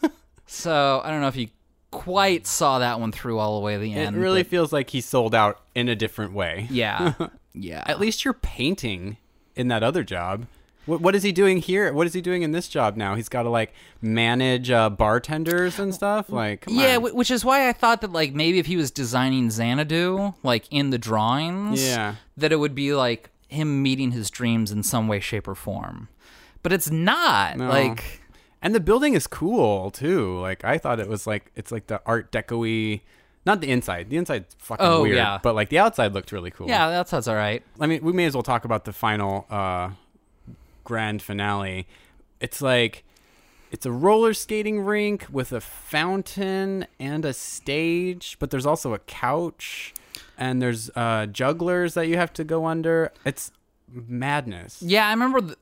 so 0.46 1.00
I 1.04 1.10
don't 1.10 1.20
know 1.20 1.28
if 1.28 1.36
you 1.36 1.48
quite 1.90 2.46
saw 2.46 2.78
that 2.80 3.00
one 3.00 3.12
through 3.12 3.38
all 3.38 3.58
the 3.58 3.64
way 3.64 3.74
to 3.74 3.80
the 3.80 3.94
end. 3.94 4.16
It 4.16 4.18
really 4.18 4.42
but 4.42 4.50
feels 4.50 4.72
like 4.72 4.90
he 4.90 5.00
sold 5.00 5.34
out 5.34 5.60
in 5.74 5.88
a 5.88 5.96
different 5.96 6.32
way. 6.32 6.66
yeah, 6.70 7.14
yeah. 7.54 7.82
At 7.86 7.98
least 8.00 8.24
you're 8.24 8.34
painting 8.34 9.16
in 9.56 9.68
that 9.68 9.82
other 9.82 10.02
job. 10.04 10.46
What, 10.86 11.00
what 11.02 11.14
is 11.14 11.22
he 11.22 11.32
doing 11.32 11.58
here? 11.58 11.92
What 11.92 12.06
is 12.06 12.14
he 12.14 12.22
doing 12.22 12.42
in 12.42 12.52
this 12.52 12.66
job 12.66 12.96
now? 12.96 13.14
He's 13.14 13.28
got 13.28 13.42
to 13.42 13.50
like 13.50 13.74
manage 14.00 14.70
uh, 14.70 14.88
bartenders 14.88 15.78
and 15.78 15.94
stuff. 15.94 16.30
Like, 16.30 16.62
come 16.62 16.74
Yeah, 16.76 16.96
on. 16.96 17.02
wh- 17.02 17.14
which 17.14 17.30
is 17.30 17.44
why 17.44 17.68
I 17.68 17.72
thought 17.74 18.00
that 18.00 18.12
like 18.12 18.32
maybe 18.32 18.58
if 18.58 18.66
he 18.66 18.76
was 18.76 18.90
designing 18.90 19.50
Xanadu 19.50 20.32
like 20.42 20.66
in 20.70 20.90
the 20.90 20.96
drawings, 20.98 21.86
Yeah. 21.86 22.14
that 22.38 22.52
it 22.52 22.56
would 22.56 22.74
be 22.74 22.94
like 22.94 23.28
him 23.48 23.82
meeting 23.82 24.12
his 24.12 24.30
dreams 24.30 24.70
in 24.72 24.82
some 24.82 25.08
way, 25.08 25.20
shape, 25.20 25.46
or 25.48 25.54
form. 25.54 26.08
But 26.62 26.72
it's 26.72 26.90
not. 26.90 27.56
No. 27.58 27.68
Like 27.68 28.22
and 28.62 28.74
the 28.74 28.80
building 28.80 29.14
is 29.14 29.26
cool 29.26 29.90
too. 29.90 30.38
Like, 30.40 30.64
I 30.64 30.78
thought 30.78 31.00
it 31.00 31.08
was 31.08 31.26
like 31.26 31.50
it's 31.56 31.70
like 31.72 31.86
the 31.88 32.00
Art 32.06 32.30
Deco-y. 32.32 33.00
Not 33.46 33.60
the 33.62 33.70
inside. 33.70 34.10
The 34.10 34.16
inside's 34.18 34.54
fucking 34.58 34.84
Oh, 34.84 35.02
weird. 35.02 35.16
yeah. 35.16 35.38
But 35.42 35.54
like 35.54 35.70
the 35.70 35.78
outside 35.78 36.12
looked 36.12 36.32
really 36.32 36.50
cool. 36.50 36.68
yeah, 36.68 36.90
that 36.90 37.08
sounds 37.08 37.26
all 37.28 37.36
right. 37.36 37.62
I 37.80 37.86
mean, 37.86 38.04
we 38.04 38.12
may 38.12 38.26
as 38.26 38.34
well 38.34 38.42
talk 38.42 38.64
about 38.66 38.84
the 38.84 38.92
final 38.92 39.46
uh, 39.48 39.90
grand 40.84 41.22
finale. 41.22 41.86
It's 42.40 42.60
like 42.60 43.04
it's 43.70 43.86
a 43.86 43.92
roller 43.92 44.34
skating 44.34 44.80
rink 44.80 45.26
with 45.30 45.52
a 45.52 45.60
fountain 45.60 46.86
and 47.00 47.24
a 47.24 47.32
stage, 47.32 48.36
but 48.38 48.50
there's 48.50 48.66
also 48.66 48.92
a 48.92 48.98
couch 49.00 49.94
and 50.36 50.60
there's 50.60 50.90
uh, 50.96 51.26
jugglers 51.26 51.94
that 51.94 52.06
you 52.08 52.16
have 52.16 52.32
to 52.34 52.44
go 52.44 52.66
under. 52.66 53.12
It's 53.24 53.50
madness. 53.90 54.82
Yeah, 54.82 55.06
I 55.06 55.10
remember 55.10 55.40
th- 55.40 55.58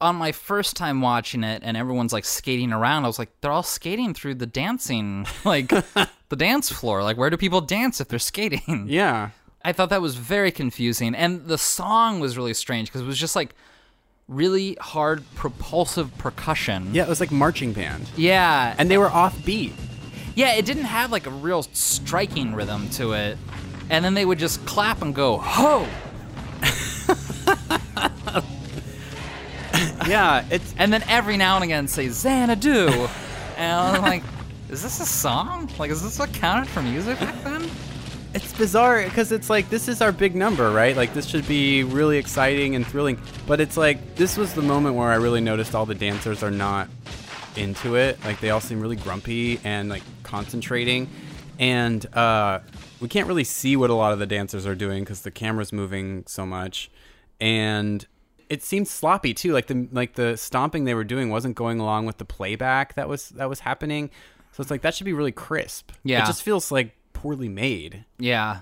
on 0.00 0.16
my 0.16 0.32
first 0.32 0.76
time 0.76 1.00
watching 1.00 1.42
it, 1.44 1.62
and 1.64 1.76
everyone's 1.76 2.12
like 2.12 2.24
skating 2.24 2.72
around. 2.72 3.04
I 3.04 3.06
was 3.08 3.18
like, 3.18 3.30
they're 3.40 3.50
all 3.52 3.62
skating 3.62 4.14
through 4.14 4.36
the 4.36 4.46
dancing, 4.46 5.26
like 5.44 5.68
the 6.28 6.36
dance 6.36 6.70
floor. 6.70 7.02
Like, 7.02 7.16
where 7.16 7.30
do 7.30 7.36
people 7.36 7.60
dance 7.60 8.00
if 8.00 8.08
they're 8.08 8.18
skating? 8.18 8.86
Yeah. 8.88 9.30
I 9.64 9.72
thought 9.72 9.90
that 9.90 10.00
was 10.00 10.14
very 10.14 10.52
confusing, 10.52 11.14
and 11.14 11.46
the 11.46 11.58
song 11.58 12.20
was 12.20 12.36
really 12.36 12.54
strange 12.54 12.88
because 12.88 13.00
it 13.02 13.06
was 13.06 13.18
just 13.18 13.34
like 13.36 13.54
really 14.28 14.76
hard 14.80 15.24
propulsive 15.34 16.16
percussion. 16.18 16.94
Yeah, 16.94 17.02
it 17.04 17.08
was 17.08 17.18
like 17.20 17.30
marching 17.32 17.72
band. 17.72 18.08
Yeah, 18.16 18.74
And 18.78 18.90
they 18.90 18.98
were 18.98 19.08
offbeat. 19.08 19.72
yeah, 20.36 20.52
it 20.54 20.64
didn't 20.64 20.84
have 20.84 21.10
like 21.10 21.26
a 21.26 21.30
real 21.30 21.62
striking 21.72 22.54
rhythm 22.54 22.88
to 22.90 23.12
it. 23.14 23.36
And 23.90 24.04
then 24.04 24.12
they 24.14 24.24
would 24.26 24.38
just 24.38 24.64
clap 24.66 25.00
and 25.02 25.14
go, 25.14 25.38
ho! 25.38 25.86
Yeah, 30.08 30.44
it's 30.50 30.74
And 30.78 30.92
then 30.92 31.04
every 31.08 31.36
now 31.36 31.56
and 31.56 31.64
again 31.64 31.88
say, 31.88 32.08
Xanadu. 32.08 32.88
and 33.56 33.96
I'm 33.96 34.02
like, 34.02 34.22
is 34.70 34.82
this 34.82 35.00
a 35.00 35.06
song? 35.06 35.68
Like, 35.78 35.90
is 35.90 36.02
this 36.02 36.18
what 36.18 36.32
counted 36.32 36.68
for 36.68 36.82
music 36.82 37.18
back 37.20 37.42
then? 37.44 37.68
it's 38.34 38.52
bizarre 38.52 39.02
because 39.04 39.32
it's 39.32 39.48
like 39.48 39.68
this 39.70 39.88
is 39.88 40.02
our 40.02 40.12
big 40.12 40.34
number, 40.34 40.70
right? 40.70 40.96
Like 40.96 41.14
this 41.14 41.26
should 41.26 41.46
be 41.48 41.84
really 41.84 42.18
exciting 42.18 42.74
and 42.74 42.86
thrilling, 42.86 43.18
but 43.46 43.60
it's 43.60 43.76
like 43.76 44.16
this 44.16 44.36
was 44.36 44.54
the 44.54 44.62
moment 44.62 44.96
where 44.96 45.08
I 45.08 45.16
really 45.16 45.40
noticed 45.40 45.74
all 45.74 45.86
the 45.86 45.94
dancers 45.94 46.42
are 46.42 46.50
not 46.50 46.88
into 47.56 47.96
it. 47.96 48.22
Like 48.24 48.40
they 48.40 48.50
all 48.50 48.60
seem 48.60 48.80
really 48.80 48.96
grumpy 48.96 49.60
and 49.64 49.88
like 49.88 50.02
concentrating, 50.22 51.08
and 51.58 52.04
uh, 52.14 52.60
we 53.00 53.08
can't 53.08 53.26
really 53.26 53.44
see 53.44 53.76
what 53.76 53.90
a 53.90 53.94
lot 53.94 54.12
of 54.12 54.18
the 54.18 54.26
dancers 54.26 54.66
are 54.66 54.74
doing 54.74 55.04
because 55.04 55.22
the 55.22 55.30
camera's 55.30 55.72
moving 55.72 56.24
so 56.26 56.44
much, 56.44 56.90
and 57.40 58.06
it 58.48 58.62
seemed 58.62 58.88
sloppy 58.88 59.34
too. 59.34 59.52
Like 59.52 59.66
the 59.66 59.88
like 59.92 60.14
the 60.14 60.36
stomping 60.36 60.84
they 60.84 60.94
were 60.94 61.04
doing 61.04 61.30
wasn't 61.30 61.54
going 61.54 61.80
along 61.80 62.06
with 62.06 62.18
the 62.18 62.24
playback 62.24 62.94
that 62.94 63.08
was 63.08 63.30
that 63.30 63.48
was 63.48 63.60
happening. 63.60 64.10
So 64.52 64.62
it's 64.62 64.70
like 64.70 64.82
that 64.82 64.94
should 64.94 65.04
be 65.04 65.12
really 65.12 65.32
crisp. 65.32 65.92
Yeah. 66.02 66.22
it 66.22 66.26
just 66.26 66.42
feels 66.42 66.70
like 66.72 66.94
poorly 67.12 67.48
made. 67.48 68.04
Yeah. 68.18 68.60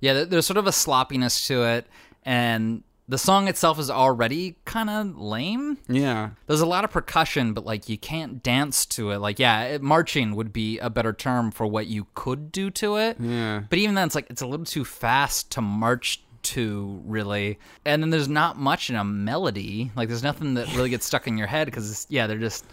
Yeah, 0.00 0.24
there's 0.24 0.46
sort 0.46 0.56
of 0.56 0.66
a 0.66 0.72
sloppiness 0.72 1.46
to 1.48 1.62
it. 1.64 1.86
And 2.24 2.82
the 3.06 3.18
song 3.18 3.48
itself 3.48 3.78
is 3.78 3.90
already 3.90 4.56
kind 4.64 4.88
of 4.88 5.18
lame. 5.18 5.78
Yeah. 5.88 6.30
There's 6.46 6.60
a 6.60 6.66
lot 6.66 6.84
of 6.84 6.90
percussion, 6.90 7.52
but 7.52 7.66
like 7.66 7.88
you 7.88 7.98
can't 7.98 8.42
dance 8.42 8.86
to 8.86 9.10
it. 9.10 9.18
Like, 9.18 9.38
yeah, 9.38 9.64
it, 9.64 9.82
marching 9.82 10.36
would 10.36 10.52
be 10.52 10.78
a 10.78 10.88
better 10.88 11.12
term 11.12 11.50
for 11.50 11.66
what 11.66 11.86
you 11.86 12.06
could 12.14 12.52
do 12.52 12.70
to 12.70 12.96
it. 12.96 13.16
Yeah. 13.20 13.64
But 13.68 13.78
even 13.78 13.94
then, 13.94 14.06
it's 14.06 14.14
like 14.14 14.30
it's 14.30 14.42
a 14.42 14.46
little 14.46 14.64
too 14.64 14.84
fast 14.84 15.50
to 15.52 15.60
march 15.60 16.22
to 16.42 17.00
really. 17.06 17.58
And 17.84 18.02
then 18.02 18.10
there's 18.10 18.28
not 18.28 18.56
much 18.58 18.90
in 18.90 18.96
a 18.96 19.04
melody. 19.04 19.90
Like 19.96 20.08
there's 20.08 20.22
nothing 20.22 20.54
that 20.54 20.74
really 20.74 20.90
gets 20.90 21.06
stuck 21.06 21.26
in 21.26 21.36
your 21.38 21.46
head 21.46 21.66
because 21.66 22.06
yeah, 22.08 22.26
they're 22.26 22.38
just 22.38 22.64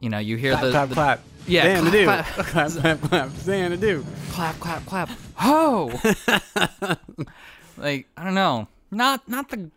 you 0.00 0.10
know 0.10 0.18
you 0.18 0.36
hear 0.36 0.52
Clap, 0.52 0.64
the, 0.64 0.70
clap, 0.70 0.88
the 0.88 0.94
clap. 0.94 1.20
Yeah, 1.46 1.80
Xanadu. 1.80 2.04
clap, 2.04 2.26
clap, 2.26 2.70
clap, 2.70 3.00
clap. 3.02 3.30
Xanadu. 3.30 4.04
clap 4.32 4.58
clap 4.60 4.86
clap. 4.86 5.10
Ho! 5.36 5.86
like 7.76 8.06
I 8.16 8.24
don't 8.24 8.34
know, 8.34 8.68
not 8.90 9.28
not 9.28 9.48
the 9.50 9.70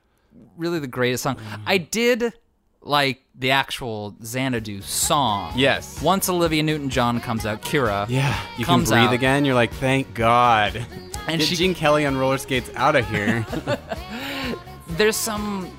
really 0.58 0.80
the 0.80 0.88
greatest 0.88 1.24
song. 1.24 1.38
I 1.66 1.78
did 1.78 2.34
like 2.82 3.22
the 3.36 3.52
actual 3.52 4.16
Xanadu 4.24 4.82
song. 4.82 5.54
Yes. 5.56 6.02
Once 6.02 6.30
Olivia 6.30 6.64
Newton-John 6.64 7.20
comes 7.22 7.46
out, 7.46 7.62
Kira. 7.62 8.06
Yeah, 8.10 8.38
you 8.58 8.66
comes 8.66 8.90
can 8.90 9.00
breathe 9.00 9.10
out. 9.10 9.14
again. 9.14 9.46
You're 9.46 9.56
like, 9.56 9.74
thank 9.74 10.14
God. 10.14 10.86
And 11.32 11.40
Get 11.40 11.48
she- 11.50 11.56
Gene 11.56 11.74
Kelly 11.76 12.06
on 12.06 12.18
roller 12.18 12.38
skates 12.38 12.70
out 12.76 12.96
of 12.96 13.08
here. 13.10 13.46
There's 14.90 15.16
some 15.16 15.70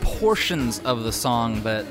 portions 0.00 0.80
of 0.80 1.04
the 1.04 1.12
song 1.12 1.62
that 1.62 1.84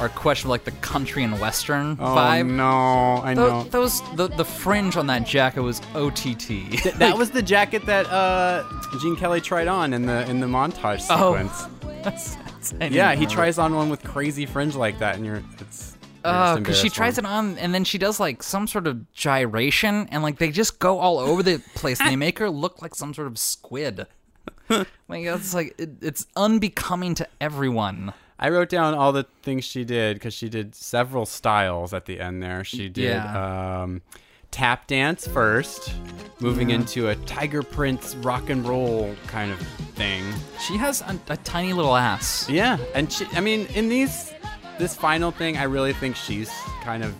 are 0.00 0.08
questionable, 0.08 0.52
like 0.52 0.64
the 0.64 0.70
country 0.72 1.22
and 1.22 1.38
western 1.40 1.96
oh 2.00 2.04
vibe. 2.16 2.46
no, 2.48 3.22
I 3.22 3.34
Tho- 3.34 3.48
know. 3.48 3.62
Those 3.64 4.00
the 4.16 4.28
the 4.28 4.44
fringe 4.44 4.96
on 4.96 5.06
that 5.08 5.26
jacket 5.26 5.60
was 5.62 5.80
OTT. 5.94 6.98
that 6.98 7.14
was 7.16 7.30
the 7.30 7.42
jacket 7.42 7.86
that 7.86 8.06
uh, 8.06 8.64
Gene 9.00 9.16
Kelly 9.16 9.40
tried 9.40 9.68
on 9.68 9.92
in 9.92 10.06
the 10.06 10.28
in 10.28 10.40
the 10.40 10.46
montage 10.46 11.06
Oh. 11.10 11.34
sequence. 11.36 11.66
That's- 12.02 12.34
that's- 12.36 12.72
Yeah, 12.92 13.10
he 13.10 13.14
remember. 13.16 13.34
tries 13.34 13.58
on 13.58 13.74
one 13.74 13.90
with 13.90 14.02
crazy 14.02 14.44
fringe 14.46 14.74
like 14.74 14.98
that, 15.00 15.16
and 15.16 15.24
you're 15.26 15.42
it's. 15.60 15.96
Oh, 16.24 16.56
because 16.56 16.78
she 16.78 16.88
tries 16.88 17.18
it 17.18 17.24
on, 17.26 17.58
and 17.58 17.74
then 17.74 17.84
she 17.84 17.98
does 17.98 18.20
like 18.20 18.42
some 18.42 18.66
sort 18.66 18.86
of 18.86 19.12
gyration, 19.12 20.08
and 20.10 20.22
like 20.22 20.38
they 20.38 20.50
just 20.50 20.78
go 20.78 20.98
all 20.98 21.18
over 21.18 21.42
the 21.42 21.58
place, 21.74 22.00
and 22.00 22.08
they 22.10 22.16
make 22.16 22.38
her 22.38 22.50
look 22.50 22.80
like 22.82 22.94
some 22.94 23.12
sort 23.14 23.26
of 23.26 23.38
squid. 23.38 24.06
like 24.68 24.86
it's 25.10 25.54
like 25.54 25.74
it, 25.78 25.90
it's 26.00 26.26
unbecoming 26.36 27.14
to 27.16 27.28
everyone. 27.40 28.12
I 28.38 28.48
wrote 28.48 28.68
down 28.68 28.94
all 28.94 29.12
the 29.12 29.26
things 29.42 29.64
she 29.64 29.84
did 29.84 30.14
because 30.16 30.34
she 30.34 30.48
did 30.48 30.74
several 30.74 31.26
styles 31.26 31.94
at 31.94 32.06
the 32.06 32.18
end 32.20 32.42
there. 32.42 32.64
She 32.64 32.88
did 32.88 33.04
Yeah. 33.04 33.82
um, 33.82 34.02
tap 34.50 34.88
dance 34.88 35.26
first, 35.28 35.94
moving 36.40 36.70
into 36.70 37.08
a 37.08 37.14
Tiger 37.16 37.62
Prince 37.62 38.16
rock 38.16 38.50
and 38.50 38.66
roll 38.66 39.14
kind 39.28 39.52
of 39.52 39.60
thing. 39.94 40.24
She 40.66 40.76
has 40.76 41.02
a, 41.02 41.18
a 41.28 41.36
tiny 41.38 41.72
little 41.72 41.94
ass. 41.94 42.48
Yeah, 42.50 42.78
and 42.96 43.12
she, 43.12 43.26
I 43.32 43.40
mean, 43.40 43.66
in 43.74 43.88
these, 43.88 44.31
this 44.78 44.94
final 44.96 45.30
thing, 45.30 45.56
I 45.56 45.64
really 45.64 45.92
think 45.92 46.16
she's 46.16 46.50
kind 46.82 47.02
of 47.04 47.14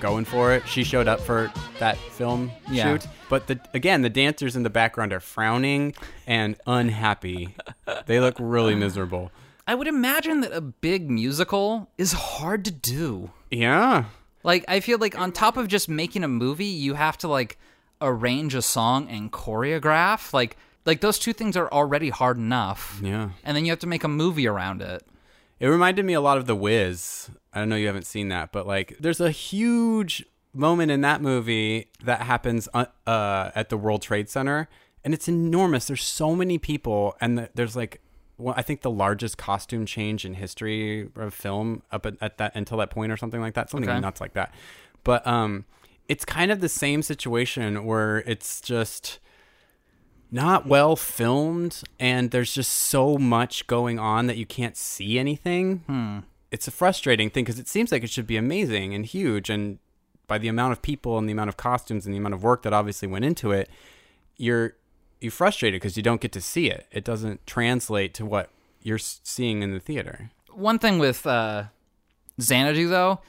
going 0.00 0.24
for 0.24 0.52
it. 0.52 0.66
She 0.66 0.82
showed 0.84 1.06
up 1.08 1.20
for 1.20 1.52
that 1.78 1.96
film 1.96 2.50
Yeah. 2.70 2.84
shoot, 2.98 3.06
but 3.28 3.46
the 3.46 3.60
again, 3.74 4.02
the 4.02 4.10
dancers 4.10 4.56
in 4.56 4.62
the 4.62 4.70
background 4.70 5.12
are 5.12 5.20
frowning 5.20 5.94
and 6.26 6.56
unhappy. 6.66 7.54
they 8.06 8.18
look 8.20 8.34
really 8.38 8.74
miserable. 8.74 9.30
I 9.66 9.74
would 9.76 9.86
imagine 9.86 10.40
that 10.40 10.52
a 10.52 10.60
big 10.60 11.08
musical 11.08 11.88
is 11.98 12.12
hard 12.12 12.64
to 12.64 12.70
do. 12.72 13.30
Yeah, 13.50 14.04
Like 14.42 14.64
I 14.66 14.80
feel 14.80 14.98
like 14.98 15.16
on 15.16 15.30
top 15.30 15.56
of 15.56 15.68
just 15.68 15.88
making 15.88 16.24
a 16.24 16.28
movie, 16.28 16.64
you 16.64 16.94
have 16.94 17.16
to 17.18 17.28
like 17.28 17.58
arrange 18.00 18.54
a 18.56 18.62
song 18.62 19.08
and 19.08 19.30
choreograph. 19.30 20.32
Like 20.32 20.56
like 20.84 21.00
those 21.00 21.18
two 21.20 21.32
things 21.32 21.56
are 21.56 21.70
already 21.70 22.10
hard 22.10 22.38
enough. 22.38 22.98
yeah. 23.02 23.30
And 23.44 23.56
then 23.56 23.64
you 23.64 23.70
have 23.70 23.78
to 23.80 23.86
make 23.86 24.02
a 24.02 24.08
movie 24.08 24.48
around 24.48 24.82
it. 24.82 25.06
It 25.62 25.68
reminded 25.68 26.04
me 26.04 26.12
a 26.12 26.20
lot 26.20 26.38
of 26.38 26.46
The 26.46 26.56
Wiz. 26.56 27.30
I 27.52 27.60
don't 27.60 27.68
know 27.68 27.76
you 27.76 27.86
haven't 27.86 28.04
seen 28.06 28.30
that, 28.30 28.50
but 28.50 28.66
like, 28.66 28.96
there's 28.98 29.20
a 29.20 29.30
huge 29.30 30.26
moment 30.52 30.90
in 30.90 31.02
that 31.02 31.22
movie 31.22 31.88
that 32.04 32.22
happens 32.22 32.68
uh, 32.74 32.86
uh, 33.06 33.52
at 33.54 33.68
the 33.68 33.76
World 33.76 34.02
Trade 34.02 34.28
Center, 34.28 34.68
and 35.04 35.14
it's 35.14 35.28
enormous. 35.28 35.84
There's 35.84 36.02
so 36.02 36.34
many 36.34 36.58
people, 36.58 37.14
and 37.20 37.38
the, 37.38 37.48
there's 37.54 37.76
like, 37.76 38.00
well, 38.38 38.54
I 38.56 38.62
think 38.62 38.82
the 38.82 38.90
largest 38.90 39.38
costume 39.38 39.86
change 39.86 40.24
in 40.24 40.34
history 40.34 41.08
of 41.14 41.32
film 41.32 41.84
up 41.92 42.06
at, 42.06 42.14
at 42.20 42.38
that 42.38 42.56
until 42.56 42.78
that 42.78 42.90
point 42.90 43.12
or 43.12 43.16
something 43.16 43.40
like 43.40 43.54
that. 43.54 43.70
Something 43.70 43.88
Okay. 43.88 44.00
nuts 44.00 44.20
like 44.20 44.32
that. 44.32 44.52
But 45.04 45.24
um, 45.24 45.64
it's 46.08 46.24
kind 46.24 46.50
of 46.50 46.60
the 46.60 46.68
same 46.68 47.02
situation 47.02 47.84
where 47.84 48.18
it's 48.18 48.60
just 48.60 49.20
not 50.32 50.66
well 50.66 50.96
filmed 50.96 51.82
and 52.00 52.30
there's 52.30 52.54
just 52.54 52.72
so 52.72 53.18
much 53.18 53.66
going 53.66 53.98
on 53.98 54.26
that 54.26 54.38
you 54.38 54.46
can't 54.46 54.76
see 54.76 55.18
anything. 55.18 55.84
It's 56.50 56.66
a 56.66 56.70
frustrating 56.70 57.30
thing 57.30 57.44
because 57.44 57.58
it 57.58 57.68
seems 57.68 57.92
like 57.92 58.02
it 58.02 58.10
should 58.10 58.26
be 58.26 58.36
amazing 58.36 58.94
and 58.94 59.06
huge 59.06 59.48
and 59.50 59.78
by 60.26 60.38
the 60.38 60.48
amount 60.48 60.72
of 60.72 60.80
people 60.80 61.18
and 61.18 61.28
the 61.28 61.32
amount 61.32 61.50
of 61.50 61.58
costumes 61.58 62.06
and 62.06 62.14
the 62.14 62.18
amount 62.18 62.32
of 62.32 62.42
work 62.42 62.62
that 62.62 62.72
obviously 62.72 63.06
went 63.06 63.24
into 63.24 63.52
it, 63.52 63.68
you're 64.38 64.74
you're 65.20 65.30
frustrated 65.30 65.80
because 65.80 65.96
you 65.96 66.02
don't 66.02 66.20
get 66.20 66.32
to 66.32 66.40
see 66.40 66.70
it. 66.70 66.86
It 66.90 67.04
doesn't 67.04 67.46
translate 67.46 68.14
to 68.14 68.24
what 68.26 68.48
you're 68.82 68.98
seeing 68.98 69.62
in 69.62 69.72
the 69.72 69.80
theater. 69.80 70.30
One 70.50 70.78
thing 70.78 70.98
with 70.98 71.26
uh, 71.26 71.64
Xanadu 72.40 72.88
though, 72.88 73.20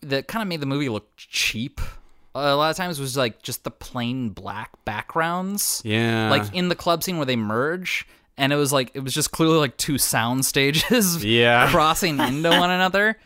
that 0.00 0.26
kind 0.26 0.42
of 0.42 0.48
made 0.48 0.60
the 0.60 0.66
movie 0.66 0.88
look 0.88 1.08
cheap. 1.16 1.80
A 2.38 2.56
lot 2.56 2.70
of 2.70 2.76
times 2.76 3.00
was 3.00 3.16
like 3.16 3.42
just 3.42 3.64
the 3.64 3.70
plain 3.70 4.30
black 4.30 4.70
backgrounds. 4.84 5.82
Yeah. 5.84 6.30
Like 6.30 6.54
in 6.54 6.68
the 6.68 6.76
club 6.76 7.02
scene 7.02 7.16
where 7.16 7.26
they 7.26 7.36
merge, 7.36 8.06
and 8.36 8.52
it 8.52 8.56
was 8.56 8.72
like 8.72 8.90
it 8.94 9.00
was 9.00 9.14
just 9.14 9.30
clearly 9.32 9.58
like 9.58 9.76
two 9.76 9.98
sound 9.98 10.44
stages. 10.44 11.24
Yeah. 11.28 11.70
crossing 11.70 12.18
into 12.20 12.50
one 12.50 12.70
another 12.70 13.18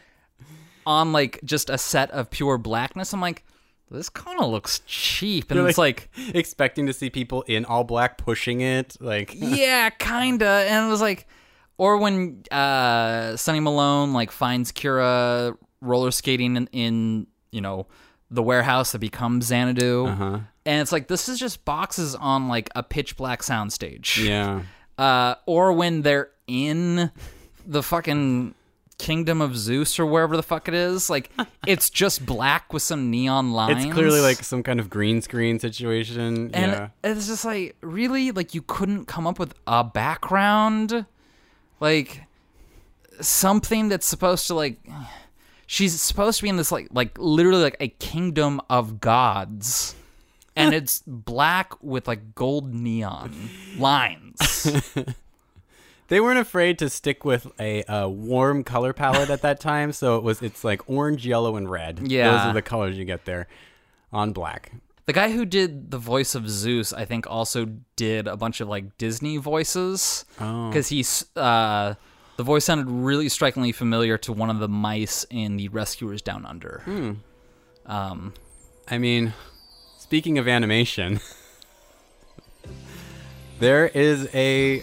on 0.86 1.12
like 1.12 1.40
just 1.44 1.70
a 1.70 1.78
set 1.78 2.10
of 2.10 2.30
pure 2.30 2.58
blackness. 2.58 3.12
I'm 3.12 3.20
like, 3.20 3.44
this 3.90 4.08
kind 4.08 4.40
of 4.40 4.50
looks 4.50 4.80
cheap, 4.86 5.50
and 5.50 5.58
You're 5.60 5.68
it's 5.68 5.78
like 5.78 6.08
expecting 6.34 6.86
to 6.86 6.92
see 6.92 7.10
people 7.10 7.42
in 7.42 7.64
all 7.64 7.84
black 7.84 8.18
pushing 8.18 8.62
it. 8.62 8.96
Like, 9.00 9.34
yeah, 9.36 9.90
kinda. 9.90 10.46
And 10.46 10.86
it 10.86 10.90
was 10.90 11.02
like, 11.02 11.26
or 11.76 11.98
when 11.98 12.42
uh, 12.50 13.36
Sonny 13.36 13.60
Malone 13.60 14.12
like 14.14 14.30
finds 14.30 14.72
Kira 14.72 15.56
roller 15.82 16.10
skating 16.10 16.56
in, 16.56 16.68
in 16.72 17.26
you 17.50 17.60
know 17.60 17.86
the 18.32 18.42
warehouse 18.42 18.92
that 18.92 18.98
becomes 18.98 19.46
Xanadu, 19.46 20.06
Uh-huh. 20.06 20.38
and 20.66 20.80
it's 20.82 20.90
like 20.92 21.06
this 21.08 21.28
is 21.28 21.38
just 21.38 21.64
boxes 21.64 22.14
on 22.14 22.48
like 22.48 22.68
a 22.74 22.82
pitch 22.82 23.16
black 23.16 23.42
soundstage. 23.42 24.24
yeah. 24.24 24.62
Uh, 24.98 25.34
or 25.46 25.72
when 25.72 26.02
they're 26.02 26.28
in 26.46 27.10
the 27.66 27.82
fucking 27.82 28.54
kingdom 28.98 29.40
of 29.40 29.56
Zeus 29.56 29.98
or 29.98 30.04
wherever 30.06 30.36
the 30.36 30.42
fuck 30.42 30.68
it 30.68 30.74
is, 30.74 31.08
like 31.08 31.30
it's 31.66 31.88
just 31.90 32.24
black 32.26 32.72
with 32.72 32.82
some 32.82 33.10
neon 33.10 33.52
lines. 33.52 33.84
It's 33.84 33.92
clearly 33.94 34.20
like 34.20 34.44
some 34.44 34.62
kind 34.62 34.78
of 34.78 34.90
green 34.90 35.20
screen 35.22 35.58
situation. 35.58 36.50
And 36.52 36.72
yeah. 36.72 36.88
it's 37.02 37.26
just 37.26 37.44
like, 37.44 37.74
really? 37.80 38.30
Like, 38.32 38.54
you 38.54 38.62
couldn't 38.62 39.06
come 39.06 39.26
up 39.26 39.38
with 39.38 39.54
a 39.66 39.82
background? 39.82 41.06
Like, 41.80 42.22
something 43.20 43.88
that's 43.88 44.06
supposed 44.06 44.46
to, 44.48 44.54
like, 44.54 44.78
she's 45.72 46.00
supposed 46.00 46.38
to 46.38 46.42
be 46.42 46.50
in 46.50 46.56
this, 46.56 46.70
like, 46.70 46.88
like 46.92 47.18
literally, 47.18 47.62
like, 47.62 47.76
a 47.80 47.88
kingdom 47.88 48.60
of 48.68 49.00
gods. 49.00 49.94
And 50.54 50.74
it's 50.78 51.02
black 51.06 51.82
with, 51.82 52.06
like, 52.06 52.34
gold 52.34 52.74
neon 52.74 53.32
lines. 53.78 54.70
They 56.08 56.20
weren't 56.20 56.40
afraid 56.40 56.78
to 56.80 56.90
stick 56.90 57.24
with 57.24 57.50
a, 57.58 57.84
uh 57.84 58.06
warm 58.06 58.64
color 58.64 58.92
palette 58.92 59.30
at 59.30 59.40
that 59.40 59.60
time, 59.60 59.92
so 59.92 60.18
it 60.18 60.22
was 60.22 60.42
it's 60.42 60.62
like 60.62 60.82
orange, 60.86 61.26
yellow, 61.26 61.56
and 61.56 61.70
red. 61.70 62.00
Yeah. 62.06 62.30
Those 62.30 62.40
are 62.48 62.52
the 62.52 62.60
colors 62.60 62.98
you 62.98 63.06
get 63.06 63.24
there 63.24 63.48
on 64.12 64.34
black. 64.34 64.72
The 65.06 65.14
guy 65.14 65.32
who 65.32 65.46
did 65.46 65.90
the 65.90 65.96
voice 65.96 66.34
of 66.34 66.50
Zeus, 66.50 66.92
I 66.92 67.06
think, 67.06 67.26
also 67.26 67.66
did 67.96 68.28
a 68.28 68.36
bunch 68.36 68.60
of 68.60 68.68
like 68.68 68.98
Disney 68.98 69.38
voices. 69.38 70.26
Oh. 70.38 70.68
Because 70.68 70.88
he's 70.88 71.24
uh, 71.34 71.94
the 72.42 72.46
voice 72.46 72.64
sounded 72.64 72.90
really 72.90 73.28
strikingly 73.28 73.70
familiar 73.70 74.18
to 74.18 74.32
one 74.32 74.50
of 74.50 74.58
the 74.58 74.66
mice 74.66 75.24
in 75.30 75.56
the 75.56 75.68
Rescuers 75.68 76.20
Down 76.20 76.44
Under. 76.44 76.82
Hmm. 76.84 77.12
Um, 77.86 78.34
I 78.88 78.98
mean, 78.98 79.32
speaking 79.96 80.38
of 80.38 80.48
animation, 80.48 81.20
there 83.60 83.86
is 83.86 84.28
a 84.34 84.82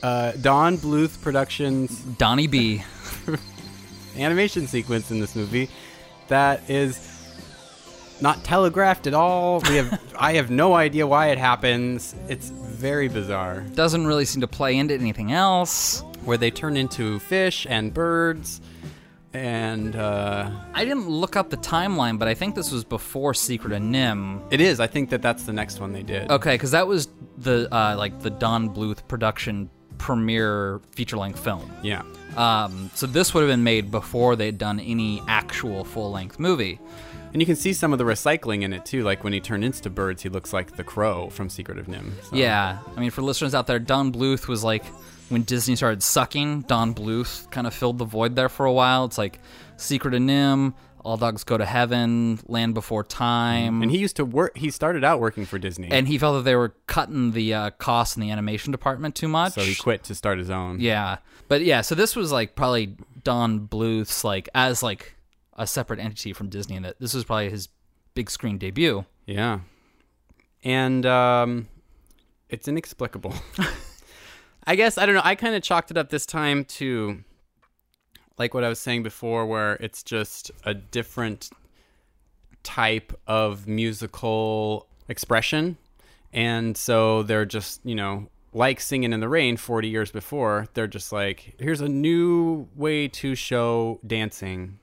uh, 0.00 0.30
Don 0.40 0.78
Bluth 0.78 1.20
Productions 1.20 1.98
Donnie 2.02 2.46
B. 2.46 2.84
animation 4.16 4.68
sequence 4.68 5.10
in 5.10 5.18
this 5.18 5.34
movie 5.34 5.68
that 6.28 6.70
is 6.70 7.04
not 8.20 8.44
telegraphed 8.44 9.08
at 9.08 9.14
all. 9.14 9.58
We 9.68 9.74
have 9.74 10.00
I 10.16 10.34
have 10.34 10.50
no 10.52 10.74
idea 10.74 11.04
why 11.04 11.30
it 11.30 11.38
happens. 11.38 12.14
It's 12.28 12.50
very 12.50 13.08
bizarre. 13.08 13.62
doesn't 13.74 14.06
really 14.06 14.24
seem 14.24 14.42
to 14.42 14.46
play 14.46 14.76
into 14.76 14.94
anything 14.94 15.32
else. 15.32 16.04
Where 16.24 16.36
they 16.36 16.50
turn 16.50 16.76
into 16.76 17.18
fish 17.20 17.66
and 17.68 17.92
birds 17.94 18.60
and 19.32 19.94
uh, 19.94 20.50
I 20.74 20.84
didn't 20.84 21.08
look 21.08 21.36
up 21.36 21.50
the 21.50 21.56
timeline, 21.56 22.18
but 22.18 22.26
I 22.26 22.34
think 22.34 22.54
this 22.56 22.72
was 22.72 22.82
before 22.84 23.32
Secret 23.32 23.72
of 23.72 23.80
NIMH. 23.80 24.52
it 24.52 24.60
is. 24.60 24.80
I 24.80 24.88
think 24.88 25.10
that 25.10 25.22
that's 25.22 25.44
the 25.44 25.52
next 25.52 25.78
one 25.80 25.92
they 25.92 26.02
did. 26.02 26.28
Okay, 26.30 26.54
because 26.54 26.72
that 26.72 26.86
was 26.88 27.08
the 27.38 27.68
uh, 27.72 27.94
like 27.96 28.20
the 28.20 28.30
Don 28.30 28.74
Bluth 28.74 29.06
production 29.06 29.70
premiere 29.98 30.80
feature 30.92 31.16
length 31.16 31.38
film. 31.44 31.70
Yeah. 31.82 32.02
Um, 32.36 32.90
so 32.94 33.06
this 33.06 33.32
would 33.32 33.42
have 33.42 33.48
been 33.50 33.62
made 33.62 33.90
before 33.90 34.34
they'd 34.34 34.58
done 34.58 34.80
any 34.80 35.22
actual 35.28 35.84
full 35.84 36.10
length 36.10 36.38
movie. 36.40 36.80
And 37.32 37.40
you 37.40 37.46
can 37.46 37.54
see 37.54 37.72
some 37.72 37.92
of 37.92 37.98
the 38.00 38.04
recycling 38.04 38.62
in 38.62 38.72
it 38.72 38.84
too. 38.84 39.04
Like 39.04 39.22
when 39.22 39.32
he 39.32 39.38
turned 39.40 39.62
into 39.62 39.88
birds, 39.90 40.22
he 40.22 40.28
looks 40.28 40.52
like 40.52 40.74
the 40.76 40.82
crow 40.82 41.28
from 41.30 41.48
Secret 41.48 41.78
of 41.78 41.86
NIMH. 41.86 42.24
So- 42.30 42.36
Yeah, 42.36 42.78
I 42.96 43.00
mean, 43.00 43.10
for 43.10 43.22
listeners 43.22 43.54
out 43.54 43.68
there, 43.68 43.78
Don 43.78 44.10
Bluth 44.10 44.48
was 44.48 44.64
like 44.64 44.84
when 45.30 45.42
Disney 45.42 45.76
started 45.76 46.02
sucking. 46.02 46.62
Don 46.62 46.94
Bluth 46.94 47.50
kind 47.50 47.66
of 47.66 47.72
filled 47.74 47.98
the 47.98 48.04
void 48.04 48.36
there 48.36 48.48
for 48.48 48.66
a 48.66 48.72
while. 48.72 49.06
It's 49.06 49.16
like 49.16 49.40
Secret 49.76 50.12
of 50.12 50.20
NIMH, 50.20 50.74
All 51.02 51.16
Dogs 51.16 51.44
Go 51.44 51.56
to 51.56 51.64
Heaven, 51.64 52.38
Land 52.46 52.74
Before 52.74 53.02
Time, 53.02 53.80
And 53.82 53.90
he 53.90 53.98
used 53.98 54.16
to 54.16 54.24
work. 54.24 54.56
He 54.58 54.70
started 54.70 55.02
out 55.04 55.20
working 55.20 55.46
for 55.46 55.58
Disney, 55.58 55.88
and 55.90 56.06
he 56.06 56.18
felt 56.18 56.36
that 56.36 56.42
they 56.42 56.56
were 56.56 56.74
cutting 56.86 57.32
the 57.32 57.54
uh, 57.54 57.70
costs 57.70 58.16
in 58.16 58.20
the 58.20 58.30
animation 58.30 58.70
department 58.72 59.14
too 59.14 59.28
much. 59.28 59.54
so 59.54 59.62
he 59.62 59.74
quit 59.74 60.04
to 60.04 60.14
start 60.14 60.38
his 60.38 60.50
own. 60.50 60.80
Yeah, 60.80 61.18
but 61.48 61.62
yeah, 61.62 61.80
so 61.80 61.94
this 61.94 62.14
was 62.14 62.30
like 62.32 62.54
probably 62.56 62.96
Don 63.24 63.60
Bluth's 63.60 64.24
like 64.24 64.48
as 64.54 64.82
like 64.82 65.14
a 65.54 65.66
separate 65.66 66.00
entity 66.00 66.32
from 66.32 66.48
Disney, 66.48 66.76
and 66.76 66.84
that 66.84 67.00
this 67.00 67.14
was 67.14 67.24
probably 67.24 67.50
his 67.50 67.68
big 68.14 68.30
screen 68.30 68.58
debut. 68.58 69.04
Yeah. 69.26 69.60
And 70.62 71.06
um, 71.06 71.68
it's 72.50 72.68
inexplicable. 72.68 73.32
I 74.70 74.76
guess 74.76 74.98
I 74.98 75.04
don't 75.04 75.16
know. 75.16 75.22
I 75.24 75.34
kind 75.34 75.56
of 75.56 75.64
chalked 75.64 75.90
it 75.90 75.96
up 75.96 76.10
this 76.10 76.24
time 76.24 76.64
to 76.66 77.24
like 78.38 78.54
what 78.54 78.62
I 78.62 78.68
was 78.68 78.78
saying 78.78 79.02
before, 79.02 79.44
where 79.44 79.72
it's 79.74 80.04
just 80.04 80.52
a 80.64 80.74
different 80.74 81.50
type 82.62 83.12
of 83.26 83.66
musical 83.66 84.86
expression. 85.08 85.76
And 86.32 86.76
so 86.76 87.24
they're 87.24 87.46
just, 87.46 87.84
you 87.84 87.96
know, 87.96 88.28
like 88.52 88.80
Singing 88.80 89.12
in 89.12 89.18
the 89.18 89.28
Rain 89.28 89.56
40 89.56 89.88
years 89.88 90.12
before, 90.12 90.68
they're 90.74 90.86
just 90.86 91.10
like, 91.10 91.56
here's 91.58 91.80
a 91.80 91.88
new 91.88 92.68
way 92.76 93.08
to 93.08 93.34
show 93.34 93.98
dancing 94.06 94.78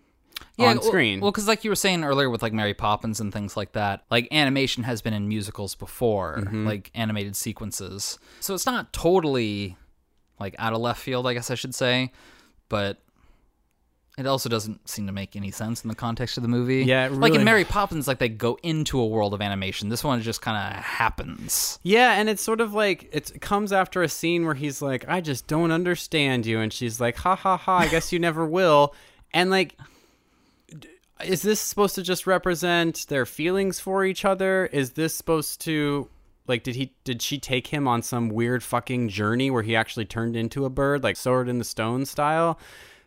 on 0.60 0.82
screen. 0.82 1.20
Well, 1.22 1.32
because 1.32 1.48
like 1.48 1.64
you 1.64 1.70
were 1.70 1.76
saying 1.76 2.04
earlier 2.04 2.30
with 2.30 2.42
like 2.42 2.54
Mary 2.54 2.74
Poppins 2.74 3.20
and 3.20 3.32
things 3.32 3.56
like 3.56 3.74
that, 3.74 4.04
like 4.10 4.28
animation 4.32 4.84
has 4.84 5.02
been 5.02 5.14
in 5.14 5.28
musicals 5.28 5.76
before, 5.76 6.38
Mm-hmm. 6.40 6.66
like 6.66 6.92
animated 6.96 7.36
sequences. 7.36 8.18
So 8.40 8.54
it's 8.54 8.66
not 8.66 8.92
totally 8.94 9.78
like 10.40 10.56
out 10.60 10.74
of 10.74 10.80
left 10.82 11.02
field, 11.02 11.28
I 11.28 11.34
guess 11.34 11.50
I 11.52 11.56
should 11.56 11.76
say, 11.76 12.12
but 12.70 12.98
it 14.18 14.26
also 14.26 14.50
doesn't 14.50 14.90
seem 14.90 15.06
to 15.06 15.14
make 15.14 15.36
any 15.36 15.52
sense 15.52 15.84
in 15.84 15.90
the 15.90 15.96
context 15.96 16.38
of 16.38 16.42
the 16.42 16.50
movie. 16.50 16.84
Yeah, 16.84 17.06
it 17.06 17.12
like 17.14 17.36
in 17.36 17.44
Mary 17.44 17.64
Poppins, 17.64 18.08
like 18.08 18.18
they 18.18 18.30
go 18.30 18.58
into 18.64 19.00
a 19.00 19.06
world 19.06 19.36
of 19.36 19.42
animation. 19.44 19.90
This 19.90 20.04
one 20.04 20.20
just 20.24 20.42
kind 20.42 20.58
of 20.76 20.82
happens. 20.84 21.78
Yeah, 21.84 22.14
and 22.14 22.28
it's 22.28 22.42
sort 22.42 22.60
of 22.60 22.74
like 22.74 23.10
it 23.12 23.40
comes 23.42 23.72
after 23.72 24.02
a 24.02 24.10
scene 24.10 24.44
where 24.46 24.56
he's 24.56 24.82
like, 24.82 25.06
"I 25.08 25.22
just 25.22 25.46
don't 25.46 25.70
understand 25.72 26.48
you," 26.48 26.60
and 26.60 26.74
she's 26.74 27.00
like, 27.00 27.16
"Ha 27.18 27.36
ha 27.36 27.58
ha! 27.58 27.78
I 27.78 27.88
guess 27.90 28.12
you 28.12 28.18
never 28.18 28.44
will." 28.44 28.96
And 29.36 29.52
like, 29.52 29.78
is 31.24 31.42
this 31.42 31.60
supposed 31.60 31.96
to 31.96 32.04
just 32.04 32.28
represent 32.28 33.06
their 33.08 33.26
feelings 33.26 33.80
for 33.80 34.06
each 34.06 34.26
other? 34.26 34.68
Is 34.68 34.92
this 34.92 35.16
supposed 35.16 35.62
to 35.62 36.10
like 36.48 36.64
did 36.64 36.76
he 36.76 36.94
did 37.04 37.22
she 37.22 37.38
take 37.38 37.68
him 37.68 37.88
on 37.88 38.02
some 38.02 38.30
weird 38.30 38.64
fucking 38.64 39.10
journey 39.10 39.52
where 39.52 39.64
he 39.64 39.76
actually 39.76 40.06
turned 40.06 40.36
into 40.36 40.66
a 40.66 40.70
bird, 40.70 41.04
like 41.04 41.18
Sword 41.18 41.50
in 41.50 41.58
the 41.58 41.64
Stone 41.64 42.06
style? 42.06 42.60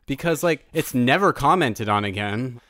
Because 0.06 0.42
like 0.42 0.66
it's 0.72 0.94
never 0.94 1.32
commented 1.32 1.88
on 1.88 2.04
again. 2.04 2.60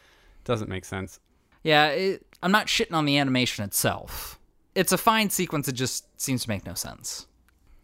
Doesn't 0.45 0.69
make 0.69 0.85
sense. 0.85 1.21
Yeah, 1.63 1.89
it, 1.89 2.27
I'm 2.43 2.53
not 2.53 2.67
shitting 2.67 2.95
on 2.95 3.05
the 3.05 3.19
animation 3.19 3.65
itself. 3.65 4.39
It's 4.75 4.93
a 4.93 4.99
fine 4.99 5.31
sequence. 5.31 5.69
It 5.69 5.73
just 5.73 6.07
seems 6.21 6.43
to 6.45 6.49
make 6.49 6.65
no 6.65 6.75
sense. 6.75 7.27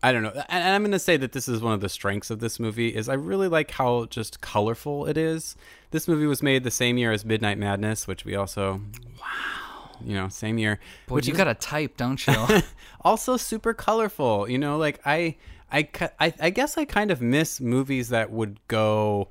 I 0.02 0.12
don't 0.12 0.22
know. 0.22 0.30
And 0.30 0.44
and 0.48 0.74
I'm 0.74 0.82
going 0.82 0.92
to 0.92 0.98
say 0.98 1.16
that 1.16 1.32
this 1.32 1.48
is 1.48 1.60
one 1.60 1.72
of 1.72 1.80
the 1.80 1.88
strengths 1.88 2.30
of 2.30 2.40
this 2.40 2.60
movie 2.60 2.94
is 2.94 3.08
I 3.08 3.14
really 3.14 3.48
like 3.48 3.70
how 3.70 4.06
just 4.06 4.40
colorful 4.40 5.06
it 5.06 5.16
is. 5.16 5.56
This 5.90 6.06
movie 6.06 6.26
was 6.26 6.42
made 6.42 6.64
the 6.64 6.70
same 6.70 6.98
year 6.98 7.12
as 7.12 7.24
Midnight 7.24 7.58
Madness, 7.58 8.06
which 8.06 8.24
we 8.24 8.34
also 8.36 8.80
wow, 9.20 9.90
you 10.04 10.14
know, 10.14 10.28
same 10.28 10.58
year. 10.58 10.78
Boy, 11.06 11.16
which 11.16 11.26
you 11.26 11.32
is 11.32 11.38
got 11.38 11.48
a 11.48 11.54
type, 11.54 11.96
don't 11.96 12.24
you? 12.26 12.34
also 13.00 13.36
super 13.36 13.74
colorful, 13.74 14.48
you 14.48 14.58
know, 14.58 14.76
like 14.76 15.00
I 15.04 15.36
I 15.72 15.88
I 16.20 16.34
I 16.40 16.50
guess 16.50 16.76
I 16.76 16.84
kind 16.84 17.10
of 17.10 17.20
miss 17.20 17.60
movies 17.60 18.10
that 18.10 18.30
would 18.30 18.60
go 18.68 19.28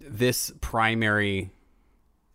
this 0.00 0.52
primary 0.60 1.52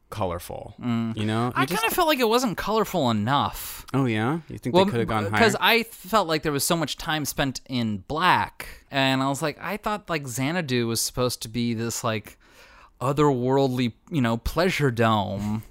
colorful, 0.10 0.76
you 0.80 0.86
know? 0.86 1.14
You 1.16 1.26
Mm. 1.26 1.54
I 1.56 1.66
just- 1.66 1.82
kind 1.82 1.92
of 1.92 1.96
felt 1.96 2.08
like 2.08 2.20
it 2.20 2.30
wasn't 2.30 2.58
colorful 2.58 3.10
enough. 3.12 3.86
Oh 3.94 4.06
yeah? 4.06 4.40
You 4.50 4.58
think 4.58 4.76
they 4.76 4.86
could 4.86 5.00
have 5.00 5.08
gone 5.08 5.24
higher? 5.24 5.32
because 5.32 5.56
I 5.60 5.84
felt 5.84 6.28
like 6.28 6.44
there 6.44 6.52
was 6.52 6.64
so 6.66 6.76
much 6.78 6.98
time 6.98 7.26
spent 7.26 7.62
in 7.70 8.00
black, 8.08 8.86
and 8.92 9.22
I 9.22 9.30
was 9.30 9.42
like, 9.42 9.58
I 9.62 9.78
thought 9.78 10.10
like 10.10 10.28
Xanadu 10.28 10.88
was 10.88 11.02
supposed 11.02 11.42
to 11.44 11.50
be 11.50 11.74
this 11.74 12.04
like 12.04 12.38
otherworldly, 13.02 13.94
you 14.10 14.22
know, 14.22 14.38
pleasure 14.38 14.92
dome, 14.92 15.64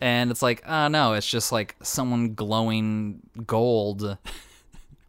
and 0.00 0.30
it's 0.30 0.42
like, 0.42 0.62
oh 0.66 0.88
no, 0.88 1.12
it's 1.14 1.28
just 1.28 1.52
like 1.52 1.76
someone 1.82 2.34
glowing 2.34 3.20
gold 3.46 4.16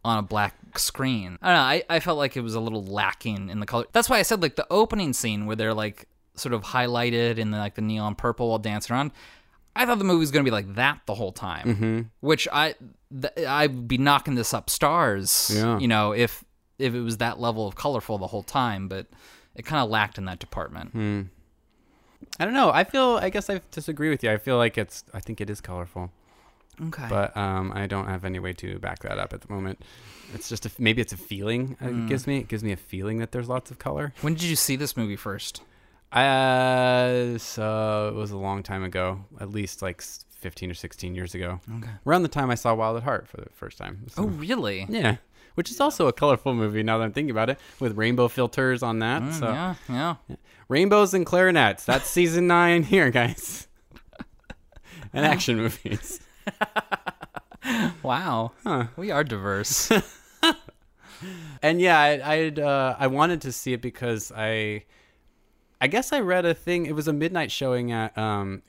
on 0.04 0.18
a 0.18 0.22
black 0.22 0.54
screen. 0.76 1.38
I 1.42 1.48
don't 1.48 1.56
know. 1.56 1.62
I, 1.62 1.96
I 1.96 2.00
felt 2.00 2.18
like 2.18 2.36
it 2.36 2.40
was 2.40 2.54
a 2.54 2.60
little 2.60 2.84
lacking 2.84 3.48
in 3.50 3.60
the 3.60 3.66
color. 3.66 3.84
That's 3.92 4.08
why 4.10 4.18
I 4.18 4.22
said 4.22 4.42
like 4.42 4.56
the 4.56 4.66
opening 4.70 5.12
scene 5.12 5.46
where 5.46 5.56
they're 5.56 5.74
like 5.74 6.08
sort 6.34 6.52
of 6.54 6.62
highlighted 6.62 7.38
in 7.38 7.50
the, 7.50 7.58
like 7.58 7.74
the 7.74 7.82
neon 7.82 8.14
purple 8.14 8.48
while 8.48 8.58
dancing 8.58 8.94
around. 8.94 9.12
I 9.74 9.86
thought 9.86 9.98
the 9.98 10.04
movie 10.04 10.20
was 10.20 10.30
going 10.30 10.44
to 10.44 10.50
be 10.50 10.54
like 10.54 10.74
that 10.74 11.00
the 11.06 11.14
whole 11.14 11.32
time, 11.32 11.66
mm-hmm. 11.66 12.00
which 12.20 12.46
I 12.52 12.74
th- 13.10 13.46
I'd 13.46 13.88
be 13.88 13.96
knocking 13.96 14.34
this 14.34 14.52
up 14.52 14.68
stars. 14.68 15.50
Yeah. 15.54 15.78
You 15.78 15.88
know, 15.88 16.12
if 16.12 16.44
if 16.78 16.94
it 16.94 17.00
was 17.00 17.18
that 17.18 17.40
level 17.40 17.66
of 17.66 17.74
colorful 17.74 18.18
the 18.18 18.26
whole 18.26 18.42
time, 18.42 18.88
but 18.88 19.06
it 19.54 19.64
kind 19.64 19.82
of 19.82 19.88
lacked 19.88 20.18
in 20.18 20.26
that 20.26 20.38
department. 20.38 20.90
I 22.38 22.44
don't 22.44 22.54
know. 22.54 22.70
I 22.70 22.84
feel 22.84 23.18
I 23.20 23.30
guess 23.30 23.48
I 23.48 23.60
disagree 23.70 24.10
with 24.10 24.22
you. 24.22 24.30
I 24.30 24.36
feel 24.36 24.56
like 24.56 24.76
it's 24.76 25.04
I 25.14 25.20
think 25.20 25.40
it 25.40 25.48
is 25.48 25.60
colorful. 25.60 26.10
Okay. 26.80 27.06
but 27.08 27.36
um, 27.36 27.70
I 27.74 27.86
don't 27.86 28.08
have 28.08 28.24
any 28.24 28.38
way 28.38 28.54
to 28.54 28.78
back 28.78 29.00
that 29.00 29.18
up 29.18 29.34
at 29.34 29.42
the 29.42 29.52
moment. 29.52 29.84
It's 30.34 30.48
just 30.48 30.64
a, 30.64 30.70
maybe 30.78 31.02
it's 31.02 31.12
a 31.12 31.18
feeling 31.18 31.76
uh, 31.82 31.88
it 31.88 32.08
gives 32.08 32.26
me. 32.26 32.38
It 32.38 32.48
gives 32.48 32.64
me 32.64 32.72
a 32.72 32.76
feeling 32.76 33.18
that 33.18 33.32
there's 33.32 33.48
lots 33.48 33.70
of 33.70 33.78
color. 33.78 34.14
when 34.22 34.34
did 34.34 34.44
you 34.44 34.56
see 34.56 34.76
this 34.76 34.96
movie 34.96 35.16
first? 35.16 35.62
Uh, 36.12 37.38
so 37.38 38.08
it 38.08 38.14
was 38.14 38.30
a 38.30 38.36
long 38.36 38.62
time 38.62 38.84
ago, 38.84 39.24
at 39.40 39.50
least 39.50 39.80
like 39.82 40.02
15 40.02 40.70
or 40.70 40.74
16 40.74 41.14
years 41.14 41.34
ago. 41.34 41.60
Okay. 41.78 41.90
Around 42.06 42.22
the 42.22 42.28
time 42.28 42.50
I 42.50 42.54
saw 42.54 42.74
Wild 42.74 42.96
at 42.98 43.02
Heart 43.02 43.28
for 43.28 43.38
the 43.38 43.48
first 43.50 43.78
time. 43.78 44.04
So, 44.08 44.24
Oh, 44.24 44.26
really? 44.26 44.86
yeah. 44.88 45.16
Which 45.54 45.70
is 45.70 45.80
also 45.80 46.06
a 46.08 46.12
colorful 46.12 46.54
movie 46.54 46.82
now 46.82 46.96
that 46.98 47.04
I'm 47.04 47.12
thinking 47.12 47.30
about 47.30 47.50
it, 47.50 47.58
with 47.78 47.96
rainbow 47.96 48.28
filters 48.28 48.82
on 48.82 49.00
that. 49.00 49.22
Mm, 49.22 49.32
so 49.38 49.48
yeah, 49.48 49.74
yeah. 49.88 50.16
rainbows 50.68 51.12
and 51.12 51.26
clarinets. 51.26 51.84
That's 51.84 52.08
season 52.08 52.46
nine 52.46 52.82
here, 52.84 53.10
guys. 53.10 53.68
and 55.12 55.24
action 55.26 55.56
movies. 55.56 56.20
Wow. 58.02 58.52
Huh. 58.64 58.86
We 58.96 59.12
are 59.12 59.22
diverse. 59.22 59.90
and 61.62 61.80
yeah, 61.80 61.98
I, 62.00 62.32
I'd 62.34 62.58
uh, 62.58 62.96
I 62.98 63.06
wanted 63.06 63.42
to 63.42 63.52
see 63.52 63.72
it 63.72 63.80
because 63.80 64.32
I, 64.34 64.84
I 65.82 65.88
guess 65.88 66.12
I 66.12 66.20
read 66.20 66.46
a 66.46 66.54
thing. 66.54 66.86
It 66.86 66.94
was 66.94 67.08
a 67.08 67.12
midnight 67.12 67.50
showing 67.50 67.90
at 67.90 68.16
um 68.16 68.62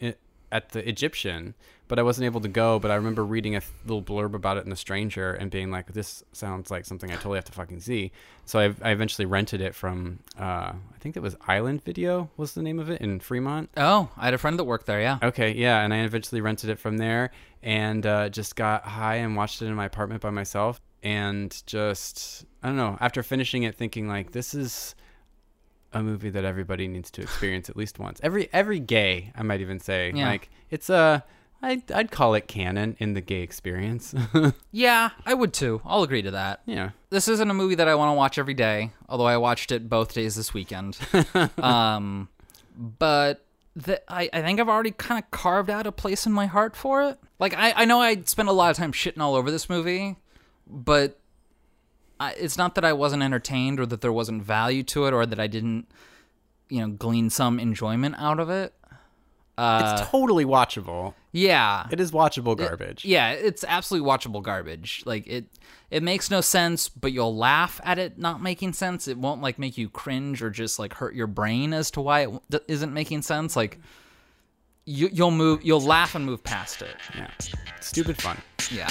at 0.52 0.70
the 0.70 0.88
Egyptian, 0.88 1.54
but 1.88 2.00
I 2.00 2.04
wasn't 2.04 2.26
able 2.26 2.42
to 2.42 2.48
go. 2.48 2.80
But 2.80 2.90
I 2.90 2.96
remember 2.96 3.24
reading 3.24 3.56
a 3.56 3.60
th- 3.60 3.72
little 3.86 4.02
blurb 4.02 4.34
about 4.34 4.58
it 4.58 4.64
in 4.64 4.72
The 4.72 4.76
Stranger 4.76 5.32
and 5.32 5.52
being 5.52 5.70
like, 5.70 5.94
"This 5.94 6.24
sounds 6.32 6.72
like 6.72 6.86
something 6.86 7.12
I 7.12 7.16
totally 7.16 7.38
have 7.38 7.46
to 7.46 7.52
fucking 7.52 7.82
see." 7.82 8.12
So 8.46 8.58
I, 8.60 8.74
I 8.82 8.92
eventually 8.92 9.28
rented 9.28 9.62
it 9.62 9.76
from 9.76 10.20
uh, 10.40 10.74
I 10.74 10.98
think 11.02 11.16
it 11.16 11.22
was 11.22 11.36
Island 11.48 11.84
Video 11.84 12.32
was 12.36 12.54
the 12.56 12.64
name 12.64 12.80
of 12.80 12.90
it 12.90 13.00
in 13.00 13.20
Fremont. 13.20 13.70
oh, 13.78 14.10
I 14.18 14.26
had 14.26 14.34
a 14.34 14.40
friend 14.40 14.58
that 14.58 14.64
worked 14.64 14.88
there. 14.88 15.00
Yeah. 15.00 15.20
Okay, 15.22 15.54
yeah, 15.54 15.82
and 15.82 15.94
I 15.94 16.00
eventually 16.00 16.42
rented 16.42 16.72
it 16.72 16.80
from 16.80 16.98
there 16.98 17.30
and 17.62 18.04
uh, 18.08 18.30
just 18.30 18.56
got 18.56 18.86
high 18.86 19.18
and 19.18 19.36
watched 19.36 19.62
it 19.62 19.68
in 19.68 19.76
my 19.76 19.86
apartment 19.86 20.22
by 20.22 20.32
myself. 20.32 20.82
And 21.04 21.62
just, 21.68 22.46
I 22.64 22.68
don't 22.68 22.78
know, 22.78 22.98
after 23.02 23.24
finishing 23.24 23.64
it, 23.64 23.76
thinking 23.76 24.08
like, 24.08 24.32
this 24.32 24.54
is 24.54 24.96
a 25.94 26.02
movie 26.04 26.30
that 26.32 26.44
everybody 26.46 26.88
needs 26.88 27.10
to 27.12 27.22
experience 27.22 27.70
at 27.70 27.78
least 27.78 28.00
once. 28.00 28.20
Every 28.24 28.50
every 28.54 28.80
gay, 28.80 29.32
I 29.36 29.44
might 29.44 29.62
even 29.62 29.80
say, 29.80 30.12
Yeah. 30.14 30.28
like 30.28 30.50
it's 30.70 30.90
a, 30.90 31.24
I'd, 31.62 31.90
I'd 31.92 32.12
call 32.12 32.34
it 32.34 32.48
canon 32.48 32.96
in 33.00 33.14
the 33.14 33.22
gay 33.22 33.42
experience. 33.42 34.14
Yeah, 34.72 35.12
I 35.26 35.34
would 35.34 35.54
too. 35.54 35.82
I'll 35.86 36.04
agree 36.04 36.24
to 36.24 36.32
that. 36.32 36.62
yeah, 36.66 36.90
This 37.10 37.28
isn't 37.28 37.50
a 37.50 37.54
movie 37.54 37.76
that 37.76 37.88
I 37.88 37.96
want 37.96 38.10
to 38.10 38.14
watch 38.16 38.38
every 38.38 38.56
day, 38.56 38.92
although 39.08 39.28
I 39.28 39.38
watched 39.38 39.72
it 39.72 39.88
both 39.88 40.14
days 40.14 40.36
this 40.36 40.54
weekend. 40.54 40.98
um, 41.60 42.28
but 42.76 43.46
the, 43.76 44.02
I, 44.12 44.30
I 44.34 44.42
think 44.42 44.60
I've 44.60 44.70
already 44.70 44.92
kind 44.92 45.24
of 45.24 45.30
carved 45.32 45.70
out 45.70 45.86
a 45.88 45.92
place 45.92 46.26
in 46.26 46.32
my 46.32 46.48
heart 46.48 46.76
for 46.76 47.04
it. 47.04 47.20
Like, 47.40 47.54
I, 47.56 47.74
I 47.76 47.86
know 47.86 48.02
I 48.02 48.22
spent 48.26 48.50
a 48.50 48.52
lot 48.52 48.72
of 48.72 48.78
time 48.78 48.92
shitting 48.92 49.20
all 49.22 49.36
over 49.36 49.52
this 49.52 49.70
movie, 49.70 50.16
but 50.68 51.20
I, 52.24 52.32
it's 52.38 52.58
not 52.58 52.76
that 52.76 52.86
I 52.86 52.94
wasn't 52.94 53.24
entertained 53.24 53.80
or 53.80 53.86
that 53.86 54.02
there 54.02 54.14
wasn't 54.14 54.44
value 54.44 54.84
to 54.84 55.06
it 55.06 55.14
or 55.14 55.26
that 55.26 55.40
I 55.40 55.48
didn't, 55.48 55.88
you 56.70 56.82
know, 56.82 56.88
glean 56.90 57.30
some 57.30 57.60
enjoyment 57.60 58.16
out 58.18 58.40
of 58.40 58.50
it. 58.50 58.74
Uh, 59.58 59.98
it's 60.00 60.10
totally 60.10 60.46
watchable. 60.46 61.14
yeah. 61.32 61.86
It 61.92 62.00
is 62.00 62.12
watchable 62.12 62.58
garbage. 62.58 63.06
Yeah, 63.06 63.32
it's 63.32 63.64
absolutely 63.68 64.10
watchable 64.10 64.42
garbage. 64.42 65.04
Like 65.06 65.28
it 65.28 65.46
it 65.92 66.02
makes 66.02 66.32
no 66.32 66.42
sense, 66.42 66.90
but 66.90 67.12
you'll 67.12 67.36
laugh 67.36 67.80
at 67.84 68.00
it 68.00 68.18
not 68.18 68.42
making 68.42 68.74
sense. 68.74 69.08
It 69.08 69.16
won't 69.16 69.42
like 69.42 69.60
make 69.60 69.78
you 69.78 69.90
cringe 69.90 70.42
or 70.42 70.50
just 70.50 70.80
like 70.80 70.94
hurt 70.94 71.14
your 71.14 71.28
brain 71.28 71.72
as 71.72 71.92
to 71.92 72.02
why 72.02 72.22
it 72.52 72.64
isn't 72.68 72.94
making 72.94 73.22
sense. 73.22 73.56
Like 73.56 73.78
you 74.86 75.08
you'll 75.14 75.30
move 75.30 75.64
you'll 75.64 75.82
laugh 75.82 76.16
and 76.16 76.26
move 76.26 76.44
past 76.44 76.82
it. 76.82 76.96
Yeah. 77.16 77.30
Stupid 77.80 78.20
fun. 78.20 78.40
Yeah. 78.72 78.90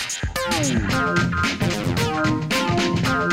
So 3.22 3.28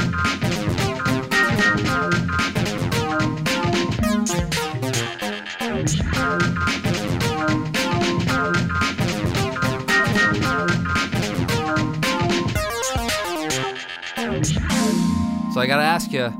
I 15.59 15.65
gotta 15.65 15.81
ask 15.81 16.11
you, 16.11 16.31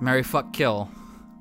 Mary 0.00 0.22
fuck 0.22 0.52
kill, 0.52 0.88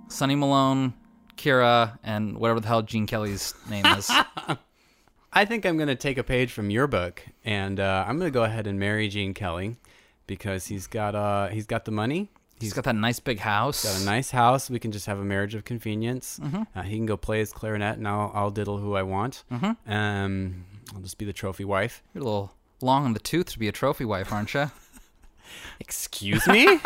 Sonny 0.08 0.34
Malone, 0.34 0.94
Kira, 1.38 2.00
and 2.04 2.40
whatever 2.40 2.60
the 2.60 2.68
hell 2.68 2.82
Gene 2.82 3.06
Kelly's 3.06 3.54
name 3.70 3.86
is. 3.86 4.10
I 5.32 5.46
think 5.46 5.68
I'm 5.68 5.78
to 5.90 5.96
take 5.96 6.18
a 6.18 6.24
page 6.24 6.52
from 6.52 6.72
your 6.72 6.88
book, 6.88 7.24
and 7.46 7.80
uh, 7.80 8.06
I'm 8.08 8.18
to 8.32 8.34
go 8.34 8.44
ahead 8.44 8.66
and 8.66 8.80
marry 8.80 9.08
Gene 9.10 9.36
Kelly 9.36 9.78
because 10.30 10.68
he's 10.68 10.88
got 10.88 11.16
uh 11.16 11.48
he's 11.48 11.66
got 11.66 11.84
the 11.84 11.92
money. 11.92 12.30
He's 12.62 12.74
got 12.74 12.84
that 12.84 12.96
nice 12.96 13.20
big 13.20 13.40
house. 13.40 13.84
Got 13.84 14.02
a 14.02 14.06
nice 14.06 14.32
house. 14.32 14.70
We 14.70 14.80
can 14.80 14.92
just 14.92 15.06
have 15.06 15.18
a 15.18 15.24
marriage 15.24 15.56
of 15.56 15.64
convenience. 15.64 16.40
Mm-hmm. 16.44 16.64
Uh, 16.76 16.82
he 16.84 16.98
can 16.98 17.06
go 17.06 17.16
play 17.16 17.40
his 17.40 17.54
clarinet, 17.54 17.98
and 17.98 18.06
I'll, 18.06 18.32
I'll 18.34 18.52
diddle 18.52 18.78
who 18.78 18.96
I 18.96 19.04
want. 19.04 19.46
Mm-hmm. 19.50 19.92
Um, 19.92 20.66
I'll 20.94 21.02
just 21.02 21.18
be 21.18 21.24
the 21.24 21.32
trophy 21.32 21.64
wife. 21.64 22.04
You're 22.14 22.24
a 22.24 22.26
little 22.26 22.54
long 22.82 23.06
in 23.06 23.14
the 23.14 23.20
tooth 23.22 23.46
to 23.52 23.60
be 23.60 23.70
a 23.70 23.72
trophy 23.72 24.04
wife, 24.04 24.34
aren't 24.34 24.54
you? 24.54 24.70
Excuse 25.80 26.46
me? 26.48 26.80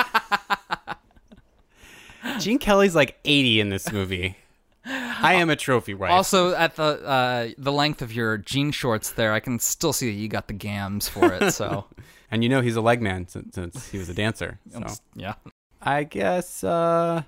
Gene 2.40 2.60
Kelly's 2.60 2.96
like 2.96 3.18
80 3.26 3.60
in 3.60 3.70
this 3.70 3.92
movie. 3.92 4.38
I 4.86 5.36
am 5.36 5.50
a 5.50 5.56
trophy 5.56 5.94
wife. 5.94 6.12
Also, 6.12 6.54
at 6.54 6.76
the 6.76 6.84
uh, 6.84 7.50
the 7.58 7.72
length 7.72 8.02
of 8.02 8.12
your 8.14 8.38
jean 8.38 8.72
shorts, 8.72 9.12
there, 9.12 9.32
I 9.32 9.40
can 9.40 9.60
still 9.60 9.94
see 9.94 10.08
that 10.08 10.18
you 10.18 10.28
got 10.28 10.48
the 10.48 10.54
gams 10.54 11.08
for 11.08 11.32
it. 11.32 11.52
So, 11.52 11.86
and 12.34 12.44
you 12.44 12.50
know 12.50 12.62
he's 12.62 12.76
a 12.76 12.82
leg 12.82 13.02
man 13.02 13.28
since, 13.28 13.54
since 13.56 13.90
he 13.90 13.98
was 14.00 14.10
a 14.10 14.14
dancer. 14.14 14.60
So 14.72 14.84
yeah. 15.16 15.36
I 15.82 16.04
guess, 16.04 16.64
uh, 16.64 17.24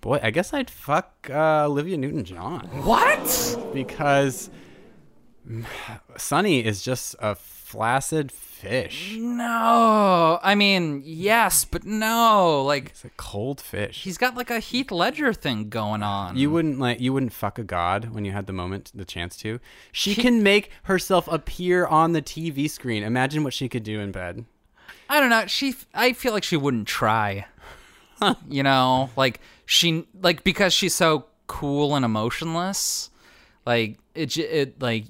boy, 0.00 0.18
I 0.22 0.30
guess 0.30 0.52
I'd 0.54 0.70
fuck 0.70 1.28
uh, 1.30 1.66
Olivia 1.66 1.96
Newton 1.98 2.24
John 2.24 2.60
What? 2.84 3.58
because 3.74 4.48
Sonny 6.16 6.64
is 6.64 6.82
just 6.82 7.16
a 7.20 7.34
flaccid 7.34 8.32
fish. 8.58 9.16
No. 9.18 10.38
I 10.42 10.54
mean, 10.54 11.02
yes, 11.04 11.64
but 11.64 11.84
no. 11.84 12.62
Like, 12.64 12.86
It's 12.90 13.04
a 13.04 13.10
cold 13.10 13.60
fish. 13.60 14.02
he's 14.02 14.18
got 14.18 14.34
like 14.36 14.50
a 14.50 14.58
Heath 14.58 14.90
Ledger 14.90 15.32
thing 15.32 15.68
going 15.68 16.02
on. 16.02 16.36
You 16.36 16.50
wouldn't 16.50 16.78
like 16.78 17.00
you 17.00 17.12
wouldn't 17.12 17.32
fuck 17.32 17.58
a 17.58 17.64
god 17.64 18.10
when 18.10 18.24
you 18.24 18.32
had 18.32 18.46
the 18.46 18.52
moment, 18.52 18.90
the 18.94 19.04
chance 19.04 19.36
to. 19.38 19.60
She 19.92 20.14
can 20.14 20.42
make 20.42 20.70
herself 20.84 21.28
appear 21.28 21.86
on 21.86 22.12
the 22.12 22.22
TV 22.22 22.68
screen. 22.68 23.02
Imagine 23.02 23.44
what 23.44 23.54
she 23.54 23.68
could 23.68 23.84
do 23.84 24.00
in 24.00 24.12
bed. 24.12 24.44
I 25.08 25.20
don't 25.20 25.30
know. 25.30 25.46
She, 25.46 25.74
I 25.94 26.12
feel 26.12 26.32
like 26.32 26.44
she 26.44 26.56
wouldn't 26.56 26.86
try. 26.88 27.46
you 28.48 28.62
know, 28.62 29.10
like 29.16 29.40
she, 29.64 30.04
like 30.20 30.44
because 30.44 30.72
she's 30.74 30.94
so 30.94 31.26
cool 31.46 31.94
and 31.94 32.04
emotionless. 32.04 33.10
Like 33.64 33.98
it, 34.14 34.36
it, 34.36 34.82
like 34.82 35.04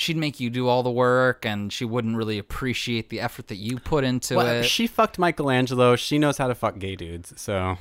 she'd 0.00 0.16
make 0.16 0.40
you 0.40 0.50
do 0.50 0.68
all 0.68 0.82
the 0.82 0.90
work, 0.90 1.44
and 1.46 1.72
she 1.72 1.84
wouldn't 1.84 2.16
really 2.16 2.38
appreciate 2.38 3.08
the 3.10 3.20
effort 3.20 3.48
that 3.48 3.56
you 3.56 3.78
put 3.78 4.04
into 4.04 4.36
Well, 4.36 4.46
it. 4.46 4.64
she 4.64 4.86
fucked 4.86 5.18
Michelangelo. 5.18 5.96
She 5.96 6.18
knows 6.18 6.38
how 6.38 6.48
to 6.48 6.54
fuck 6.54 6.78
gay 6.78 6.96
dudes. 6.96 7.32
So 7.40 7.78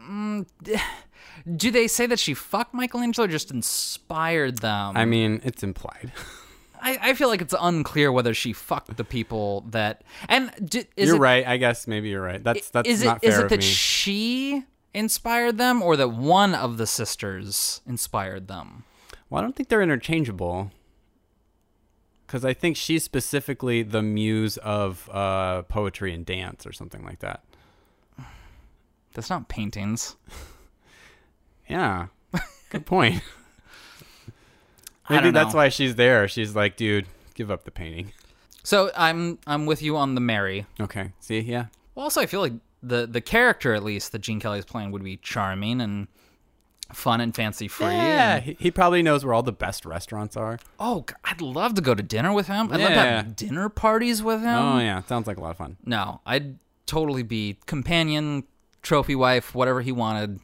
mm, 0.00 0.46
Do 1.56 1.70
they 1.70 1.88
say 1.88 2.06
that 2.06 2.18
she 2.18 2.34
fucked 2.34 2.74
Michelangelo 2.74 3.24
or 3.24 3.28
just 3.28 3.50
inspired 3.50 4.58
them? 4.58 4.96
I 4.96 5.04
mean, 5.04 5.40
it's 5.44 5.62
implied. 5.62 6.12
I, 6.84 6.98
I 7.00 7.14
feel 7.14 7.28
like 7.28 7.40
it's 7.40 7.54
unclear 7.60 8.10
whether 8.10 8.34
she 8.34 8.52
fucked 8.52 8.96
the 8.96 9.04
people 9.04 9.62
that. 9.70 10.02
And 10.28 10.50
d- 10.64 10.84
is 10.96 11.06
you're 11.08 11.16
it, 11.16 11.20
right. 11.20 11.46
I 11.46 11.56
guess 11.56 11.86
maybe 11.86 12.08
you're 12.08 12.22
right. 12.22 12.42
That's 12.42 12.70
that's 12.70 12.88
is 12.88 13.04
not 13.04 13.20
it 13.22 13.28
is 13.28 13.34
fair 13.34 13.40
it 13.40 13.44
of 13.44 13.50
that 13.50 13.60
me. 13.60 13.64
she 13.64 14.64
inspired 14.92 15.58
them 15.58 15.80
or 15.80 15.96
that 15.96 16.08
one 16.08 16.54
of 16.54 16.76
the 16.78 16.86
sisters 16.86 17.80
inspired 17.86 18.48
them? 18.48 18.84
well, 19.30 19.38
I 19.40 19.42
don't 19.42 19.54
think 19.56 19.68
they're 19.70 19.80
interchangeable. 19.82 20.70
Because 22.32 22.46
I 22.46 22.54
think 22.54 22.78
she's 22.78 23.04
specifically 23.04 23.82
the 23.82 24.00
muse 24.00 24.56
of 24.56 25.06
uh, 25.12 25.64
poetry 25.64 26.14
and 26.14 26.24
dance, 26.24 26.66
or 26.66 26.72
something 26.72 27.04
like 27.04 27.18
that. 27.18 27.44
That's 29.12 29.28
not 29.28 29.48
paintings. 29.48 30.16
Yeah, 31.68 32.08
good 32.70 32.84
point. 32.84 33.22
Maybe 35.10 35.30
that's 35.30 35.54
why 35.54 35.70
she's 35.70 35.94
there. 35.94 36.28
She's 36.28 36.54
like, 36.54 36.76
dude, 36.76 37.06
give 37.34 37.50
up 37.50 37.64
the 37.64 37.70
painting. 37.70 38.12
So 38.62 38.90
I'm 38.94 39.38
I'm 39.46 39.64
with 39.64 39.80
you 39.80 39.96
on 39.96 40.14
the 40.14 40.20
Mary. 40.20 40.66
Okay. 40.80 41.12
See, 41.20 41.40
yeah. 41.40 41.66
Well, 41.94 42.02
also 42.04 42.20
I 42.20 42.26
feel 42.26 42.40
like 42.40 42.52
the 42.82 43.06
the 43.06 43.22
character 43.22 43.72
at 43.72 43.84
least 43.84 44.12
that 44.12 44.18
Gene 44.18 44.40
Kelly's 44.40 44.66
playing 44.66 44.90
would 44.90 45.04
be 45.04 45.16
charming 45.18 45.80
and 45.80 46.08
fun 46.92 47.20
and 47.20 47.34
fancy 47.34 47.68
free. 47.68 47.86
Yeah, 47.86 48.36
and- 48.36 48.44
he, 48.44 48.56
he 48.58 48.70
probably 48.70 49.02
knows 49.02 49.24
where 49.24 49.34
all 49.34 49.42
the 49.42 49.52
best 49.52 49.84
restaurants 49.84 50.36
are. 50.36 50.58
oh, 50.80 51.04
I'd 51.24 51.40
love 51.40 51.74
to 51.74 51.82
go 51.82 51.94
to 51.94 52.02
dinner 52.02 52.32
with 52.32 52.46
him. 52.46 52.72
I'd 52.72 52.80
love 52.80 52.88
to 52.90 52.94
have 53.00 53.36
dinner 53.36 53.68
parties 53.68 54.22
with 54.22 54.40
him. 54.40 54.58
oh 54.58 54.78
yeah, 54.78 55.02
sounds 55.02 55.26
like 55.26 55.36
a 55.36 55.40
lot 55.40 55.50
of 55.50 55.56
fun. 55.56 55.76
No, 55.84 56.20
I'd 56.26 56.58
totally 56.86 57.22
be 57.22 57.58
companion, 57.66 58.44
trophy 58.82 59.14
wife, 59.14 59.54
whatever 59.54 59.80
he 59.80 59.92
wanted, 59.92 60.40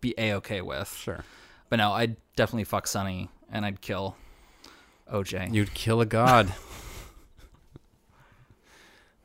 be 0.00 0.14
a 0.18 0.34
okay 0.34 0.60
with. 0.60 0.92
Sure. 0.94 1.24
But 1.68 1.76
no, 1.76 1.92
I'd 1.92 2.16
definitely 2.36 2.64
fuck 2.64 2.86
Sonny 2.86 3.28
and 3.52 3.64
I'd 3.64 3.80
kill 3.80 4.16
OJ. 5.12 5.52
You'd 5.54 5.74
kill 5.74 6.00
a 6.00 6.06
god. 6.06 6.52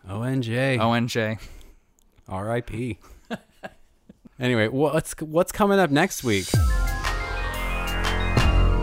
ONJ. 0.08 0.78
ONJ. 0.78 1.39
R.I.P. 2.28 2.99
anyway, 4.39 4.67
what's 4.67 5.13
what's 5.19 5.51
coming 5.51 5.79
up 5.79 5.91
next 5.91 6.23
week? 6.23 6.47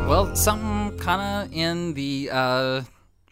Well, 0.09 0.34
something 0.34 0.98
kind 0.98 1.46
of 1.50 1.57
in 1.57 1.94
the 1.94 2.28
uh, 2.30 2.82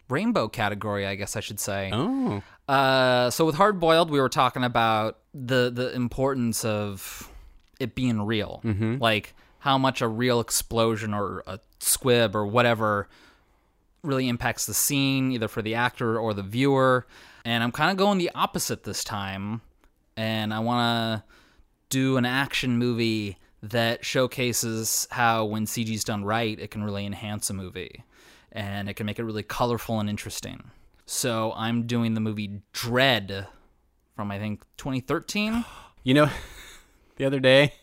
rainbow 0.09 0.47
category, 0.47 1.05
I 1.05 1.15
guess 1.15 1.35
I 1.35 1.39
should 1.39 1.59
say. 1.59 1.91
Oh, 1.93 2.41
Uh, 2.67 3.29
so 3.29 3.45
with 3.45 3.55
Hard 3.55 3.79
Boiled, 3.79 4.09
we 4.09 4.19
were 4.19 4.29
talking 4.29 4.63
about 4.63 5.19
the 5.33 5.69
the 5.73 5.93
importance 5.93 6.63
of 6.65 7.29
it 7.79 7.95
being 7.95 8.21
real, 8.21 8.61
mm-hmm. 8.63 8.97
like 8.99 9.33
how 9.59 9.77
much 9.77 10.01
a 10.01 10.07
real 10.07 10.39
explosion 10.39 11.13
or 11.13 11.43
a 11.45 11.59
squib 11.79 12.35
or 12.35 12.45
whatever 12.45 13.07
really 14.03 14.27
impacts 14.29 14.65
the 14.65 14.73
scene, 14.73 15.31
either 15.31 15.47
for 15.47 15.61
the 15.61 15.75
actor 15.75 16.17
or 16.17 16.33
the 16.33 16.41
viewer. 16.41 17.05
And 17.45 17.63
I'm 17.63 17.71
kind 17.71 17.91
of 17.91 17.97
going 17.97 18.17
the 18.17 18.31
opposite 18.33 18.83
this 18.83 19.03
time, 19.03 19.61
and 20.15 20.53
I 20.53 20.59
want 20.59 20.81
to 21.21 21.23
do 21.91 22.17
an 22.17 22.25
action 22.25 22.79
movie 22.79 23.37
that 23.61 24.03
showcases 24.03 25.07
how 25.11 25.45
when 25.45 25.65
CG's 25.65 26.03
done 26.03 26.25
right, 26.25 26.59
it 26.59 26.71
can 26.71 26.83
really 26.83 27.05
enhance 27.05 27.51
a 27.51 27.53
movie 27.53 28.03
and 28.51 28.89
it 28.89 28.95
can 28.95 29.05
make 29.05 29.19
it 29.19 29.23
really 29.23 29.43
colorful 29.43 29.99
and 29.99 30.09
interesting. 30.09 30.71
So 31.05 31.53
I'm 31.55 31.85
doing 31.85 32.15
the 32.15 32.21
movie 32.21 32.61
Dredd 32.73 33.45
from 34.15 34.31
I 34.31 34.39
think 34.39 34.63
2013. 34.77 35.63
you 36.03 36.13
know, 36.15 36.29
the 37.17 37.25
other 37.25 37.39
day 37.39 37.73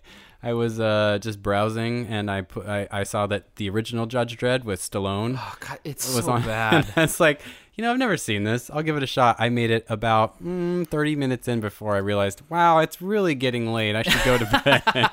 I 0.43 0.55
was 0.55 0.81
uh, 0.81 1.19
just 1.21 1.43
browsing 1.43 2.07
and 2.07 2.31
I 2.31 2.41
put 2.41 2.67
I, 2.67 2.89
I 2.91 3.05
saw 3.05 3.27
that 3.29 3.57
the 3.57 3.71
original 3.71 4.07
Judge 4.07 4.37
Dredd 4.37 4.65
with 4.65 4.81
Stallone 4.81 5.37
Oh 5.39 5.57
god, 5.61 5.79
it's 5.85 6.13
was 6.15 6.25
so 6.25 6.33
on. 6.33 6.43
bad. 6.47 6.93
It's 6.97 7.21
like 7.21 7.41
you 7.79 7.85
know 7.85 7.93
I've 7.93 7.99
never 7.99 8.17
seen 8.17 8.43
this. 8.43 8.71
I'll 8.71 8.83
give 8.83 8.97
it 8.97 9.05
a 9.05 9.07
shot. 9.07 9.37
I 9.39 9.49
made 9.49 9.71
it 9.71 9.87
about 9.89 10.43
mm, 10.45 10.87
30 10.87 11.15
minutes 11.15 11.47
in 11.47 11.61
before 11.61 11.95
I 11.95 11.99
realized, 11.99 12.43
wow, 12.49 12.81
it's 12.81 13.01
really 13.01 13.37
getting 13.37 13.73
late. 13.73 13.95
I 13.95 14.03
should 14.03 14.25
go 14.25 14.37
to 14.37 14.61
bed. 14.65 15.11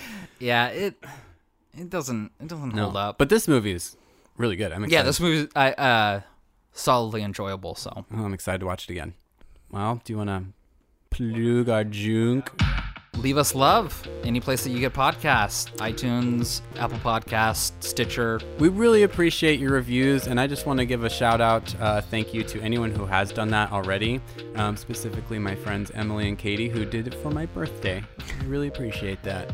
yeah, 0.40 0.66
it 0.66 0.96
it 1.78 1.88
doesn't 1.88 2.32
it 2.40 2.48
doesn't 2.48 2.72
hold 2.72 2.96
up. 2.96 3.18
But 3.18 3.28
this 3.28 3.46
movie 3.46 3.70
is 3.72 3.96
really 4.36 4.56
good. 4.56 4.72
I'm 4.72 4.82
excited. 4.82 4.92
yeah, 4.92 5.02
this 5.04 5.20
movie 5.20 5.48
I 5.54 5.70
uh 5.72 6.20
solidly 6.72 7.22
enjoyable. 7.22 7.76
So 7.76 7.92
Oh, 8.12 8.24
I'm 8.24 8.34
excited 8.34 8.58
to 8.58 8.66
watch 8.66 8.84
it 8.84 8.90
again. 8.90 9.14
Well, 9.70 10.00
do 10.04 10.12
you 10.12 10.16
want 10.16 10.30
to 10.30 10.44
plug 11.10 11.68
our 11.68 11.84
junk? 11.84 12.50
Leave 13.18 13.36
us 13.36 13.54
love 13.54 14.06
any 14.24 14.40
place 14.40 14.64
that 14.64 14.70
you 14.70 14.78
get 14.78 14.92
podcasts, 14.92 15.70
iTunes, 15.76 16.60
Apple 16.78 16.98
Podcasts, 16.98 17.72
Stitcher. 17.80 18.40
We 18.58 18.68
really 18.68 19.02
appreciate 19.02 19.58
your 19.58 19.72
reviews, 19.72 20.26
and 20.26 20.40
I 20.40 20.46
just 20.46 20.66
want 20.66 20.78
to 20.78 20.86
give 20.86 21.04
a 21.04 21.10
shout 21.10 21.40
out, 21.40 21.74
uh, 21.80 22.00
thank 22.00 22.32
you 22.32 22.42
to 22.44 22.60
anyone 22.60 22.90
who 22.90 23.06
has 23.06 23.32
done 23.32 23.50
that 23.50 23.72
already, 23.72 24.20
um, 24.54 24.76
specifically 24.76 25.38
my 25.38 25.54
friends 25.54 25.90
Emily 25.94 26.28
and 26.28 26.38
Katie, 26.38 26.68
who 26.68 26.84
did 26.84 27.06
it 27.06 27.14
for 27.14 27.30
my 27.30 27.46
birthday. 27.46 28.02
I 28.20 28.44
really 28.44 28.68
appreciate 28.68 29.22
that. 29.22 29.50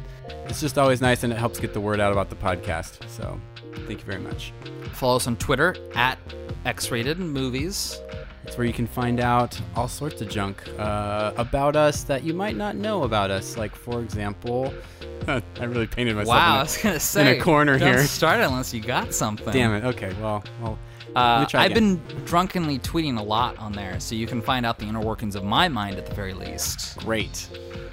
It's 0.47 0.61
just 0.61 0.79
always 0.79 1.01
nice 1.01 1.23
and 1.23 1.33
it 1.33 1.37
helps 1.37 1.59
get 1.59 1.73
the 1.73 1.81
word 1.81 2.01
out 2.01 2.12
about 2.12 2.31
the 2.31 2.37
podcast. 2.37 3.09
So 3.09 3.41
thank 3.87 4.01
you 4.01 4.05
very 4.07 4.20
much. 4.20 4.53
Follow 4.93 5.16
us 5.16 5.27
on 5.27 5.37
Twitter 5.37 5.77
at 5.95 6.18
X-rated 6.64 7.18
movies. 7.18 8.01
It's 8.45 8.59
where 8.59 8.66
you 8.66 8.72
can 8.75 8.87
find 8.87 9.20
out 9.20 9.59
all 9.75 9.89
sorts 9.89 10.20
of 10.20 10.29
junk 10.29 10.62
uh, 10.79 11.33
about 11.37 11.77
us 11.77 12.05
that 12.05 12.25
you 12.25 12.35
might 12.35 12.57
not 12.57 12.77
know 12.77 13.05
about 13.05 13.31
us. 13.31 13.57
Like, 13.57 13.75
for 13.75 14.01
example, 14.03 14.72
I 15.29 15.43
really 15.61 15.87
painted 15.87 16.14
myself. 16.16 16.29
Wow, 16.37 16.53
in 16.53 16.57
I 16.57 16.59
a- 16.59 16.62
was 16.64 16.77
gonna 16.79 17.01
say 17.01 17.39
corner 17.39 17.79
don't 17.79 17.89
here. 17.89 18.05
Start 18.07 18.41
unless 18.41 18.75
you 18.75 18.81
got 18.81 19.14
something. 19.14 19.53
Damn 19.53 19.72
it. 19.75 19.85
Okay. 19.85 20.14
Well, 20.20 20.45
well. 20.61 20.79
Uh, 21.16 21.47
I've 21.55 21.70
again. 21.70 21.97
been 21.97 22.25
drunkenly 22.25 22.81
tweeting 22.81 23.18
a 23.18 23.22
lot 23.22 23.57
on 23.59 23.72
there, 23.72 24.01
so 24.01 24.16
you 24.16 24.27
can 24.27 24.43
find 24.43 24.66
out 24.66 24.79
the 24.81 24.87
inner 24.87 25.01
workings 25.01 25.37
of 25.37 25.45
my 25.45 25.68
mind 25.68 25.97
at 25.97 26.07
the 26.07 26.14
very 26.14 26.35
least. 26.35 26.99
great. 26.99 27.49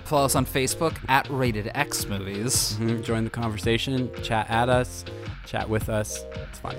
Follow 0.05 0.25
us 0.25 0.35
on 0.35 0.43
Facebook 0.45 0.97
at 1.07 1.29
Rated 1.29 1.69
X 1.75 2.07
Movies. 2.07 2.75
Mhm, 2.79 3.03
Join 3.03 3.23
the 3.23 3.29
conversation. 3.29 4.09
Chat 4.23 4.49
at 4.49 4.67
us. 4.69 5.05
Chat 5.51 5.69
with 5.69 5.89
us. 5.89 6.23
It's 6.47 6.59
fun. 6.59 6.77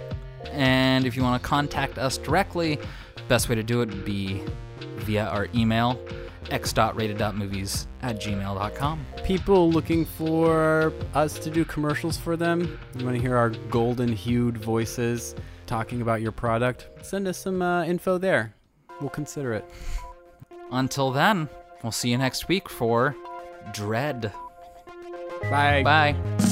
And 0.51 1.05
if 1.05 1.15
you 1.15 1.23
want 1.23 1.43
to 1.43 1.47
contact 1.47 1.99
us 1.99 2.17
directly, 2.17 2.79
best 3.29 3.51
way 3.51 3.55
to 3.55 3.63
do 3.63 3.83
it 3.83 3.91
would 3.91 4.05
be 4.07 4.43
via 5.01 5.27
our 5.27 5.47
email, 5.55 6.01
x.rated.movies 6.51 7.87
at 8.01 8.19
gmail.com. 8.19 9.07
People 9.25 9.71
looking 9.71 10.07
for 10.07 10.91
us 11.13 11.39
to 11.41 11.51
do 11.51 11.67
commercials 11.67 12.17
for 12.17 12.35
them. 12.35 12.81
You 12.97 13.05
want 13.05 13.15
to 13.17 13.21
hear 13.21 13.37
our 13.37 13.51
golden 13.51 14.11
hued 14.11 14.57
voices 14.57 15.35
talking 15.67 16.01
about 16.01 16.23
your 16.23 16.33
product? 16.33 16.89
Send 17.03 17.29
us 17.29 17.37
some 17.37 17.61
uh, 17.61 17.85
info 17.85 18.17
there. 18.17 18.55
We'll 19.03 19.11
consider 19.11 19.53
it. 19.53 19.69
Until 20.71 21.11
then, 21.11 21.51
we'll 21.83 21.93
see 21.93 22.11
you 22.11 22.17
next 22.17 22.49
week 22.49 22.71
for 22.71 23.15
Dredd. 23.75 24.33
Bye. 25.51 25.83
Bye. 25.83 26.52